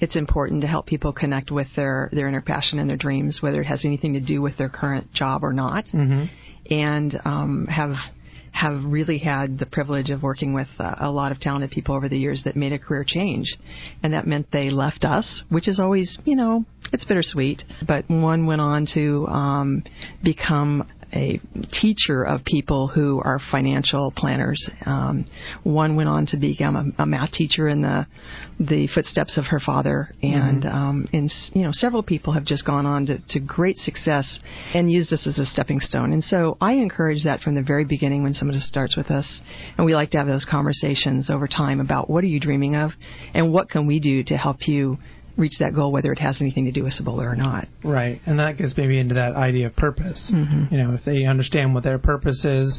it's 0.00 0.16
important 0.16 0.62
to 0.62 0.66
help 0.66 0.86
people 0.86 1.12
connect 1.12 1.50
with 1.50 1.68
their 1.76 2.10
their 2.12 2.28
inner 2.28 2.40
passion 2.40 2.78
and 2.78 2.88
their 2.88 2.96
dreams, 2.96 3.38
whether 3.40 3.60
it 3.60 3.66
has 3.66 3.84
anything 3.84 4.14
to 4.14 4.20
do 4.20 4.42
with 4.42 4.56
their 4.56 4.68
current 4.68 5.12
job 5.12 5.44
or 5.44 5.52
not, 5.52 5.86
mm-hmm. 5.86 6.24
and 6.72 7.20
um, 7.24 7.66
have 7.66 7.94
have 8.54 8.84
really 8.84 9.18
had 9.18 9.58
the 9.58 9.66
privilege 9.66 10.10
of 10.10 10.22
working 10.22 10.54
with 10.54 10.68
uh, 10.78 10.94
a 11.00 11.10
lot 11.10 11.32
of 11.32 11.40
talented 11.40 11.72
people 11.72 11.92
over 11.92 12.08
the 12.08 12.16
years 12.16 12.42
that 12.44 12.54
made 12.54 12.72
a 12.72 12.78
career 12.78 13.04
change. 13.04 13.56
And 14.02 14.12
that 14.14 14.28
meant 14.28 14.46
they 14.52 14.70
left 14.70 15.04
us, 15.04 15.42
which 15.48 15.66
is 15.66 15.80
always, 15.80 16.18
you 16.24 16.36
know, 16.36 16.64
it's 16.92 17.04
bittersweet. 17.04 17.64
But 17.86 18.08
one 18.08 18.46
went 18.46 18.60
on 18.60 18.86
to 18.94 19.26
um, 19.26 19.82
become 20.22 20.88
a 21.14 21.40
teacher 21.80 22.24
of 22.24 22.44
people 22.44 22.88
who 22.88 23.20
are 23.24 23.38
financial 23.50 24.12
planners. 24.16 24.68
Um, 24.84 25.26
one 25.62 25.96
went 25.96 26.08
on 26.08 26.26
to 26.26 26.36
become 26.36 26.76
a, 26.98 27.02
a, 27.02 27.06
math 27.06 27.30
teacher 27.30 27.68
in 27.68 27.82
the 27.82 28.06
the 28.58 28.88
footsteps 28.88 29.38
of 29.38 29.46
her 29.46 29.60
father, 29.60 30.10
and 30.22 30.64
mm-hmm. 30.64 30.76
um, 30.76 31.08
and 31.12 31.30
you 31.54 31.62
know 31.62 31.70
several 31.72 32.02
people 32.02 32.32
have 32.32 32.44
just 32.44 32.66
gone 32.66 32.86
on 32.86 33.06
to, 33.06 33.18
to 33.30 33.40
great 33.40 33.78
success 33.78 34.38
and 34.74 34.90
used 34.90 35.10
this 35.10 35.26
as 35.26 35.38
a 35.38 35.46
stepping 35.46 35.80
stone. 35.80 36.12
And 36.12 36.22
so 36.22 36.56
I 36.60 36.74
encourage 36.74 37.24
that 37.24 37.40
from 37.40 37.54
the 37.54 37.62
very 37.62 37.84
beginning 37.84 38.22
when 38.22 38.34
somebody 38.34 38.58
starts 38.58 38.96
with 38.96 39.10
us, 39.10 39.42
and 39.76 39.86
we 39.86 39.94
like 39.94 40.10
to 40.10 40.18
have 40.18 40.26
those 40.26 40.46
conversations 40.48 41.30
over 41.30 41.46
time 41.46 41.80
about 41.80 42.10
what 42.10 42.24
are 42.24 42.28
you 42.28 42.40
dreaming 42.40 42.74
of, 42.74 42.92
and 43.32 43.52
what 43.52 43.70
can 43.70 43.86
we 43.86 44.00
do 44.00 44.24
to 44.24 44.36
help 44.36 44.66
you 44.66 44.98
reach 45.36 45.58
that 45.60 45.74
goal, 45.74 45.92
whether 45.92 46.12
it 46.12 46.18
has 46.18 46.40
anything 46.40 46.64
to 46.66 46.72
do 46.72 46.84
with 46.84 46.92
Cibola 46.92 47.24
or 47.24 47.36
not. 47.36 47.66
Right, 47.82 48.20
and 48.26 48.38
that 48.38 48.58
gets 48.58 48.74
maybe 48.76 48.98
into 48.98 49.14
that 49.16 49.34
idea 49.34 49.66
of 49.66 49.76
purpose. 49.76 50.32
Mm-hmm. 50.34 50.74
You 50.74 50.82
know, 50.82 50.94
if 50.94 51.04
they 51.04 51.24
understand 51.24 51.74
what 51.74 51.84
their 51.84 51.98
purpose 51.98 52.44
is 52.44 52.78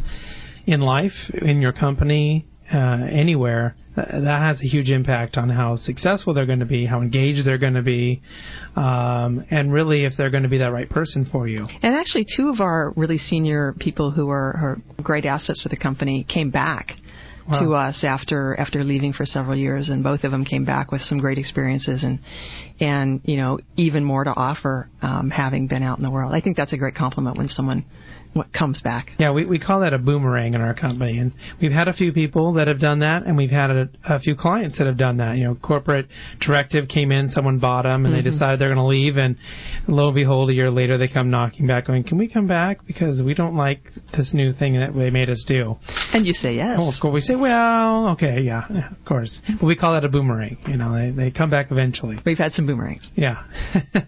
in 0.66 0.82
life, 0.82 1.14
in 1.34 1.62
your 1.62 1.74
company, 1.74 2.46
uh, 2.74 3.06
anywhere, 3.12 3.76
that, 3.96 4.08
that 4.10 4.40
has 4.40 4.60
a 4.62 4.68
huge 4.68 4.90
impact 4.90 5.38
on 5.38 5.50
how 5.50 5.76
successful 5.76 6.34
they're 6.34 6.48
going 6.48 6.60
to 6.60 6.66
be, 6.66 6.86
how 6.86 7.02
engaged 7.02 7.46
they're 7.46 7.60
going 7.60 7.76
to 7.76 7.84
be, 7.84 8.22
um, 8.76 9.46
and 9.52 9.72
really 9.72 10.06
if 10.06 10.14
they're 10.18 10.32
going 10.32 10.44
to 10.44 10.50
be 10.50 10.58
that 10.58 10.72
right 10.72 10.90
person 10.90 11.28
for 11.32 11.48
you. 11.48 11.68
And 11.82 11.94
actually, 11.94 12.26
two 12.36 12.50
of 12.50 12.62
our 12.62 12.92
really 12.96 13.18
senior 13.18 13.76
people 13.80 14.12
who 14.12 14.30
are, 14.30 14.82
are 14.98 15.04
great 15.04 15.26
assets 15.26 15.64
to 15.64 15.70
the 15.70 15.78
company 15.78 16.26
came 16.28 16.50
back 16.50 16.94
wow. 17.48 17.60
to 17.60 17.74
us 17.74 18.04
after 18.04 18.56
after 18.60 18.84
leaving 18.84 19.14
for 19.14 19.26
several 19.26 19.56
years, 19.56 19.90
and 19.90 20.04
both 20.04 20.24
of 20.24 20.32
them 20.32 20.46
came 20.46 20.66
back 20.66 20.92
with 20.92 21.02
some 21.02 21.20
great 21.20 21.38
experiences 21.38 22.04
and 22.04 22.20
and 22.80 23.22
you 23.24 23.38
know 23.38 23.60
even 23.78 24.04
more 24.04 24.24
to 24.24 24.34
offer 24.36 24.90
um, 25.02 25.30
having 25.30 25.68
been 25.68 25.84
out 25.84 25.98
in 25.98 26.04
the 26.04 26.12
world. 26.12 26.34
I 26.34 26.42
think 26.42 26.58
that's 26.58 26.74
a 26.74 26.78
great 26.78 26.96
compliment 26.96 27.38
when 27.38 27.48
someone 27.48 27.86
what 28.36 28.52
comes 28.52 28.82
back. 28.82 29.12
Yeah, 29.18 29.32
we, 29.32 29.46
we 29.46 29.60
call 29.60 29.80
that 29.80 29.94
a 29.94 29.98
boomerang 29.98 30.56
in 30.56 30.62
our 30.62 30.74
company, 30.74 31.20
and 31.20 31.32
we've 31.62 31.72
had 31.72 31.88
a 31.88 31.94
few 31.94 32.12
people 32.12 32.54
that 32.56 32.68
have 32.68 32.82
done 32.82 33.00
that, 33.00 33.24
and 33.26 33.38
we've 33.38 33.50
had 33.50 33.70
a, 33.70 33.90
a 34.04 34.20
few 34.20 34.36
clients 34.36 34.78
that 34.78 34.88
have 34.88 34.98
done 34.98 35.18
that. 35.18 35.38
You 35.38 35.46
know, 35.46 35.56
corporate 35.56 36.08
directive 36.42 36.90
came 36.90 37.14
in, 37.14 37.30
someone 37.30 37.60
bought 37.60 37.84
them, 37.84 38.06
and 38.06 38.14
mm-hmm. 38.14 38.26
they 38.26 38.30
decided 38.30 38.60
they're 38.60 38.74
going 38.74 38.78
to 38.78 38.84
leave, 38.84 39.16
and 39.16 39.38
lo 39.88 40.08
and 40.08 40.16
behold, 40.16 40.50
a 40.50 40.54
year 40.54 40.70
later 40.70 40.98
they 40.98 41.08
come 41.08 41.32
knocking 41.32 41.66
back, 41.66 41.88
going, 41.88 42.04
"Can 42.04 42.18
we 42.18 42.28
come 42.28 42.46
back 42.46 42.86
because 42.86 43.24
we 43.24 43.34
don't 43.34 43.56
like 43.56 43.80
this 44.12 44.34
new 44.34 44.52
thing 44.52 44.74
that 44.74 44.94
they 44.94 45.10
made 45.10 45.30
us 45.30 45.46
do?" 45.48 45.78
And 46.12 46.28
you 46.28 46.34
say 46.34 46.56
yes. 46.56 46.76
Oh, 46.78 46.94
of 46.94 47.02
course, 47.02 47.14
we 47.14 47.22
say, 47.22 47.36
"Well, 47.36 48.10
okay, 48.10 48.42
yeah, 48.42 48.66
yeah 48.70 48.92
of 48.92 49.06
course." 49.06 49.40
But 49.48 49.66
we 49.66 49.78
call 49.78 49.94
that 49.94 50.04
a 50.04 50.10
boomerang. 50.10 50.58
You 50.68 50.76
know, 50.76 50.94
they 50.94 51.12
they 51.12 51.32
come 51.32 51.50
back 51.50 51.72
eventually. 51.72 52.18
We've 52.26 52.38
had 52.38 52.52
some 52.52 52.66
boomerangs. 52.66 53.10
Yeah. 53.16 53.46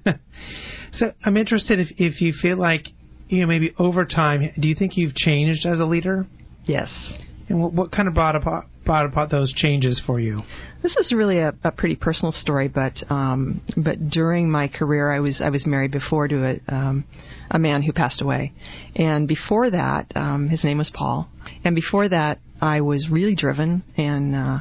so 0.91 1.13
I'm 1.23 1.37
interested 1.37 1.79
if 1.79 1.87
if 1.97 2.19
you 2.19 2.33
feel 2.33 2.57
like 2.57 2.87
you 3.29 3.41
know, 3.41 3.47
maybe 3.47 3.73
over 3.77 4.05
time, 4.05 4.49
do 4.59 4.67
you 4.67 4.75
think 4.75 4.97
you've 4.97 5.15
changed 5.15 5.65
as 5.65 5.79
a 5.79 5.85
leader? 5.85 6.25
Yes. 6.65 7.13
And 7.49 7.61
what, 7.61 7.73
what 7.73 7.91
kind 7.91 8.07
of 8.07 8.13
brought 8.13 8.35
about, 8.35 8.65
brought 8.85 9.05
about 9.05 9.31
those 9.31 9.53
changes 9.53 10.01
for 10.05 10.19
you? 10.19 10.41
This 10.83 10.95
is 10.97 11.13
really 11.15 11.39
a, 11.39 11.53
a 11.63 11.71
pretty 11.71 11.95
personal 11.95 12.31
story, 12.31 12.67
but 12.67 12.93
um, 13.09 13.61
but 13.75 14.09
during 14.09 14.49
my 14.49 14.67
career, 14.67 15.11
I 15.11 15.19
was 15.19 15.41
I 15.43 15.49
was 15.49 15.65
married 15.65 15.91
before 15.91 16.27
to 16.27 16.45
a 16.45 16.73
um, 16.73 17.05
a 17.49 17.59
man 17.59 17.83
who 17.83 17.93
passed 17.93 18.21
away, 18.21 18.53
and 18.95 19.27
before 19.27 19.69
that, 19.69 20.11
um, 20.15 20.49
his 20.49 20.63
name 20.63 20.77
was 20.77 20.91
Paul, 20.93 21.29
and 21.63 21.75
before 21.75 22.09
that, 22.09 22.39
I 22.61 22.81
was 22.81 23.09
really 23.09 23.35
driven 23.35 23.83
and. 23.97 24.35
Uh, 24.35 24.59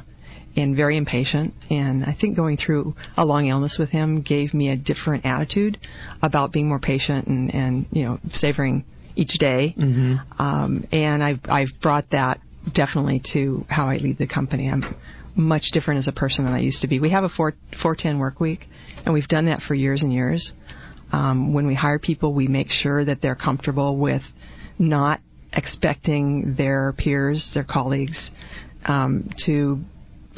and 0.57 0.75
very 0.75 0.97
impatient. 0.97 1.55
And 1.71 2.05
I 2.05 2.17
think 2.19 2.37
going 2.37 2.57
through 2.57 2.95
a 3.17 3.25
long 3.25 3.47
illness 3.47 3.77
with 3.79 3.91
him 3.91 4.23
gave 4.23 4.55
me 4.55 4.71
a 4.71 4.77
different 4.77 5.27
attitude 5.27 5.79
about 6.23 6.53
being 6.53 6.69
more 6.69 6.79
patient 6.79 7.27
and, 7.27 7.55
and 7.55 7.87
you 7.93 8.05
know, 8.05 8.19
savoring 8.31 8.85
each 9.15 9.39
day. 9.39 9.75
Mm-hmm. 9.79 10.43
Um, 10.43 10.87
and 10.93 11.23
I've, 11.23 11.41
I've 11.45 11.81
brought 11.83 12.11
that 12.11 12.41
definitely 12.75 13.23
to 13.33 13.65
how 13.69 13.89
I 13.89 13.97
lead 13.97 14.19
the 14.19 14.27
company. 14.27 14.69
I'm 14.69 14.97
much 15.35 15.65
different 15.73 15.99
as 15.99 16.09
a 16.09 16.13
person 16.13 16.45
than 16.45 16.55
I 16.55 16.61
used 16.61 16.81
to 16.81 16.89
be. 16.89 16.99
We 16.99 17.11
have 17.11 17.25
a 17.25 17.29
4, 17.29 17.53
410 17.83 18.19
work 18.19 18.41
week, 18.41 18.67
and 19.05 19.13
we've 19.13 19.29
done 19.29 19.47
that 19.47 19.61
for 19.61 19.75
years 19.75 20.03
and 20.03 20.13
years. 20.13 20.53
Um, 21.13 21.53
when 21.53 21.67
we 21.67 21.75
hire 21.75 21.99
people, 21.99 22.35
we 22.35 22.49
make 22.49 22.69
sure 22.71 23.05
that 23.05 23.23
they're 23.23 23.37
comfortable 23.37 23.97
with 23.97 24.23
not 24.79 25.21
expecting 25.53 26.55
their 26.57 26.95
peers, 26.99 27.51
their 27.55 27.65
colleagues, 27.65 28.31
um, 28.85 29.31
to 29.47 29.81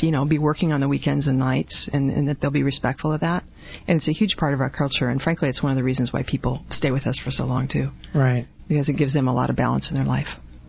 you 0.02 0.10
know, 0.10 0.24
be 0.24 0.38
working 0.38 0.72
on 0.72 0.80
the 0.80 0.88
weekends 0.88 1.26
and 1.26 1.38
nights, 1.38 1.88
and, 1.92 2.10
and 2.10 2.28
that 2.28 2.40
they'll 2.40 2.50
be 2.50 2.62
respectful 2.62 3.12
of 3.12 3.20
that. 3.20 3.44
And 3.86 3.98
it's 3.98 4.08
a 4.08 4.12
huge 4.12 4.36
part 4.36 4.54
of 4.54 4.60
our 4.60 4.70
culture, 4.70 5.08
and 5.08 5.20
frankly, 5.20 5.48
it's 5.48 5.62
one 5.62 5.72
of 5.72 5.76
the 5.76 5.84
reasons 5.84 6.12
why 6.12 6.24
people 6.26 6.62
stay 6.70 6.90
with 6.90 7.06
us 7.06 7.20
for 7.22 7.30
so 7.30 7.44
long 7.44 7.68
too. 7.68 7.90
Right. 8.14 8.46
Because 8.68 8.88
it 8.88 8.94
gives 8.94 9.14
them 9.14 9.28
a 9.28 9.34
lot 9.34 9.50
of 9.50 9.56
balance 9.56 9.90
in 9.90 9.96
their 9.96 10.04
life. 10.04 10.28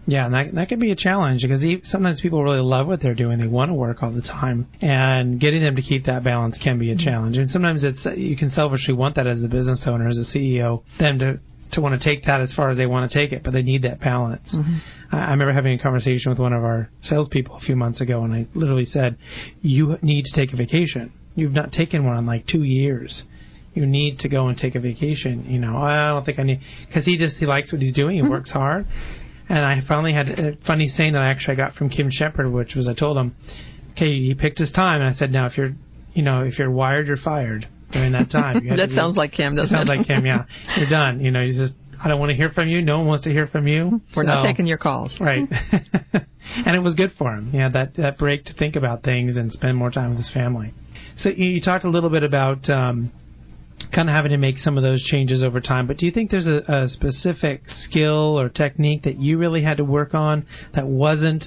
Yeah, 0.09 0.25
and 0.25 0.33
that 0.33 0.55
that 0.55 0.69
can 0.69 0.79
be 0.79 0.91
a 0.91 0.95
challenge 0.95 1.43
because 1.43 1.63
sometimes 1.83 2.19
people 2.19 2.43
really 2.43 2.61
love 2.61 2.87
what 2.87 2.99
they're 3.01 3.13
doing; 3.13 3.37
they 3.37 3.47
want 3.47 3.69
to 3.69 3.75
work 3.75 4.01
all 4.01 4.11
the 4.11 4.23
time, 4.23 4.67
and 4.81 5.39
getting 5.39 5.61
them 5.61 5.75
to 5.75 5.83
keep 5.83 6.05
that 6.05 6.23
balance 6.23 6.59
can 6.61 6.79
be 6.79 6.91
a 6.91 6.95
mm-hmm. 6.95 7.05
challenge. 7.05 7.37
And 7.37 7.49
sometimes 7.49 7.83
it's 7.83 8.07
you 8.15 8.35
can 8.35 8.49
selfishly 8.49 8.95
want 8.95 9.15
that 9.15 9.27
as 9.27 9.39
the 9.39 9.47
business 9.47 9.83
owner, 9.85 10.07
as 10.07 10.17
a 10.17 10.37
CEO, 10.37 10.81
them 10.97 11.19
to 11.19 11.39
to 11.71 11.81
want 11.81 11.99
to 11.99 12.09
take 12.09 12.25
that 12.25 12.41
as 12.41 12.53
far 12.53 12.69
as 12.69 12.77
they 12.77 12.85
want 12.85 13.09
to 13.09 13.17
take 13.17 13.31
it, 13.31 13.43
but 13.43 13.51
they 13.51 13.61
need 13.61 13.83
that 13.83 13.99
balance. 13.99 14.55
Mm-hmm. 14.55 15.15
I, 15.15 15.27
I 15.27 15.31
remember 15.31 15.53
having 15.53 15.79
a 15.79 15.81
conversation 15.81 16.31
with 16.31 16.39
one 16.39 16.53
of 16.53 16.63
our 16.63 16.89
salespeople 17.03 17.57
a 17.57 17.59
few 17.59 17.75
months 17.75 18.01
ago, 18.01 18.23
and 18.23 18.33
I 18.33 18.47
literally 18.53 18.85
said, 18.85 19.17
"You 19.61 19.97
need 20.01 20.25
to 20.25 20.35
take 20.35 20.53
a 20.53 20.57
vacation. 20.57 21.13
You've 21.35 21.53
not 21.53 21.71
taken 21.71 22.05
one 22.05 22.17
in 22.17 22.25
like 22.25 22.47
two 22.47 22.63
years." 22.63 23.23
you 23.75 23.85
need 23.85 24.17
to 24.17 24.27
go 24.27 24.47
and 24.47 24.57
take 24.57 24.73
a 24.73 24.79
vacation. 24.79 25.45
You 25.47 25.59
know, 25.59 25.77
I 25.77 26.09
don't 26.09 26.25
think 26.25 26.39
I 26.39 26.43
need 26.43 26.59
because 26.87 27.05
he 27.05 27.17
just 27.17 27.37
he 27.37 27.45
likes 27.45 27.71
what 27.71 27.81
he's 27.81 27.93
doing. 27.93 28.15
He 28.15 28.21
mm-hmm. 28.21 28.31
works 28.31 28.51
hard, 28.51 28.87
and 29.47 29.59
I 29.59 29.79
finally 29.87 30.11
had 30.11 30.27
a 30.27 30.57
funny 30.65 30.87
saying 30.87 31.13
that 31.13 31.21
I 31.21 31.29
actually 31.29 31.55
got 31.55 31.75
from 31.75 31.89
Kim 31.89 32.09
Shepherd, 32.09 32.51
which 32.51 32.73
was 32.75 32.87
I 32.87 32.95
told 32.95 33.15
him, 33.15 33.35
okay, 33.91 34.07
he 34.07 34.33
picked 34.33 34.57
his 34.57 34.71
time, 34.71 35.01
and 35.01 35.09
I 35.09 35.13
said, 35.13 35.31
now 35.31 35.45
if 35.45 35.55
you're 35.55 35.73
you 36.13 36.23
know, 36.23 36.41
if 36.41 36.57
you're 36.57 36.71
wired, 36.71 37.07
you're 37.07 37.17
fired 37.17 37.67
during 37.91 38.11
that 38.13 38.29
time. 38.31 38.67
that 38.75 38.89
sounds 38.91 39.17
like 39.17 39.31
Kim, 39.31 39.55
doesn't 39.55 39.73
it? 39.73 39.77
Sounds 39.77 39.89
like 39.89 40.07
Kim, 40.07 40.25
yeah. 40.25 40.45
You're 40.77 40.89
done. 40.89 41.19
You 41.21 41.31
know, 41.31 41.41
you 41.41 41.53
just 41.53 41.73
I 42.01 42.07
don't 42.07 42.19
want 42.19 42.29
to 42.29 42.35
hear 42.35 42.49
from 42.49 42.69
you. 42.69 42.81
No 42.81 42.99
one 42.99 43.07
wants 43.07 43.25
to 43.25 43.31
hear 43.31 43.47
from 43.47 43.67
you. 43.67 44.01
We're 44.15 44.23
so, 44.23 44.29
not 44.29 44.45
taking 44.45 44.65
your 44.65 44.77
calls. 44.77 45.17
Right. 45.19 45.47
and 46.11 46.75
it 46.75 46.81
was 46.81 46.95
good 46.95 47.11
for 47.17 47.35
him. 47.35 47.51
Yeah, 47.53 47.69
that 47.69 47.95
that 47.95 48.17
break 48.17 48.45
to 48.45 48.53
think 48.53 48.75
about 48.75 49.03
things 49.03 49.37
and 49.37 49.51
spend 49.51 49.77
more 49.77 49.91
time 49.91 50.11
with 50.11 50.19
his 50.19 50.31
family. 50.33 50.73
So 51.17 51.29
you, 51.29 51.49
you 51.49 51.61
talked 51.61 51.83
a 51.83 51.89
little 51.89 52.09
bit 52.09 52.23
about 52.23 52.69
um, 52.69 53.11
kind 53.93 54.07
of 54.07 54.15
having 54.15 54.31
to 54.31 54.37
make 54.37 54.57
some 54.57 54.77
of 54.77 54.83
those 54.83 55.03
changes 55.03 55.43
over 55.43 55.59
time. 55.59 55.87
But 55.87 55.97
do 55.97 56.05
you 56.05 56.11
think 56.11 56.31
there's 56.31 56.47
a, 56.47 56.63
a 56.67 56.87
specific 56.87 57.63
skill 57.67 58.39
or 58.39 58.47
technique 58.47 59.03
that 59.03 59.19
you 59.19 59.37
really 59.37 59.63
had 59.63 59.77
to 59.77 59.83
work 59.83 60.13
on 60.13 60.45
that 60.73 60.87
wasn't 60.87 61.43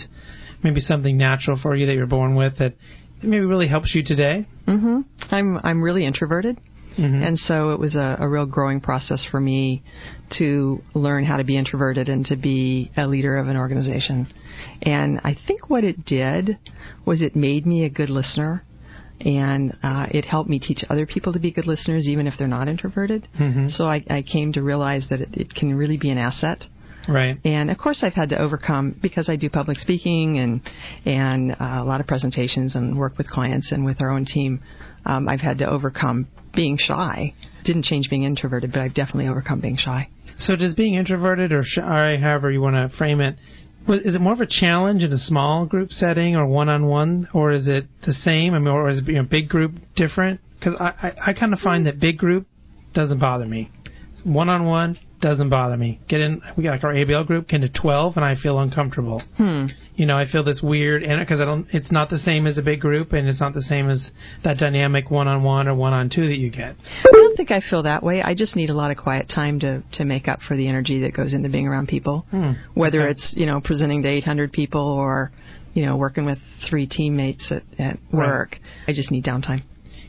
maybe 0.63 0.81
something 0.81 1.17
natural 1.17 1.59
for 1.61 1.75
you 1.75 1.87
that 1.87 1.95
you're 1.95 2.07
born 2.07 2.35
with 2.35 2.59
that 2.59 2.75
maybe 3.23 3.45
really 3.45 3.69
helps 3.69 3.95
you 3.95 4.03
today? 4.05 4.47
Mm-hmm. 4.67 5.01
I'm 5.31 5.59
I'm 5.59 5.83
really 5.83 6.07
introverted. 6.07 6.59
Mm-hmm. 6.99 7.23
And 7.23 7.39
so 7.39 7.71
it 7.71 7.79
was 7.79 7.97
a, 7.97 8.19
a 8.21 8.29
real 8.29 8.47
growing 8.47 8.81
process 8.81 9.27
for 9.31 9.41
me 9.41 9.83
to 10.39 10.83
learn 10.95 11.25
how 11.25 11.39
to 11.39 11.45
be 11.45 11.57
introverted 11.57 12.09
and 12.09 12.25
to 12.27 12.37
be 12.37 12.91
a 12.97 13.07
leader 13.07 13.39
of 13.39 13.49
an 13.49 13.57
organization. 13.57 14.33
And 14.83 15.21
I 15.25 15.35
think 15.47 15.71
what 15.71 15.85
it 15.85 16.05
did 16.05 16.59
was 17.07 17.23
it 17.23 17.35
made 17.35 17.67
me 17.67 17.85
a 17.85 17.91
good 17.91 18.11
listener 18.11 18.63
and 19.21 19.77
uh, 19.83 20.07
it 20.11 20.25
helped 20.25 20.51
me 20.51 20.59
teach 20.59 20.85
other 20.91 21.07
people 21.07 21.33
to 21.33 21.39
be 21.39 21.51
good 21.51 21.67
listeners, 21.67 22.09
even 22.09 22.27
if 22.27 22.35
they're 22.39 22.49
not 22.49 22.69
introverted. 22.69 23.29
Mm-hmm. 23.39 23.69
So 23.69 23.85
I, 23.85 24.05
I 24.11 24.23
came 24.23 24.53
to 24.55 24.63
realize 24.63 25.07
that 25.11 25.21
it, 25.21 25.29
it 25.33 25.55
can 25.55 25.75
really 25.75 25.97
be 25.97 26.11
an 26.11 26.19
asset. 26.19 26.67
Right. 27.09 27.39
And 27.45 27.71
of 27.71 27.79
course, 27.79 28.03
I've 28.03 28.15
had 28.15 28.29
to 28.31 28.39
overcome 28.39 28.99
because 29.03 29.29
I 29.29 29.37
do 29.37 29.51
public 29.51 29.79
speaking 29.79 30.39
and 30.39 30.61
and 31.05 31.53
uh, 31.53 31.57
a 31.61 31.85
lot 31.85 32.01
of 32.01 32.07
presentations 32.07 32.75
and 32.77 32.99
work 32.99 33.19
with 33.19 33.29
clients 33.29 33.73
and 33.73 33.85
with 33.85 34.01
our 34.01 34.11
own 34.11 34.25
team. 34.25 34.61
Um, 35.05 35.29
I've 35.29 35.41
had 35.41 35.59
to 35.59 35.69
overcome 35.69 36.29
being 36.55 36.77
shy. 36.79 37.35
Didn't 37.65 37.85
change 37.85 38.09
being 38.09 38.25
introverted, 38.25 38.73
but 38.73 38.81
I've 38.81 38.95
definitely 38.95 39.29
overcome 39.29 39.61
being 39.61 39.77
shy. 39.77 40.09
So 40.39 40.57
does 40.57 40.75
being 40.75 40.95
introverted 40.95 41.53
or 41.53 41.63
shy, 41.65 42.19
however 42.19 42.51
you 42.51 42.61
want 42.61 42.77
to 42.77 42.97
frame 42.97 43.21
it, 43.21 43.37
is 43.89 44.15
it 44.15 44.21
more 44.21 44.33
of 44.33 44.41
a 44.41 44.47
challenge 44.49 45.03
in 45.03 45.13
a 45.13 45.19
small 45.19 45.67
group 45.67 45.91
setting 45.91 46.37
or 46.37 46.47
one-on-one, 46.47 47.29
or 47.35 47.51
is 47.51 47.69
it 47.69 47.87
the 48.07 48.13
same? 48.13 48.55
I 48.55 48.59
mean, 48.61 48.69
or 48.69 48.89
is 48.89 48.99
it 48.99 49.07
you 49.07 49.15
know, 49.15 49.25
big 49.25 49.49
group 49.49 49.73
different? 49.97 50.41
Because 50.59 50.75
I, 50.79 51.09
I, 51.09 51.31
I 51.31 51.33
kind 51.33 51.53
of 51.53 51.59
find 51.59 51.87
that 51.87 51.99
big 51.99 52.19
group 52.19 52.47
doesn't 52.95 53.19
bother 53.19 53.47
me. 53.47 53.71
One-on-one 54.25 54.99
doesn't 55.23 55.49
bother 55.49 55.77
me. 55.77 56.01
Get 56.09 56.21
in, 56.21 56.43
we 56.57 56.65
got 56.65 56.73
like 56.73 56.85
our 56.85 56.93
ABL 56.93 57.27
group, 57.27 57.49
get 57.49 57.63
into 57.63 57.81
12, 57.81 58.17
and 58.17 58.25
I 58.25 58.35
feel 58.35 58.59
uncomfortable. 58.59 59.23
Hmm. 59.39 59.67
You 59.97 60.05
know, 60.07 60.17
I 60.19 60.27
feel 60.31 60.45
this 60.45 60.61
weird, 60.63 61.03
and 61.03 61.21
because 61.21 61.41
I 61.41 61.45
don't, 61.47 61.67
it's 61.73 61.91
not 61.91 62.11
the 62.11 62.19
same 62.19 62.47
as 62.47 62.59
a 62.59 62.63
big 62.63 62.81
group, 62.81 63.13
and 63.13 63.27
it's 63.29 63.41
not 63.41 63.55
the 63.55 63.63
same 63.63 63.89
as 63.89 64.11
that 64.45 64.59
dynamic 64.59 65.11
one-on-one 65.11 65.69
or 65.69 65.75
one-on-two 65.75 66.27
that 66.29 66.37
you 66.39 66.51
get. 66.51 66.75
I 67.05 67.11
don't 67.13 67.37
think 67.37 67.51
I 67.51 67.61
feel 67.61 67.85
that 67.85 68.03
way. 68.03 68.21
I 68.23 68.35
just 68.35 68.57
need 68.57 68.69
a 68.71 68.75
lot 68.75 68.91
of 68.91 68.97
quiet 68.99 69.29
time 69.35 69.61
to 69.61 69.83
to 69.93 70.05
make 70.05 70.29
up 70.29 70.41
for 70.47 70.57
the 70.57 70.69
energy 70.69 71.01
that 71.03 71.15
goes 71.15 71.33
into 71.33 71.49
being 71.49 71.67
around 71.69 71.89
people. 71.89 72.27
Hmm. 72.31 72.53
Whether 72.75 73.03
Okay. 73.03 73.13
it's 73.13 73.33
you 73.37 73.47
know 73.47 73.61
presenting 73.63 74.03
to 74.03 74.09
800 74.09 74.53
people 74.53 74.81
or 74.83 75.31
you 75.73 75.87
know 75.87 75.97
working 75.97 76.25
with 76.27 76.39
three 76.69 76.87
teammates 76.87 77.51
at, 77.53 77.63
at 77.79 77.99
Right. 78.13 78.27
work, 78.29 78.59
I 78.89 78.93
just 78.93 79.11
need 79.11 79.25
downtime. 79.25 79.63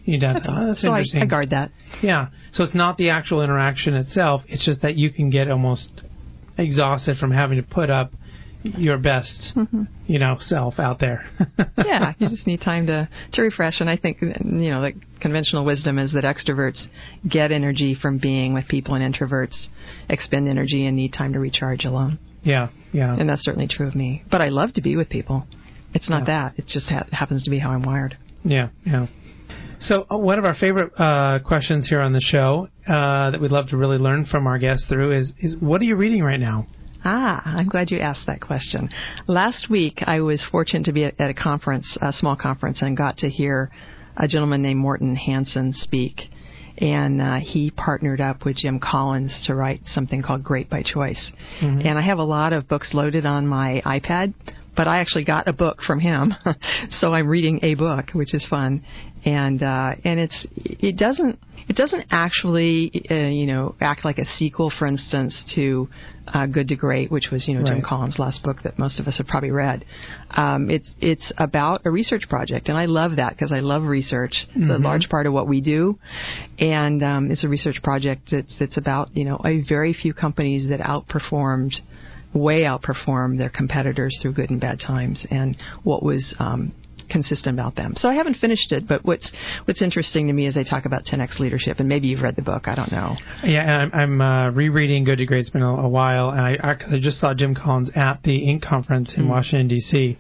You 0.06 0.20
don't. 0.20 0.34
That's 0.34 0.46
oh, 0.50 0.68
that's 0.68 0.82
so 0.82 0.88
interesting. 0.90 1.22
I 1.22 1.26
guard 1.26 1.50
that. 1.52 1.72
Yeah. 2.02 2.28
So 2.52 2.64
it's 2.64 2.76
not 2.76 2.98
the 2.98 3.10
actual 3.10 3.42
interaction 3.42 3.94
itself. 3.96 4.42
It's 4.48 4.66
just 4.66 4.82
that 4.82 4.96
you 4.96 5.12
can 5.12 5.30
get 5.30 5.50
almost 5.50 5.90
exhausted 6.58 7.18
from 7.18 7.32
having 7.32 7.58
to 7.58 7.64
put 7.64 7.90
up 7.90 8.12
your 8.64 8.98
best, 8.98 9.52
mm-hmm. 9.56 9.84
you 10.08 10.20
know, 10.20 10.38
self 10.40 10.80
out 10.80 11.00
there. 11.00 11.26
yeah, 11.86 12.14
you 12.18 12.30
just 12.30 12.48
need 12.48 12.62
time 12.62 12.88
to 12.88 13.10
to 13.34 13.42
refresh. 13.42 13.82
And 13.82 13.90
I 13.90 13.98
think 13.98 14.20
you 14.22 14.30
know 14.72 14.82
the 14.82 14.94
conventional 15.20 15.66
wisdom 15.66 16.00
is 16.00 16.14
that 16.14 16.24
extroverts 16.24 16.86
get 17.30 17.52
energy 17.52 17.94
from 18.00 18.20
being 18.20 18.54
with 18.54 18.68
people, 18.68 18.96
and 18.96 19.14
introverts 19.14 19.68
expend 20.10 20.48
energy 20.48 20.86
and 20.86 20.96
need 20.96 21.12
time 21.12 21.34
to 21.34 21.40
recharge 21.40 21.84
alone. 21.86 22.20
yeah. 22.42 22.70
Yeah. 22.94 23.16
And 23.18 23.28
that's 23.28 23.44
certainly 23.44 23.68
true 23.68 23.88
of 23.88 23.96
me. 23.96 24.24
But 24.30 24.42
I 24.42 24.50
love 24.50 24.74
to 24.74 24.82
be 24.82 24.96
with 24.96 25.10
people. 25.10 25.46
It's 25.96 26.10
not 26.12 26.28
Yeah. 26.28 26.50
that. 26.52 26.60
It 26.60 26.68
just 26.68 26.88
ha- 26.90 27.08
happens 27.12 27.44
to 27.44 27.50
be 27.50 27.58
how 27.58 27.72
I'm 27.72 27.82
wired. 27.82 28.18
Yeah. 28.44 28.70
Yeah. 28.86 29.08
So 29.84 30.06
uh, 30.10 30.18
one 30.18 30.40
of 30.40 30.46
our 30.46 30.56
favorite 30.56 30.94
uh, 30.98 31.40
questions 31.46 31.90
here 31.90 32.00
on 32.00 32.14
the 32.14 32.22
show 32.22 32.70
uh, 32.88 33.32
that 33.32 33.42
we'd 33.42 33.52
love 33.52 33.68
to 33.68 33.78
really 33.78 33.98
learn 33.98 34.26
from 34.26 34.48
our 34.48 34.58
guests 34.58 34.88
through 34.88 35.12
is, 35.12 35.34
is 35.40 35.58
what 35.60 35.82
are 35.82 35.84
you 35.84 35.98
reading 35.98 36.24
right 36.24 36.40
now? 36.40 36.68
Ah, 37.04 37.42
I'm 37.46 37.68
glad 37.68 37.92
you 37.92 38.00
asked 38.00 38.28
that 38.28 38.40
question. 38.40 38.90
Last 39.28 39.70
week, 39.70 40.00
I 40.04 40.22
was 40.22 40.48
fortunate 40.50 40.86
to 40.86 40.94
be 40.94 41.04
at, 41.04 41.20
at 41.20 41.30
a 41.30 41.34
conference, 41.34 41.98
a 42.02 42.14
small 42.14 42.38
conference, 42.38 42.82
and 42.82 42.96
got 42.96 43.18
to 43.18 43.30
hear 43.30 43.72
a 44.16 44.26
gentleman 44.26 44.62
named 44.62 44.80
Morten 44.80 45.18
Hansen 45.18 45.74
speak. 45.74 46.22
And 46.78 47.22
uh, 47.22 47.40
he 47.42 47.70
partnered 47.70 48.22
up 48.22 48.46
with 48.46 48.56
Jim 48.56 48.80
Collins 48.80 49.44
to 49.48 49.54
write 49.54 49.82
something 49.84 50.24
called 50.24 50.46
Great 50.46 50.70
by 50.70 50.82
Choice. 50.82 51.34
And 51.86 52.00
I 52.00 52.02
have 52.02 52.20
a 52.20 52.24
lot 52.24 52.54
of 52.54 52.70
books 52.70 52.94
loaded 52.94 53.26
on 53.26 53.46
my 53.48 53.82
iPad, 53.86 54.34
but 54.76 54.88
I 54.88 55.00
actually 55.00 55.26
got 55.26 55.48
a 55.48 55.54
book 55.54 55.82
from 55.82 56.00
him, 56.00 56.34
so 56.90 57.14
I'm 57.14 57.28
reading 57.28 57.60
a 57.64 57.76
book, 57.76 58.12
which 58.14 58.34
is 58.34 58.46
fun. 58.50 58.84
And 59.26 59.62
uh, 59.64 59.96
and 60.04 60.20
it's 60.20 60.46
it 60.56 60.98
doesn't 60.98 61.40
it 61.68 61.76
doesn't 61.76 62.08
actually 62.12 63.06
uh, 63.10 63.30
you 63.30 63.46
know 63.46 63.76
act 63.80 64.06
like 64.06 64.18
a 64.18 64.26
sequel, 64.26 64.72
for 64.78 64.86
instance, 64.86 65.44
to 65.56 65.88
uh, 66.28 66.46
Good 66.46 66.68
to 66.70 66.76
Great, 66.76 67.12
which 67.12 67.30
was 67.32 67.48
you 67.48 67.56
know 67.56 67.66
Jim 67.66 67.76
Right. 67.76 67.84
Collins' 67.84 68.20
last 68.20 68.44
book 68.44 68.58
that 68.64 68.78
most 68.78 69.00
of 69.00 69.08
us 69.08 69.18
have 69.18 69.28
probably 69.28 69.52
read. 69.52 69.86
Um, 70.32 70.70
it's 70.70 70.94
it's 71.00 71.32
about 71.38 71.82
a 71.86 71.92
research 71.92 72.24
project, 72.30 72.70
and 72.70 72.78
I 72.78 72.86
love 72.86 73.18
that 73.18 73.34
because 73.34 73.52
I 73.52 73.60
love 73.60 73.84
research. 73.84 74.46
It's 74.56 74.70
a 74.70 74.78
large 74.78 75.10
part 75.10 75.26
of 75.26 75.34
what 75.34 75.48
we 75.48 75.62
do, 75.62 75.98
and 76.60 77.02
um, 77.02 77.32
it's 77.32 77.44
a 77.44 77.50
research 77.50 77.82
project 77.84 78.30
that's 78.32 78.58
that's 78.60 78.78
about 78.78 79.16
you 79.16 79.26
know 79.26 79.40
a 79.46 79.62
very 79.68 79.94
few 79.94 80.14
companies 80.14 80.68
that 80.70 80.80
outperformed 80.80 81.74
way 82.34 82.62
outperformed 82.64 83.38
their 83.38 83.50
competitors 83.50 84.18
through 84.22 84.34
good 84.34 84.50
and 84.50 84.60
bad 84.60 84.80
times, 84.80 85.26
and 85.30 85.56
what 85.84 86.04
was 86.04 86.36
um, 86.40 86.74
consistent 87.10 87.58
about 87.60 87.76
them. 87.76 87.94
So 87.96 88.10
I 88.10 88.14
haven't 88.16 88.36
finished 88.38 88.72
it, 88.72 88.88
but 88.88 89.04
what's 89.06 89.32
what's 89.66 89.82
interesting 89.82 90.28
to 90.28 90.34
me 90.34 90.46
is 90.48 90.54
they 90.56 90.64
talk 90.64 90.86
about 90.86 91.04
10x 91.06 91.40
leadership, 91.40 91.80
and 91.80 91.88
maybe 91.90 92.08
you've 92.08 92.22
read 92.22 92.36
the 92.36 92.42
book. 92.42 92.68
I 92.68 92.76
don't 92.76 92.92
know. 92.92 93.16
Yeah, 93.44 93.78
I'm, 93.78 93.92
I'm 93.94 94.22
uh, 94.22 94.50
rereading 94.52 95.04
Good 95.04 95.18
to 95.20 95.26
Great. 95.26 95.42
It's 95.42 95.50
been 95.50 95.62
a, 95.62 95.74
a 95.76 95.90
while, 95.90 96.30
and 96.30 96.42
I, 96.42 96.58
I, 96.62 96.74
'cause 96.76 96.94
I 96.94 97.00
just 97.00 97.20
saw 97.20 97.34
Jim 97.34 97.56
Collins 97.56 97.92
at 97.96 98.22
the 98.24 98.32
Inc. 98.42 98.62
conference 98.62 99.14
in 99.18 99.28
Washington 99.28 99.68
D.C. 99.68 100.18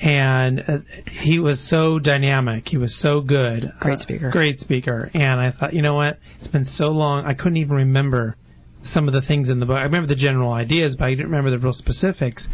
And 0.00 0.60
uh, 0.66 0.78
he 1.10 1.38
was 1.38 1.68
so 1.68 1.98
dynamic. 1.98 2.66
He 2.66 2.78
was 2.78 2.98
so 3.00 3.20
good. 3.20 3.70
Great 3.80 3.98
Uh, 3.98 4.02
speaker. 4.02 4.30
great 4.30 4.58
speaker. 4.58 5.10
And 5.12 5.38
I 5.40 5.50
thought, 5.52 5.74
you 5.74 5.82
know 5.82 5.94
what? 5.94 6.18
It's 6.38 6.48
been 6.48 6.64
so 6.64 6.88
long. 6.88 7.26
I 7.26 7.34
couldn't 7.34 7.58
even 7.58 7.76
remember 7.76 8.36
some 8.82 9.08
of 9.08 9.12
the 9.12 9.20
things 9.20 9.50
in 9.50 9.60
the 9.60 9.66
book. 9.66 9.76
I 9.76 9.82
remember 9.82 10.06
the 10.06 10.16
general 10.16 10.52
ideas, 10.54 10.96
but 10.98 11.04
I 11.04 11.10
didn't 11.10 11.26
remember 11.26 11.50
the 11.50 11.58
real 11.58 11.74
specifics. 11.74 12.48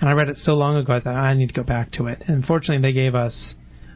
And 0.00 0.08
I 0.10 0.12
read 0.12 0.28
it 0.28 0.36
so 0.38 0.52
long 0.54 0.76
ago. 0.76 0.92
I 0.94 1.00
thought 1.00 1.14
I 1.14 1.34
need 1.34 1.48
to 1.48 1.54
go 1.54 1.62
back 1.62 1.92
to 1.92 2.06
it. 2.06 2.22
And 2.26 2.44
fortunately, 2.44 2.82
they 2.82 2.92
gave 2.92 3.14
us 3.14 3.54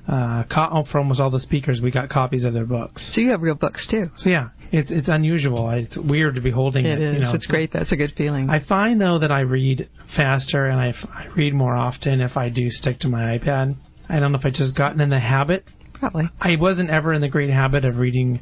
uh, 0.08 0.44
co- 0.44 0.84
for 0.90 0.98
almost 0.98 1.20
all 1.20 1.30
the 1.30 1.38
speakers. 1.40 1.80
We 1.82 1.90
got 1.90 2.08
copies 2.08 2.44
of 2.44 2.54
their 2.54 2.64
books. 2.64 3.10
So 3.14 3.20
you 3.20 3.30
have 3.30 3.42
real 3.42 3.54
books 3.54 3.86
too. 3.88 4.06
So 4.16 4.30
yeah, 4.30 4.48
it's 4.72 4.90
it's 4.90 5.08
unusual. 5.08 5.68
It's 5.70 5.96
weird 5.98 6.34
to 6.36 6.40
be 6.40 6.50
holding 6.50 6.86
it. 6.86 6.98
It 6.98 7.02
is. 7.02 7.14
You 7.14 7.20
know, 7.20 7.34
it's 7.34 7.46
great. 7.46 7.72
That's 7.72 7.92
a 7.92 7.96
good 7.96 8.12
feeling. 8.16 8.48
I 8.50 8.64
find 8.64 9.00
though 9.00 9.18
that 9.18 9.30
I 9.30 9.40
read 9.40 9.88
faster 10.16 10.66
and 10.66 10.80
I, 10.80 10.88
f- 10.88 11.08
I 11.12 11.26
read 11.36 11.54
more 11.54 11.76
often 11.76 12.20
if 12.20 12.36
I 12.36 12.48
do 12.48 12.70
stick 12.70 12.98
to 13.00 13.08
my 13.08 13.38
iPad. 13.38 13.76
I 14.08 14.18
don't 14.18 14.32
know 14.32 14.38
if 14.38 14.46
I 14.46 14.50
just 14.50 14.76
gotten 14.76 15.00
in 15.00 15.10
the 15.10 15.20
habit. 15.20 15.64
Probably. 15.92 16.24
I 16.40 16.56
wasn't 16.58 16.90
ever 16.90 17.12
in 17.12 17.20
the 17.20 17.28
great 17.28 17.50
habit 17.50 17.84
of 17.84 17.96
reading 17.98 18.40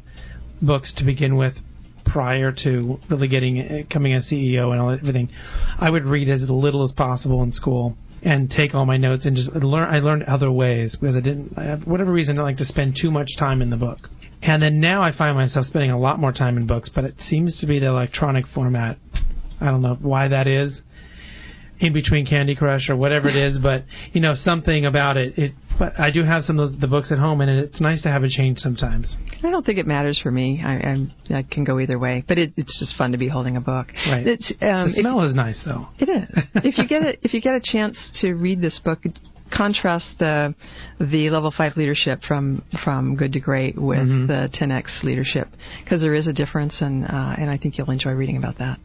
books 0.61 0.93
to 0.97 1.03
begin 1.05 1.35
with 1.35 1.55
prior 2.11 2.53
to 2.63 2.99
really 3.09 3.27
getting 3.27 3.59
uh, 3.59 3.93
coming 3.93 4.13
a 4.13 4.19
CEO 4.19 4.71
and 4.71 4.81
all 4.81 4.91
everything. 4.91 5.29
I 5.77 5.89
would 5.89 6.05
read 6.05 6.29
as 6.29 6.45
little 6.49 6.83
as 6.83 6.91
possible 6.91 7.43
in 7.43 7.51
school 7.51 7.95
and 8.21 8.49
take 8.49 8.75
all 8.75 8.85
my 8.85 8.97
notes 8.97 9.25
and 9.25 9.35
just 9.35 9.51
learn. 9.53 9.93
I 9.93 9.99
learned 9.99 10.23
other 10.23 10.51
ways 10.51 10.97
because 10.99 11.15
I 11.15 11.21
didn't, 11.21 11.57
I 11.57 11.75
whatever 11.75 12.11
reason, 12.11 12.39
I 12.39 12.43
like 12.43 12.57
to 12.57 12.65
spend 12.65 12.97
too 13.01 13.11
much 13.11 13.29
time 13.37 13.61
in 13.61 13.69
the 13.69 13.77
book. 13.77 13.99
And 14.41 14.61
then 14.61 14.79
now 14.79 15.01
I 15.01 15.15
find 15.15 15.35
myself 15.35 15.65
spending 15.65 15.91
a 15.91 15.99
lot 15.99 16.19
more 16.19 16.31
time 16.31 16.57
in 16.57 16.65
books, 16.65 16.89
but 16.93 17.03
it 17.03 17.15
seems 17.19 17.59
to 17.59 17.67
be 17.67 17.79
the 17.79 17.87
electronic 17.87 18.47
format. 18.47 18.97
I 19.59 19.65
don't 19.65 19.81
know 19.81 19.97
why 19.99 20.29
that 20.29 20.47
is. 20.47 20.81
In 21.79 21.93
between 21.93 22.25
Candy 22.25 22.55
Crush 22.55 22.89
or 22.89 22.95
whatever 22.97 23.29
it 23.29 23.37
is, 23.37 23.57
but 23.57 23.85
you 24.11 24.19
know 24.19 24.33
something 24.35 24.85
about 24.85 25.15
it. 25.15 25.37
It, 25.37 25.53
but 25.77 25.97
I 25.97 26.11
do 26.11 26.23
have 26.23 26.43
some 26.43 26.59
of 26.59 26.77
the, 26.81 26.87
books 26.87 27.09
at 27.09 27.19
home, 27.19 27.39
and 27.39 27.49
it's 27.49 27.79
nice 27.79 28.01
to 28.01 28.09
have 28.09 28.23
a 28.23 28.27
change 28.29 28.57
sometimes. 28.57 29.15
I 29.41 29.49
don't 29.49 29.65
think 29.65 29.79
it 29.79 29.87
matters 29.87 30.19
for 30.21 30.29
me. 30.29 30.61
I, 30.61 30.73
I'm, 30.73 31.13
I 31.33 31.43
can 31.43 31.63
go 31.63 31.79
either 31.79 31.97
way, 31.97 32.25
but 32.27 32.37
it, 32.37 32.51
it's 32.57 32.77
just 32.79 32.97
fun 32.97 33.13
to 33.13 33.17
be 33.17 33.29
holding 33.29 33.55
a 33.55 33.61
book. 33.61 33.87
Right. 34.11 34.27
It's, 34.27 34.51
um, 34.61 34.87
The 34.91 34.97
smell 34.99 35.21
is 35.21 35.33
nice, 35.33 35.61
though. 35.63 35.87
It 35.99 36.09
is. 36.09 36.43
if 36.65 36.77
you 36.77 36.85
get 36.85 37.03
a, 37.03 37.17
if 37.25 37.33
you 37.33 37.39
get 37.39 37.53
a 37.55 37.61
chance 37.63 38.19
to 38.21 38.33
read 38.33 38.59
this 38.59 38.77
book, 38.83 38.99
contrast 39.55 40.15
the 40.19 40.53
the 40.99 41.29
level 41.29 41.51
five 41.55 41.77
leadership 41.77 42.23
from 42.27 42.61
from 42.83 43.15
good 43.15 43.31
to 43.33 43.39
great 43.39 43.81
with 43.81 43.99
Mhm. 43.99 44.27
the 44.27 44.49
10x 44.57 45.03
leadership 45.03 45.47
because 45.83 46.01
there 46.01 46.13
is 46.13 46.27
a 46.27 46.33
difference, 46.33 46.81
and 46.81 47.05
uh, 47.05 47.35
and 47.37 47.49
I 47.49 47.57
think 47.57 47.77
you'll 47.77 47.89
enjoy 47.91 48.11
reading 48.11 48.35
about 48.37 48.57
that. 48.57 48.79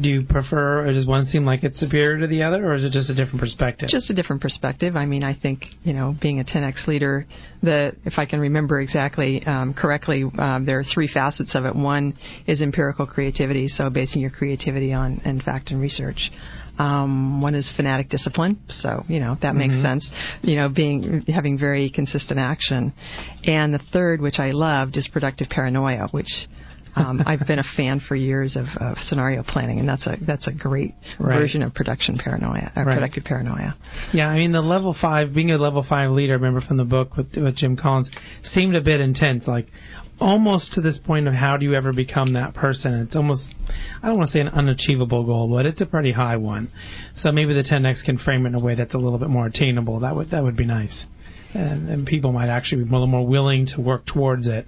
Do 0.00 0.08
you 0.08 0.22
prefer, 0.22 0.86
or 0.86 0.92
does 0.92 1.06
one 1.06 1.24
seem 1.24 1.44
like 1.44 1.64
it's 1.64 1.80
superior 1.80 2.20
to 2.20 2.26
the 2.26 2.44
other, 2.44 2.64
or 2.64 2.74
is 2.74 2.84
it 2.84 2.92
just 2.92 3.10
a 3.10 3.14
different 3.14 3.40
perspective? 3.40 3.88
Just 3.88 4.08
a 4.10 4.14
different 4.14 4.40
perspective. 4.40 4.94
I 4.94 5.04
mean, 5.04 5.24
I 5.24 5.34
think 5.34 5.64
you 5.82 5.92
know, 5.92 6.16
being 6.20 6.38
a 6.38 6.44
10x 6.44 6.86
leader, 6.86 7.26
the 7.62 7.96
if 8.04 8.14
I 8.16 8.26
can 8.26 8.40
remember 8.40 8.80
exactly 8.80 9.44
um, 9.44 9.74
correctly, 9.74 10.24
um, 10.38 10.64
there 10.64 10.78
are 10.78 10.84
three 10.84 11.08
facets 11.08 11.54
of 11.56 11.64
it. 11.64 11.74
One 11.74 12.14
is 12.46 12.62
empirical 12.62 13.06
creativity, 13.06 13.66
so 13.66 13.90
basing 13.90 14.22
your 14.22 14.30
creativity 14.30 14.92
on 14.92 15.20
in 15.24 15.40
fact 15.40 15.70
and 15.70 15.80
research. 15.80 16.30
Um, 16.78 17.42
one 17.42 17.54
is 17.54 17.70
fanatic 17.76 18.08
discipline, 18.08 18.58
so 18.68 19.04
you 19.08 19.20
know 19.20 19.36
that 19.42 19.54
mm-hmm. 19.54 19.58
makes 19.58 19.82
sense. 19.82 20.10
You 20.42 20.56
know, 20.56 20.68
being 20.68 21.24
having 21.28 21.58
very 21.58 21.90
consistent 21.90 22.38
action, 22.38 22.94
and 23.44 23.74
the 23.74 23.80
third, 23.92 24.20
which 24.20 24.38
I 24.38 24.50
loved, 24.52 24.96
is 24.96 25.08
productive 25.12 25.48
paranoia, 25.50 26.08
which 26.12 26.30
um, 26.96 27.22
I've 27.24 27.46
been 27.46 27.58
a 27.58 27.64
fan 27.76 28.00
for 28.00 28.16
years 28.16 28.56
of, 28.56 28.66
of, 28.80 28.98
scenario 28.98 29.42
planning, 29.42 29.78
and 29.78 29.88
that's 29.88 30.06
a 30.06 30.16
that's 30.26 30.46
a 30.46 30.52
great 30.52 30.94
right. 31.18 31.38
version 31.38 31.62
of 31.62 31.74
production 31.74 32.18
paranoia, 32.18 32.72
uh, 32.76 32.82
right. 32.82 32.94
productive 32.94 33.24
paranoia. 33.24 33.76
Yeah, 34.12 34.28
I 34.28 34.36
mean 34.36 34.52
the 34.52 34.60
level 34.60 34.94
five, 35.00 35.34
being 35.34 35.50
a 35.50 35.58
level 35.58 35.84
five 35.88 36.10
leader, 36.10 36.32
I 36.32 36.36
remember 36.36 36.60
from 36.60 36.76
the 36.76 36.84
book 36.84 37.16
with, 37.16 37.34
with 37.36 37.56
Jim 37.56 37.76
Collins, 37.76 38.10
seemed 38.42 38.74
a 38.74 38.80
bit 38.80 39.00
intense. 39.00 39.46
Like 39.46 39.66
almost 40.20 40.72
to 40.72 40.80
this 40.80 40.98
point 40.98 41.26
of 41.28 41.34
how 41.34 41.56
do 41.56 41.64
you 41.64 41.74
ever 41.74 41.92
become 41.92 42.34
that 42.34 42.54
person? 42.54 42.94
It's 42.94 43.16
almost 43.16 43.48
I 44.02 44.08
don't 44.08 44.18
want 44.18 44.28
to 44.28 44.32
say 44.32 44.40
an 44.40 44.48
unachievable 44.48 45.24
goal, 45.24 45.50
but 45.50 45.66
it's 45.66 45.80
a 45.80 45.86
pretty 45.86 46.12
high 46.12 46.36
one. 46.36 46.72
So 47.14 47.32
maybe 47.32 47.54
the 47.54 47.62
10x 47.62 48.04
can 48.04 48.18
frame 48.18 48.46
it 48.46 48.50
in 48.50 48.54
a 48.54 48.60
way 48.60 48.74
that's 48.74 48.94
a 48.94 48.98
little 48.98 49.18
bit 49.18 49.30
more 49.30 49.46
attainable. 49.46 50.00
That 50.00 50.16
would 50.16 50.30
that 50.30 50.42
would 50.42 50.56
be 50.56 50.66
nice, 50.66 51.06
and, 51.54 51.88
and 51.88 52.06
people 52.06 52.32
might 52.32 52.48
actually 52.48 52.84
be 52.84 52.90
a 52.90 52.92
little 52.92 53.06
more 53.06 53.26
willing 53.26 53.66
to 53.74 53.80
work 53.80 54.06
towards 54.06 54.48
it 54.48 54.66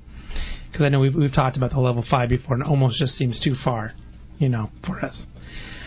because 0.73 0.85
I 0.85 0.89
know 0.89 1.01
we've 1.01 1.15
we've 1.15 1.33
talked 1.33 1.57
about 1.57 1.71
the 1.71 1.81
level 1.81 2.03
five 2.09 2.31
before, 2.31 2.55
and 2.55 2.65
it 2.65 2.69
almost 2.69 2.99
just 2.99 3.13
seems 3.13 3.39
too 3.39 3.55
far, 3.63 3.93
you 4.39 4.49
know, 4.49 4.71
for 4.87 5.05
us. 5.05 5.27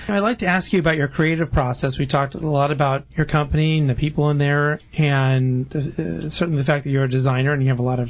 I'd 0.07 0.19
like 0.19 0.37
to 0.39 0.45
ask 0.45 0.71
you 0.71 0.79
about 0.79 0.97
your 0.97 1.07
creative 1.07 1.51
process. 1.51 1.97
We 1.97 2.05
talked 2.05 2.35
a 2.35 2.39
lot 2.39 2.69
about 2.69 3.05
your 3.17 3.25
company 3.25 3.79
and 3.79 3.89
the 3.89 3.95
people 3.95 4.29
in 4.29 4.37
there, 4.37 4.79
and 4.95 5.65
uh, 5.75 6.29
certainly 6.29 6.61
the 6.61 6.65
fact 6.65 6.83
that 6.83 6.91
you're 6.91 7.05
a 7.05 7.09
designer 7.09 7.53
and 7.53 7.63
you 7.63 7.69
have 7.69 7.79
a 7.79 7.83
lot 7.83 7.99
of 7.99 8.09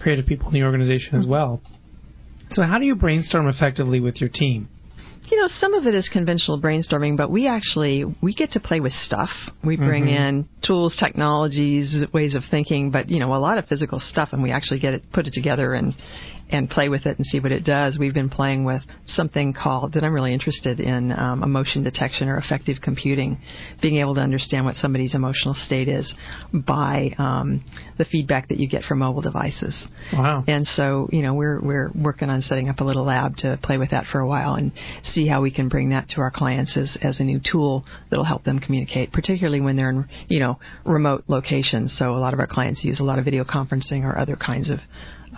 creative 0.00 0.24
people 0.24 0.48
in 0.48 0.54
the 0.54 0.62
organization 0.62 1.16
as 1.16 1.26
well. 1.26 1.60
So, 2.48 2.62
how 2.62 2.78
do 2.78 2.86
you 2.86 2.94
brainstorm 2.94 3.46
effectively 3.46 4.00
with 4.00 4.20
your 4.22 4.30
team? 4.30 4.68
You 5.30 5.40
know, 5.40 5.46
some 5.46 5.74
of 5.74 5.86
it 5.86 5.94
is 5.94 6.08
conventional 6.12 6.60
brainstorming, 6.60 7.16
but 7.16 7.30
we 7.30 7.46
actually 7.46 8.04
we 8.22 8.34
get 8.34 8.52
to 8.52 8.60
play 8.60 8.80
with 8.80 8.92
stuff. 8.92 9.30
We 9.64 9.76
bring 9.76 10.04
mm-hmm. 10.04 10.38
in 10.38 10.48
tools, 10.62 10.96
technologies, 10.98 12.04
ways 12.12 12.34
of 12.34 12.42
thinking, 12.50 12.90
but 12.90 13.08
you 13.08 13.20
know, 13.20 13.34
a 13.34 13.38
lot 13.38 13.58
of 13.58 13.66
physical 13.66 14.00
stuff, 14.00 14.30
and 14.32 14.42
we 14.42 14.52
actually 14.52 14.80
get 14.80 14.94
it 14.94 15.04
put 15.12 15.26
it 15.26 15.32
together 15.32 15.74
and 15.74 15.94
and 16.50 16.68
play 16.68 16.88
with 16.88 17.06
it 17.06 17.16
and 17.16 17.26
see 17.26 17.40
what 17.40 17.52
it 17.52 17.64
does. 17.64 17.98
We've 17.98 18.14
been 18.14 18.28
playing 18.28 18.64
with 18.64 18.82
something 19.06 19.54
called 19.54 19.94
that 19.94 20.04
I'm 20.04 20.12
really 20.12 20.34
interested 20.34 20.80
in 20.80 21.12
um, 21.12 21.42
emotion 21.42 21.82
detection 21.82 22.28
or 22.28 22.36
affective 22.36 22.78
computing, 22.82 23.38
being 23.80 23.96
able 23.96 24.14
to 24.14 24.20
understand 24.20 24.64
what 24.64 24.76
somebody's 24.76 25.14
emotional 25.14 25.54
state 25.54 25.88
is 25.88 26.12
by 26.52 27.14
um, 27.18 27.64
the 27.98 28.04
feedback 28.04 28.48
that 28.48 28.58
you 28.58 28.68
get 28.68 28.82
from 28.84 28.98
mobile 28.98 29.22
devices. 29.22 29.86
Wow! 30.12 30.44
And 30.46 30.66
so 30.66 31.08
you 31.12 31.22
know 31.22 31.34
we're 31.34 31.60
we're 31.60 31.90
working 31.94 32.30
on 32.30 32.42
setting 32.42 32.68
up 32.68 32.80
a 32.80 32.84
little 32.84 33.04
lab 33.04 33.36
to 33.38 33.58
play 33.62 33.78
with 33.78 33.90
that 33.90 34.04
for 34.10 34.20
a 34.20 34.26
while 34.26 34.54
and 34.54 34.72
see 35.02 35.26
how 35.26 35.42
we 35.42 35.50
can 35.50 35.68
bring 35.68 35.90
that 35.90 36.08
to 36.10 36.20
our 36.20 36.30
clients 36.30 36.76
as 36.76 36.96
as 37.02 37.20
a 37.20 37.24
new 37.24 37.40
tool 37.40 37.84
that'll 38.10 38.24
help 38.24 38.44
them 38.44 38.58
communicate, 38.58 39.12
particularly 39.12 39.60
when 39.60 39.76
they're 39.76 39.90
in 39.90 40.06
you 40.28 40.40
know 40.40 40.58
remote 40.84 41.24
locations. 41.28 41.96
So 41.98 42.10
a 42.10 42.18
lot 42.18 42.34
of 42.34 42.40
our 42.40 42.46
clients 42.46 42.84
use 42.84 43.00
a 43.00 43.04
lot 43.04 43.18
of 43.18 43.24
video 43.24 43.44
conferencing 43.44 44.04
or 44.04 44.18
other 44.18 44.36
kinds 44.36 44.70
of 44.70 44.78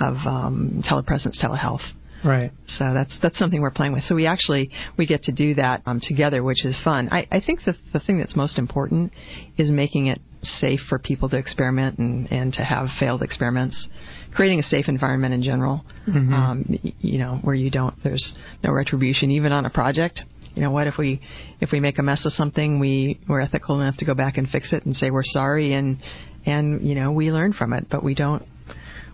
of 0.01 0.17
um, 0.27 0.83
telepresence, 0.89 1.43
telehealth. 1.43 1.83
Right. 2.25 2.51
So 2.67 2.93
that's 2.93 3.19
that's 3.23 3.39
something 3.39 3.61
we're 3.61 3.71
playing 3.71 3.93
with. 3.93 4.03
So 4.05 4.15
we 4.15 4.27
actually 4.27 4.71
we 4.97 5.07
get 5.07 5.25
to 5.25 5.33
do 5.33 5.55
that 5.55 5.83
um, 5.87 6.01
together, 6.03 6.43
which 6.43 6.65
is 6.65 6.79
fun. 6.83 7.09
I, 7.11 7.27
I 7.31 7.41
think 7.41 7.61
the 7.65 7.75
the 7.93 8.01
thing 8.01 8.19
that's 8.19 8.35
most 8.35 8.59
important 8.59 9.13
is 9.57 9.71
making 9.71 10.07
it 10.07 10.21
safe 10.43 10.81
for 10.89 10.99
people 10.99 11.29
to 11.29 11.37
experiment 11.37 11.99
and, 11.99 12.31
and 12.33 12.53
to 12.55 12.63
have 12.63 12.89
failed 12.99 13.23
experiments. 13.23 13.89
Creating 14.35 14.59
a 14.59 14.63
safe 14.63 14.89
environment 14.89 15.35
in 15.35 15.43
general, 15.43 15.85
mm-hmm. 16.07 16.33
um, 16.33 16.79
you 17.01 17.19
know, 17.19 17.39
where 17.43 17.55
you 17.55 17.71
don't 17.71 17.95
there's 18.03 18.37
no 18.63 18.73
retribution 18.73 19.31
even 19.31 19.53
on 19.53 19.65
a 19.65 19.71
project. 19.71 20.23
You 20.55 20.63
know 20.63 20.71
what 20.71 20.87
if 20.87 20.95
we 20.99 21.21
if 21.61 21.71
we 21.71 21.81
make 21.81 21.99
a 21.99 22.03
mess 22.03 22.25
of 22.25 22.33
something, 22.33 22.81
we 22.81 23.21
we're 23.29 23.41
ethical 23.41 23.81
enough 23.81 23.99
to 23.99 24.05
go 24.05 24.15
back 24.15 24.39
and 24.39 24.49
fix 24.49 24.73
it 24.73 24.85
and 24.87 24.97
say 24.97 25.11
we're 25.11 25.23
sorry 25.23 25.75
and 25.75 25.99
and 26.47 26.87
you 26.87 26.95
know 26.95 27.13
we 27.13 27.31
learn 27.31 27.53
from 27.53 27.73
it, 27.73 27.87
but 27.91 28.03
we 28.03 28.15
don't 28.15 28.43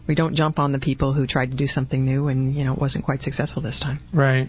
we 0.07 0.14
don't 0.14 0.34
jump 0.34 0.59
on 0.59 0.72
the 0.72 0.78
people 0.78 1.12
who 1.12 1.26
tried 1.26 1.50
to 1.50 1.57
do 1.57 1.66
something 1.66 2.05
new 2.05 2.28
and 2.28 2.55
you 2.55 2.64
know 2.64 2.72
it 2.72 2.78
wasn't 2.78 3.05
quite 3.05 3.22
successful 3.22 3.62
this 3.62 3.80
time. 3.80 4.00
Right. 4.12 4.48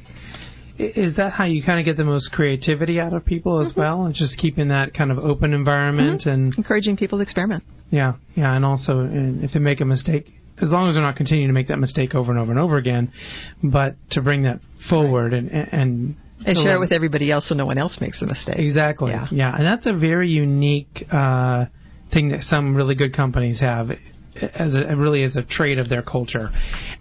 Is 0.78 1.18
that 1.18 1.34
how 1.34 1.46
you 1.46 1.64
kind 1.64 1.80
of 1.80 1.86
get 1.86 1.98
the 1.98 2.06
most 2.06 2.32
creativity 2.32 3.00
out 3.00 3.14
of 3.14 3.24
people 3.24 3.62
as 3.62 3.72
mm-hmm. 3.72 3.82
well? 3.82 4.12
Just 4.12 4.40
keeping 4.40 4.70
that 4.70 4.94
kind 4.94 5.12
of 5.12 5.20
open 5.20 5.54
environment 5.54 6.22
mm-hmm. 6.22 6.30
and 6.30 6.58
encouraging 6.58 6.98
people 6.98 7.20
to 7.20 7.22
experiment. 7.22 7.64
Yeah, 7.92 8.14
yeah, 8.36 8.56
and 8.56 8.66
also 8.66 9.02
and 9.02 9.44
if 9.44 9.52
they 9.54 9.60
make 9.60 9.82
a 9.82 9.86
mistake, 9.86 10.34
as 10.60 10.70
long 10.70 10.90
as 10.90 10.96
they're 10.96 11.04
not 11.04 11.16
continuing 11.16 11.50
to 11.50 11.54
make 11.54 11.68
that 11.68 11.78
mistake 11.78 12.16
over 12.16 12.32
and 12.32 12.40
over 12.40 12.52
and 12.52 12.60
over 12.60 12.78
again, 12.78 13.12
but 13.62 13.96
to 14.12 14.22
bring 14.22 14.44
that 14.44 14.62
forward 14.90 15.34
right. 15.34 15.44
and 15.44 15.52
and 15.52 16.16
and 16.44 16.58
share 16.58 16.76
it 16.76 16.80
with 16.80 16.92
everybody 16.92 17.32
else 17.32 17.50
so 17.50 17.56
no 17.56 17.68
one 17.68 17.78
else 17.78 18.00
makes 18.02 18.22
a 18.24 18.26
mistake. 18.26 18.58
Exactly. 18.58 19.12
Yeah, 19.12 19.28
yeah 19.32 19.56
and 19.56 19.64
that's 19.66 19.86
a 19.86 19.94
very 19.94 20.30
unique 20.30 21.06
uh, 21.12 21.66
thing 22.12 22.30
that 22.30 22.42
some 22.42 22.76
really 22.76 22.96
good 22.96 23.16
companies 23.16 23.60
have 23.60 23.92
as 24.36 24.76
a 24.76 24.96
really 24.96 25.24
as 25.24 25.36
a 25.36 25.44
trait 25.44 25.78
of 25.78 25.90
their 25.90 26.02
culture. 26.02 26.50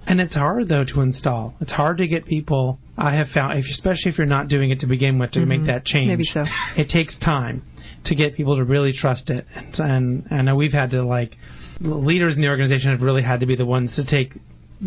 And 0.07 0.20
it's 0.20 0.35
hard 0.35 0.68
though 0.68 0.85
to 0.85 1.01
install. 1.01 1.55
It's 1.61 1.72
hard 1.72 1.99
to 1.99 2.07
get 2.07 2.26
people. 2.26 2.78
I 2.97 3.14
have 3.16 3.28
found, 3.28 3.59
if, 3.59 3.64
especially 3.70 4.11
if 4.12 4.18
you're 4.18 4.26
not 4.26 4.49
doing 4.49 4.70
it 4.70 4.80
to 4.80 4.87
begin 4.87 5.18
with, 5.18 5.33
to 5.33 5.41
mm-hmm. 5.41 5.49
make 5.49 5.66
that 5.66 5.85
change. 5.85 6.09
Maybe 6.09 6.24
so. 6.24 6.45
It 6.76 6.89
takes 6.89 7.18
time 7.18 7.62
to 8.05 8.14
get 8.14 8.37
people 8.37 8.57
to 8.57 8.64
really 8.64 8.93
trust 8.93 9.30
it. 9.30 9.47
And, 9.55 10.26
and 10.30 10.41
I 10.41 10.43
know 10.43 10.57
we've 10.57 10.72
had 10.72 10.91
to 10.91 11.05
like 11.05 11.37
leaders 11.80 12.37
in 12.37 12.43
the 12.43 12.49
organization 12.49 12.91
have 12.91 13.03
really 13.03 13.22
had 13.22 13.41
to 13.41 13.47
be 13.47 13.57
the 13.57 13.66
ones 13.66 13.97
to 13.97 14.05
take 14.07 14.39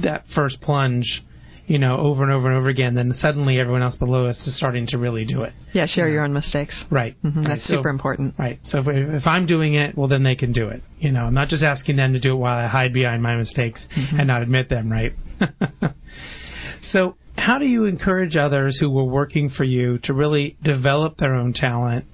that 0.04 0.26
first 0.34 0.62
plunge 0.62 1.24
you 1.68 1.80
know, 1.80 1.98
over 1.98 2.24
and 2.24 2.32
over 2.32 2.50
and 2.50 2.58
over 2.58 2.70
again, 2.70 2.94
then 2.94 3.12
suddenly 3.14 3.60
everyone 3.60 3.82
else 3.82 3.96
below 3.96 4.28
us 4.28 4.38
is 4.46 4.58
starting 4.58 4.86
to 4.88 4.98
really 4.98 5.26
do 5.26 5.42
it. 5.42 5.54
Yeah, 5.74 5.86
share 5.88 6.08
your 6.08 6.24
own 6.24 6.34
mistakes. 6.34 6.86
Right. 6.92 7.16
Mm-hmm. 7.24 7.40
right. 7.40 7.48
That's 7.48 7.68
so, 7.68 7.76
super 7.76 7.90
important. 7.90 8.36
Right. 8.38 8.60
So 8.64 8.80
if, 8.80 8.86
if, 8.88 9.26
I'm 9.26 9.46
doing 9.46 9.74
it, 9.74 9.98
well, 9.98 10.08
then 10.08 10.24
they 10.24 10.36
can 10.36 10.54
do 10.54 10.70
it. 10.70 10.84
You 11.00 11.12
know, 11.12 11.26
I'm 11.26 11.34
not 11.34 11.48
just 11.48 11.64
asking 11.64 11.96
them 11.96 12.14
to 12.14 12.20
do 12.20 12.34
it 12.34 12.38
while 12.38 12.58
I 12.58 12.68
hide 12.68 12.94
behind 12.94 13.24
my 13.24 13.36
mistakes 13.36 13.88
mm-hmm. 13.98 14.20
and 14.20 14.28
not 14.28 14.44
admit 14.44 14.70
them, 14.70 14.92
right? 14.92 15.14
so, 16.82 17.16
how 17.38 17.58
do 17.58 17.66
you 17.66 17.86
encourage 17.86 18.36
others 18.36 18.78
who 18.80 18.90
were 18.90 19.04
working 19.04 19.50
for 19.50 19.64
you 19.64 19.98
to 20.04 20.14
really 20.14 20.58
develop 20.64 21.18
their 21.18 21.34
own 21.34 21.54
talent 21.54 22.06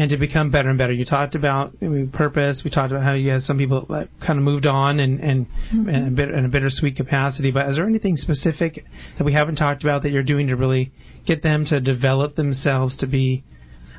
and 0.00 0.08
to 0.08 0.16
become 0.16 0.50
better 0.50 0.70
and 0.70 0.78
better. 0.78 0.94
You 0.94 1.04
talked 1.04 1.34
about 1.34 1.74
purpose. 2.12 2.62
We 2.64 2.70
talked 2.70 2.90
about 2.90 3.04
how 3.04 3.12
you 3.12 3.32
had 3.32 3.42
some 3.42 3.58
people 3.58 3.84
that 3.90 4.08
kind 4.26 4.38
of 4.38 4.44
moved 4.44 4.64
on 4.64 4.98
and 4.98 5.20
and 5.20 5.46
mm-hmm. 5.46 5.88
in, 5.90 6.06
a 6.08 6.10
bit, 6.10 6.30
in 6.30 6.46
a 6.46 6.48
bittersweet 6.48 6.96
capacity. 6.96 7.50
But 7.50 7.68
is 7.68 7.76
there 7.76 7.86
anything 7.86 8.16
specific 8.16 8.82
that 9.18 9.24
we 9.24 9.34
haven't 9.34 9.56
talked 9.56 9.84
about 9.84 10.02
that 10.04 10.10
you're 10.10 10.22
doing 10.22 10.46
to 10.46 10.56
really 10.56 10.90
get 11.26 11.42
them 11.42 11.66
to 11.66 11.82
develop 11.82 12.34
themselves 12.34 12.96
to 12.96 13.06
be 13.06 13.44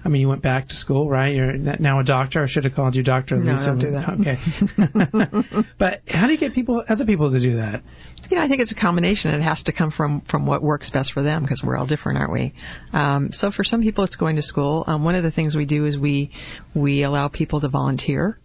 I 0.03 0.09
mean, 0.09 0.21
you 0.21 0.27
went 0.27 0.41
back 0.41 0.67
to 0.67 0.75
school, 0.75 1.09
right? 1.09 1.33
You're 1.33 1.53
now 1.53 1.99
a 1.99 2.03
doctor. 2.03 2.43
I 2.43 2.47
should 2.47 2.63
have 2.63 2.73
called 2.73 2.95
you 2.95 3.03
Doctor 3.03 3.37
no, 3.37 3.53
don't 3.65 3.77
do 3.77 3.91
that. 3.91 4.09
Okay. 4.19 5.65
but 5.79 6.01
how 6.07 6.25
do 6.25 6.33
you 6.33 6.39
get 6.39 6.53
people, 6.53 6.83
other 6.89 7.05
people, 7.05 7.31
to 7.31 7.39
do 7.39 7.57
that? 7.57 7.81
You 8.29 8.37
know, 8.37 8.43
I 8.43 8.47
think 8.47 8.61
it's 8.61 8.71
a 8.71 8.79
combination. 8.79 9.31
It 9.31 9.41
has 9.41 9.61
to 9.63 9.73
come 9.73 9.91
from 9.91 10.21
from 10.29 10.45
what 10.45 10.63
works 10.63 10.89
best 10.89 11.13
for 11.13 11.21
them 11.21 11.43
because 11.43 11.61
we're 11.63 11.77
all 11.77 11.85
different, 11.85 12.17
aren't 12.17 12.31
we? 12.31 12.53
Um, 12.93 13.29
so 13.31 13.51
for 13.51 13.63
some 13.63 13.81
people, 13.81 14.03
it's 14.03 14.15
going 14.15 14.37
to 14.37 14.41
school. 14.41 14.83
Um, 14.87 15.03
one 15.03 15.15
of 15.15 15.23
the 15.23 15.31
things 15.31 15.55
we 15.55 15.65
do 15.65 15.85
is 15.85 15.97
we 15.97 16.31
we 16.73 17.03
allow 17.03 17.27
people 17.27 17.61
to 17.61 17.69
volunteer 17.69 18.39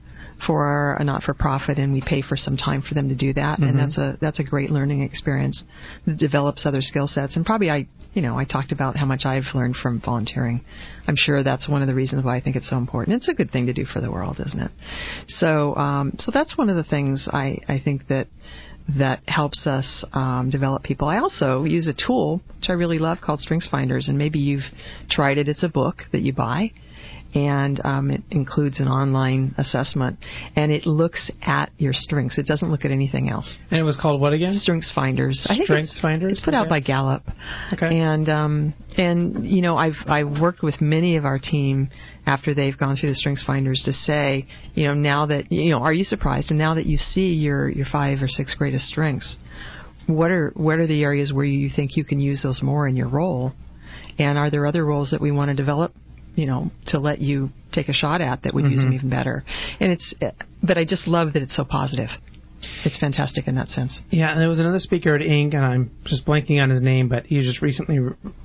for 0.44 0.94
a 0.94 1.04
not-for-profit, 1.04 1.78
and 1.78 1.92
we 1.92 2.02
pay 2.04 2.22
for 2.22 2.36
some 2.36 2.56
time 2.56 2.82
for 2.82 2.94
them 2.94 3.08
to 3.08 3.14
do 3.14 3.32
that, 3.32 3.58
mm-hmm. 3.58 3.70
and 3.70 3.78
that's 3.78 3.96
a 3.98 4.18
that's 4.20 4.38
a 4.38 4.44
great 4.44 4.70
learning 4.70 5.02
experience 5.02 5.64
that 6.06 6.18
develops 6.18 6.66
other 6.66 6.82
skill 6.82 7.06
sets. 7.06 7.36
And 7.36 7.46
probably 7.46 7.70
I, 7.70 7.86
you 8.12 8.22
know, 8.22 8.38
I 8.38 8.44
talked 8.44 8.72
about 8.72 8.96
how 8.96 9.06
much 9.06 9.24
I've 9.24 9.44
learned 9.54 9.76
from 9.76 10.00
volunteering. 10.00 10.62
I'm 11.06 11.16
sure 11.16 11.42
that's 11.42 11.68
one 11.68 11.82
of 11.82 11.88
the 11.88 11.94
reasons 11.94 12.24
why 12.24 12.36
I 12.36 12.40
think 12.40 12.56
it's 12.56 12.68
so 12.68 12.76
important. 12.76 13.16
It's 13.16 13.28
a 13.28 13.34
good 13.34 13.50
thing 13.50 13.66
to 13.66 13.72
do 13.72 13.84
for 13.84 14.00
the 14.00 14.10
world, 14.10 14.40
isn't 14.44 14.60
it? 14.60 14.70
So, 15.28 15.74
um, 15.76 16.16
so 16.18 16.30
that's 16.32 16.58
one 16.58 16.68
of 16.68 16.76
the 16.76 16.84
things 16.84 17.28
I 17.32 17.58
I 17.68 17.80
think 17.82 18.08
that 18.08 18.26
that 18.98 19.20
helps 19.26 19.66
us 19.66 20.04
um, 20.12 20.50
develop 20.50 20.82
people. 20.82 21.08
I 21.08 21.18
also 21.18 21.64
use 21.64 21.88
a 21.88 21.94
tool 22.06 22.40
which 22.56 22.68
I 22.68 22.72
really 22.74 22.98
love 22.98 23.18
called 23.20 23.40
Strengths 23.40 23.68
Finders, 23.68 24.08
and 24.08 24.16
maybe 24.16 24.38
you've 24.38 24.62
tried 25.10 25.38
it. 25.38 25.48
It's 25.48 25.64
a 25.64 25.68
book 25.68 26.02
that 26.12 26.20
you 26.20 26.32
buy, 26.32 26.72
and 27.36 27.82
um, 27.84 28.10
it 28.10 28.22
includes 28.30 28.80
an 28.80 28.88
online 28.88 29.54
assessment, 29.58 30.18
and 30.56 30.72
it 30.72 30.86
looks 30.86 31.30
at 31.42 31.70
your 31.76 31.92
strengths. 31.92 32.38
It 32.38 32.46
doesn't 32.46 32.70
look 32.70 32.86
at 32.86 32.90
anything 32.90 33.28
else. 33.28 33.54
And 33.70 33.78
it 33.78 33.82
was 33.82 33.98
called 34.00 34.22
what 34.22 34.32
again? 34.32 34.54
Strengths 34.54 34.90
Finders. 34.90 35.42
Strengths 35.44 35.92
it's, 35.92 36.00
Finders. 36.00 36.32
It's 36.32 36.40
put 36.40 36.54
okay. 36.54 36.56
out 36.56 36.70
by 36.70 36.80
Gallup. 36.80 37.24
Okay. 37.74 37.98
And 37.98 38.26
um, 38.30 38.74
and 38.96 39.46
you 39.46 39.60
know 39.60 39.76
I've 39.76 39.96
I've 40.06 40.40
worked 40.40 40.62
with 40.62 40.80
many 40.80 41.16
of 41.16 41.26
our 41.26 41.38
team 41.38 41.90
after 42.24 42.54
they've 42.54 42.76
gone 42.76 42.96
through 42.96 43.10
the 43.10 43.14
Strengths 43.14 43.44
Finders 43.44 43.82
to 43.84 43.92
say 43.92 44.46
you 44.74 44.86
know 44.86 44.94
now 44.94 45.26
that 45.26 45.52
you 45.52 45.70
know 45.72 45.80
are 45.80 45.92
you 45.92 46.04
surprised 46.04 46.50
and 46.50 46.58
now 46.58 46.74
that 46.74 46.86
you 46.86 46.96
see 46.96 47.34
your 47.34 47.68
your 47.68 47.86
five 47.92 48.22
or 48.22 48.28
six 48.28 48.54
greatest 48.54 48.86
strengths 48.86 49.36
what 50.06 50.30
are 50.30 50.52
what 50.54 50.78
are 50.78 50.86
the 50.86 51.02
areas 51.02 51.34
where 51.34 51.44
you 51.44 51.68
think 51.68 51.98
you 51.98 52.04
can 52.04 52.18
use 52.18 52.42
those 52.42 52.62
more 52.62 52.88
in 52.88 52.96
your 52.96 53.08
role 53.08 53.52
And 54.18 54.38
are 54.38 54.50
there 54.50 54.66
other 54.66 54.84
roles 54.84 55.10
that 55.10 55.20
we 55.20 55.30
want 55.30 55.50
to 55.50 55.54
develop? 55.54 55.92
You 56.36 56.46
know, 56.46 56.70
to 56.86 57.00
let 57.00 57.20
you 57.20 57.50
take 57.72 57.88
a 57.88 57.92
shot 57.92 58.20
at 58.20 58.44
that 58.44 58.54
would 58.54 58.64
mm-hmm. 58.64 58.72
use 58.72 58.82
them 58.82 58.92
even 58.92 59.10
better. 59.10 59.44
And 59.80 59.90
it's, 59.90 60.14
but 60.62 60.78
I 60.78 60.84
just 60.84 61.08
love 61.08 61.32
that 61.32 61.42
it's 61.42 61.56
so 61.56 61.64
positive 61.64 62.10
it's 62.84 62.98
fantastic 62.98 63.46
in 63.48 63.54
that 63.56 63.68
sense. 63.68 64.02
Yeah, 64.10 64.32
and 64.32 64.40
there 64.40 64.48
was 64.48 64.58
another 64.58 64.78
speaker 64.78 65.14
at 65.14 65.20
Inc., 65.20 65.54
and 65.54 65.64
I'm 65.64 65.90
just 66.04 66.26
blanking 66.26 66.62
on 66.62 66.70
his 66.70 66.80
name, 66.80 67.08
but 67.08 67.26
he 67.26 67.40
just 67.40 67.62
recently 67.62 67.98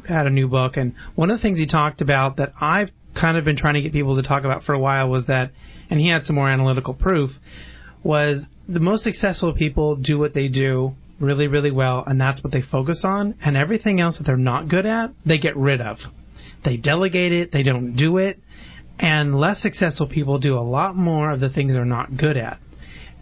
had 0.08 0.28
a 0.28 0.30
new 0.30 0.48
book. 0.48 0.78
And 0.78 0.94
one 1.16 1.30
of 1.32 1.38
the 1.38 1.42
things 1.42 1.58
he 1.58 1.68
talked 1.68 2.02
about 2.02 2.38
that 2.38 2.54
I've 2.60 2.89
kind 3.20 3.38
of 3.38 3.46
been 3.46 3.58
trying 3.58 3.76
to 3.76 3.82
get 3.82 3.94
people 3.94 4.22
to 4.22 4.28
talk 4.28 4.44
about 4.44 4.64
for 4.64 4.74
a 4.74 4.80
while 4.80 5.10
was 5.10 5.28
that, 5.28 5.52
and 5.89 6.00
he 6.00 6.10
had 6.10 6.24
some 6.24 6.36
more 6.36 6.50
analytical 6.50 6.94
proof, 6.94 7.32
was 8.04 8.46
the 8.68 8.80
most 8.80 9.04
successful 9.04 9.54
people 9.54 9.96
do 9.96 10.18
what 10.18 10.34
they 10.34 10.48
do 10.48 10.94
really, 11.20 11.48
really 11.48 11.72
well, 11.72 12.04
and 12.06 12.20
that's 12.20 12.44
what 12.44 12.52
they 12.52 12.62
focus 12.62 13.02
on. 13.04 13.36
And 13.44 13.56
everything 13.56 14.00
else 14.00 14.18
that 14.18 14.24
they're 14.24 14.38
not 14.38 14.70
good 14.70 14.86
at, 14.86 15.12
they 15.26 15.38
get 15.38 15.56
rid 15.56 15.82
of. 15.82 15.98
They 16.64 16.78
delegate 16.78 17.32
it, 17.32 17.51
they 17.51 17.64
don't 17.64 17.95
do 17.95 18.18
it. 18.18 18.39
And 18.99 19.34
less 19.34 19.62
successful 19.62 20.07
people 20.07 20.38
do 20.38 20.57
a 20.57 20.62
lot 20.62 20.95
more 20.95 21.32
of 21.34 21.39
the 21.39 21.49
things 21.49 21.74
they're 21.74 21.86
not 21.86 22.18
good 22.18 22.38
at. 22.38 22.59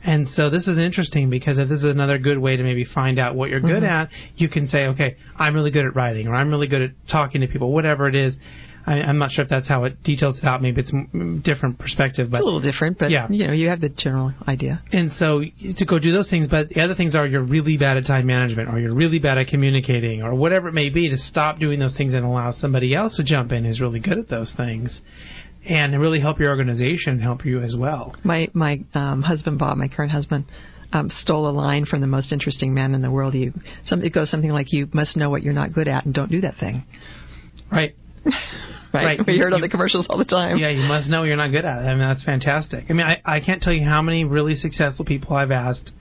And 0.03 0.27
so 0.27 0.49
this 0.49 0.67
is 0.67 0.77
interesting 0.77 1.29
because 1.29 1.59
if 1.59 1.67
this 1.67 1.79
is 1.79 1.91
another 1.91 2.17
good 2.17 2.37
way 2.37 2.55
to 2.55 2.63
maybe 2.63 2.85
find 2.85 3.19
out 3.19 3.35
what 3.35 3.49
you're 3.49 3.59
good 3.59 3.83
mm-hmm. 3.83 3.85
at, 3.85 4.09
you 4.35 4.47
can 4.47 4.67
say, 4.67 4.87
okay, 4.87 5.17
I'm 5.37 5.53
really 5.53 5.71
good 5.71 5.85
at 5.85 5.95
writing, 5.95 6.27
or 6.27 6.35
I'm 6.35 6.49
really 6.49 6.67
good 6.67 6.81
at 6.81 6.91
talking 7.11 7.41
to 7.41 7.47
people, 7.47 7.73
whatever 7.73 8.07
it 8.07 8.15
is. 8.15 8.37
I, 8.85 8.99
am 9.09 9.17
not 9.17 9.31
sure 9.31 9.43
if 9.43 9.49
that's 9.49 9.67
how 9.67 9.83
it 9.83 10.03
details 10.03 10.39
it 10.39 10.45
out. 10.45 10.61
Maybe 10.61 10.81
it's 10.81 10.93
a 10.93 11.39
different 11.41 11.79
perspective, 11.79 12.29
but 12.31 12.37
it's 12.37 12.43
a 12.43 12.45
little 12.45 12.61
different. 12.61 12.97
But 12.99 13.11
yeah, 13.11 13.27
you 13.29 13.47
know, 13.47 13.53
you 13.53 13.69
have 13.69 13.81
the 13.81 13.89
general 13.89 14.33
idea. 14.47 14.81
And 14.91 15.11
so 15.11 15.41
to 15.77 15.85
go 15.85 15.99
do 15.99 16.11
those 16.11 16.29
things, 16.29 16.47
but 16.47 16.69
the 16.69 16.81
other 16.81 16.95
things 16.95 17.15
are 17.15 17.27
you're 17.27 17.43
really 17.43 17.77
bad 17.77 17.97
at 17.97 18.05
time 18.05 18.25
management, 18.25 18.69
or 18.69 18.79
you're 18.79 18.95
really 18.95 19.19
bad 19.19 19.37
at 19.37 19.47
communicating, 19.47 20.21
or 20.21 20.33
whatever 20.35 20.69
it 20.69 20.73
may 20.73 20.89
be. 20.89 21.09
To 21.09 21.17
stop 21.17 21.59
doing 21.59 21.79
those 21.79 21.97
things 21.97 22.13
and 22.13 22.25
allow 22.25 22.51
somebody 22.51 22.93
else 22.93 23.17
to 23.17 23.23
jump 23.23 23.51
in 23.51 23.65
who's 23.65 23.81
really 23.81 23.99
good 23.99 24.17
at 24.17 24.29
those 24.29 24.53
things 24.55 25.01
and 25.65 25.99
really 25.99 26.19
help 26.19 26.39
your 26.39 26.49
organization 26.49 27.19
help 27.19 27.45
you 27.45 27.61
as 27.61 27.75
well. 27.77 28.15
My 28.23 28.49
my 28.53 28.81
um, 28.93 29.21
husband 29.21 29.59
Bob, 29.59 29.77
my 29.77 29.87
current 29.87 30.11
husband, 30.11 30.45
um, 30.93 31.09
stole 31.09 31.47
a 31.47 31.51
line 31.51 31.85
from 31.85 32.01
the 32.01 32.07
most 32.07 32.31
interesting 32.31 32.73
man 32.73 32.95
in 32.95 33.01
the 33.01 33.11
world. 33.11 33.33
You 33.33 33.53
something 33.85 34.07
it 34.07 34.13
goes 34.13 34.29
something 34.29 34.51
like, 34.51 34.71
"You 34.71 34.89
must 34.93 35.17
know 35.17 35.29
what 35.29 35.43
you're 35.43 35.53
not 35.53 35.73
good 35.73 35.87
at, 35.87 36.05
and 36.05 36.13
don't 36.13 36.31
do 36.31 36.41
that 36.41 36.55
thing." 36.57 36.83
Right. 37.71 37.95
right. 38.93 39.17
right. 39.17 39.19
We 39.25 39.33
hear 39.33 39.47
it 39.47 39.53
on 39.53 39.61
the 39.61 39.69
commercials 39.69 40.07
all 40.09 40.17
the 40.17 40.25
time. 40.25 40.57
Yeah, 40.57 40.69
you 40.69 40.87
must 40.87 41.09
know 41.09 41.23
you're 41.23 41.37
not 41.37 41.51
good 41.51 41.65
at 41.65 41.83
it. 41.83 41.87
I 41.87 41.95
mean, 41.95 42.07
that's 42.07 42.23
fantastic. 42.23 42.85
I 42.89 42.93
mean, 42.93 43.05
I, 43.05 43.21
I 43.25 43.39
can't 43.39 43.61
tell 43.61 43.73
you 43.73 43.85
how 43.85 44.01
many 44.01 44.23
really 44.23 44.55
successful 44.55 45.05
people 45.05 45.35
I've 45.35 45.51
asked, 45.51 45.91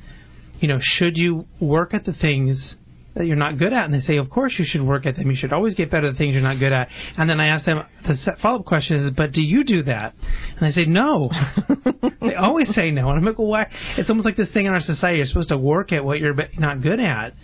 you 0.60 0.68
know, 0.68 0.78
should 0.80 1.16
you 1.16 1.44
work 1.60 1.94
at 1.94 2.04
the 2.04 2.12
things 2.12 2.76
that 3.18 3.26
you're 3.26 3.36
not 3.36 3.58
good 3.58 3.72
at, 3.72 3.84
and 3.84 3.92
they 3.92 4.00
say, 4.00 4.16
of 4.16 4.30
course 4.30 4.54
you 4.58 4.64
should 4.66 4.82
work 4.82 5.04
at 5.04 5.16
them. 5.16 5.28
You 5.28 5.36
should 5.36 5.52
always 5.52 5.74
get 5.74 5.90
better 5.90 6.06
at 6.06 6.12
the 6.12 6.18
things 6.18 6.34
you're 6.34 6.42
not 6.42 6.58
good 6.58 6.72
at. 6.72 6.88
And 7.16 7.28
then 7.28 7.40
I 7.40 7.48
ask 7.48 7.64
them 7.66 7.82
the 8.04 8.36
follow 8.40 8.60
up 8.60 8.66
question 8.66 8.96
is, 8.96 9.10
but 9.16 9.32
do 9.32 9.42
you 9.42 9.64
do 9.64 9.82
that? 9.82 10.14
And 10.56 10.60
they 10.60 10.70
say 10.70 10.86
no. 10.86 11.30
they 12.20 12.34
always 12.34 12.72
say 12.74 12.90
no. 12.90 13.08
And 13.08 13.18
I'm 13.18 13.24
like, 13.24 13.38
well, 13.38 13.48
why? 13.48 13.66
It's 13.96 14.08
almost 14.08 14.24
like 14.24 14.36
this 14.36 14.52
thing 14.52 14.66
in 14.66 14.72
our 14.72 14.80
society. 14.80 15.18
You're 15.18 15.26
supposed 15.26 15.48
to 15.48 15.58
work 15.58 15.92
at 15.92 16.04
what 16.04 16.20
you're 16.20 16.34
not 16.58 16.80
good 16.80 17.00
at. 17.00 17.34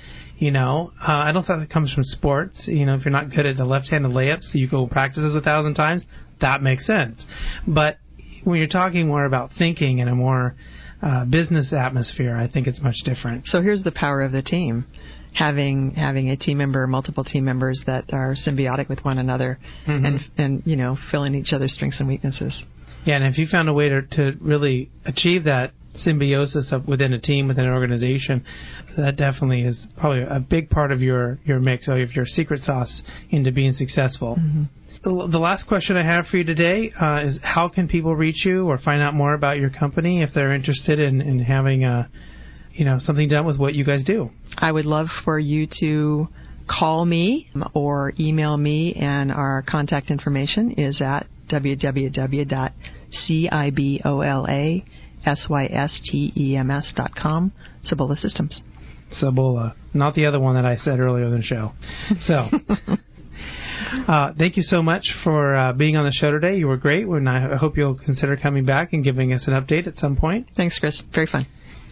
You 0.45 0.51
know, 0.51 0.93
uh, 1.01 1.11
I 1.11 1.33
don't 1.33 1.43
think 1.43 1.61
that 1.61 1.71
comes 1.71 1.91
from 1.91 2.05
sports. 2.05 2.69
You 2.69 2.85
know, 2.85 2.97
if 2.97 3.07
you're 3.07 3.13
not 3.13 3.31
good 3.31 3.47
at 3.47 3.57
the 3.57 3.65
left-handed 3.65 4.13
layups, 4.13 4.53
you 4.53 4.69
go 4.69 4.87
practice 4.87 5.23
practices 5.23 5.35
a 5.35 5.41
thousand 5.41 5.73
times. 5.73 6.05
That 6.43 6.63
makes 6.63 6.87
sense. 6.87 7.25
But 7.67 7.97
when 8.45 8.59
you're 8.59 8.69
talking 8.69 9.07
more 9.07 9.25
about 9.25 9.53
thinking 9.57 10.01
in 10.01 10.09
a 10.09 10.15
more 10.15 10.55
uh, 11.01 11.25
business 11.25 11.73
atmosphere, 11.73 12.37
I 12.37 12.47
think 12.47 12.67
it's 12.67 12.83
much 12.83 12.97
different. 13.07 13.47
So 13.47 13.63
here's 13.63 13.85
the 13.85 13.93
power 13.93 14.21
of 14.21 14.33
the 14.33 14.43
team 14.43 14.85
having 15.33 15.93
having 15.93 16.29
a 16.29 16.37
team 16.37 16.59
member, 16.59 16.87
multiple 16.87 17.25
team 17.25 17.47
members 17.47 17.83
that 17.87 18.13
are 18.13 18.35
symbiotic 18.35 18.91
with 18.91 19.03
one 19.03 19.17
another, 19.17 19.59
mm-hmm. 19.87 20.05
and 20.05 20.21
and 20.37 20.63
you 20.67 20.77
know 20.77 20.99
filling 21.11 21.35
each 21.35 21.55
other's 21.55 21.73
strengths 21.73 22.01
and 22.01 22.09
weaknesses. 22.09 22.65
Yeah, 23.07 23.17
and 23.17 23.25
if 23.25 23.39
you 23.39 23.47
found 23.47 23.71
a 23.71 23.73
way 23.73 23.89
to 23.89 24.03
to 24.03 24.33
really 24.43 24.91
achieve 25.07 25.45
that 25.45 25.73
symbiosis 25.95 26.73
of 26.73 26.87
within 26.87 27.13
a 27.13 27.21
team, 27.21 27.49
within 27.49 27.67
an 27.67 27.73
organization, 27.73 28.45
that 28.97 29.17
definitely 29.17 29.63
is 29.63 29.87
probably 29.99 30.23
a 30.23 30.41
big 30.41 30.71
part 30.71 30.93
of 30.93 31.01
your 31.01 31.39
your 31.45 31.61
mix, 31.61 31.89
of 31.89 32.13
your 32.13 32.27
secret 32.27 32.61
sauce 32.61 33.03
into 33.31 33.53
being 33.53 33.73
successful. 33.73 34.37
Mm-hmm. 34.39 34.63
The 35.03 35.39
last 35.39 35.67
question 35.67 35.97
I 35.97 36.05
have 36.05 36.27
for 36.27 36.39
you 36.39 36.45
today 36.45 36.93
uh, 36.99 37.25
is: 37.25 37.39
How 37.43 37.69
can 37.69 37.89
people 37.89 38.17
reach 38.17 38.47
you 38.47 38.67
or 38.67 38.79
find 38.79 39.03
out 39.03 39.15
more 39.15 39.35
about 39.35 39.59
your 39.59 39.71
company 39.71 40.23
if 40.23 40.31
they're 40.35 40.55
interested 40.55 40.99
in, 40.99 41.21
in 41.21 41.41
having 41.41 41.85
a 41.85 42.09
you 42.73 42.85
know 42.85 42.97
something 42.99 43.29
done 43.29 43.47
with 43.47 43.59
what 43.59 43.75
you 43.75 43.85
guys 43.85 44.05
do. 44.05 44.31
I 44.57 44.71
would 44.73 44.85
love 44.85 45.07
for 45.25 45.39
you 45.39 45.69
to 45.81 46.29
call 46.69 47.05
me 47.05 47.51
or 47.75 48.13
email 48.19 48.57
me, 48.57 48.95
and 48.95 49.31
our 49.31 49.63
contact 49.69 50.11
information 50.11 50.73
is 50.73 51.01
at 51.01 51.27
www.cibolasYstems.com, 55.25 57.53
Cibola 57.83 58.17
Systems. 58.17 58.63
Cibola, 59.11 59.75
not 59.93 60.15
the 60.15 60.25
other 60.27 60.41
one 60.41 60.55
that 60.57 60.65
I 60.65 60.77
said 60.77 61.01
earlier 61.01 61.27
in 61.27 61.33
the 61.33 61.43
show. 61.43 61.73
So. 62.21 62.47
Uh, 64.09 64.33
thank 64.37 64.57
you 64.57 64.63
so 64.63 64.83
much 64.83 65.05
for 65.23 65.55
uh, 65.55 65.73
being 65.73 65.97
on 65.97 66.05
the 66.05 66.13
show 66.13 66.31
today. 66.31 66.57
You 66.57 66.67
were 66.67 66.77
great, 66.77 67.07
and 67.07 67.29
I 67.29 67.57
hope 67.57 67.77
you'll 67.77 67.95
consider 67.95 68.37
coming 68.37 68.65
back 68.65 68.93
and 68.93 69.05
giving 69.05 69.33
us 69.33 69.47
an 69.47 69.55
update 69.55 69.87
at 69.87 69.95
some 69.97 70.17
point. 70.17 70.49
Thanks, 70.57 70.79
Chris. 70.79 71.03
Very 71.15 71.27
fun. 71.27 71.47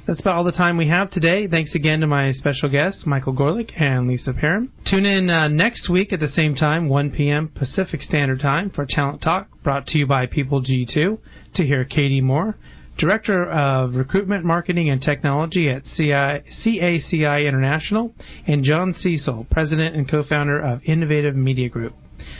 That's 0.06 0.20
about 0.20 0.34
all 0.34 0.44
the 0.44 0.52
time 0.52 0.76
we 0.76 0.88
have 0.88 1.10
today. 1.10 1.46
Thanks 1.46 1.76
again 1.76 2.00
to 2.00 2.08
my 2.08 2.32
special 2.32 2.68
guests, 2.68 3.04
Michael 3.06 3.34
Gorelick 3.34 3.80
and 3.80 4.08
Lisa 4.08 4.32
Perrine. 4.32 4.68
Tune 4.84 5.06
in 5.06 5.30
uh, 5.30 5.46
next 5.46 5.88
week 5.88 6.12
at 6.12 6.18
the 6.18 6.28
same 6.28 6.56
time, 6.56 6.88
1 6.88 7.12
p.m. 7.12 7.52
Pacific 7.54 8.02
Standard 8.02 8.40
Time, 8.40 8.70
for 8.70 8.84
Talent 8.88 9.22
Talk, 9.22 9.48
brought 9.62 9.86
to 9.86 9.98
you 9.98 10.06
by 10.06 10.26
People 10.26 10.60
G2, 10.60 11.18
to 11.54 11.64
hear 11.64 11.84
Katie 11.84 12.20
Moore, 12.20 12.56
Director 12.98 13.50
of 13.50 13.96
Recruitment, 13.96 14.44
Marketing, 14.44 14.90
and 14.90 15.00
Technology 15.00 15.68
at 15.68 15.84
CI, 15.84 16.42
CACI 16.64 17.46
International, 17.46 18.14
and 18.46 18.62
John 18.62 18.92
Cecil, 18.92 19.46
President 19.50 19.96
and 19.96 20.08
co-founder 20.08 20.60
of 20.60 20.80
Innovative 20.84 21.34
Media 21.34 21.68
Group. 21.68 21.94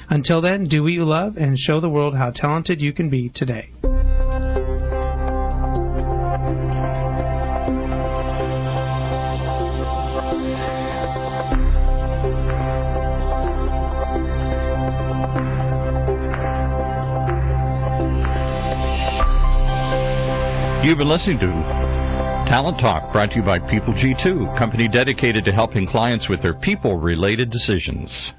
Until 0.09 0.41
then, 0.41 0.69
do 0.69 0.83
what 0.83 0.93
you 0.93 1.05
love 1.05 1.37
and 1.37 1.59
show 1.59 1.81
the 1.81 1.91
world 1.91 2.17
how 2.17 2.31
talented 2.31 2.81
you 2.81 2.93
can 2.93 3.11
be 3.11 3.31
today. 3.35 3.71
You've 20.85 20.99
been 20.99 21.09
listening 21.09 21.39
to 21.39 21.47
Talent 22.51 22.81
Talk, 22.81 23.13
brought 23.13 23.31
to 23.31 23.37
you 23.37 23.43
by 23.43 23.61
People 23.71 23.95
G2, 23.95 24.59
company 24.59 24.89
dedicated 24.89 25.45
to 25.45 25.53
helping 25.53 25.87
clients 25.87 26.29
with 26.29 26.43
their 26.43 26.55
people 26.55 26.97
related 26.97 27.51
decisions. 27.51 28.33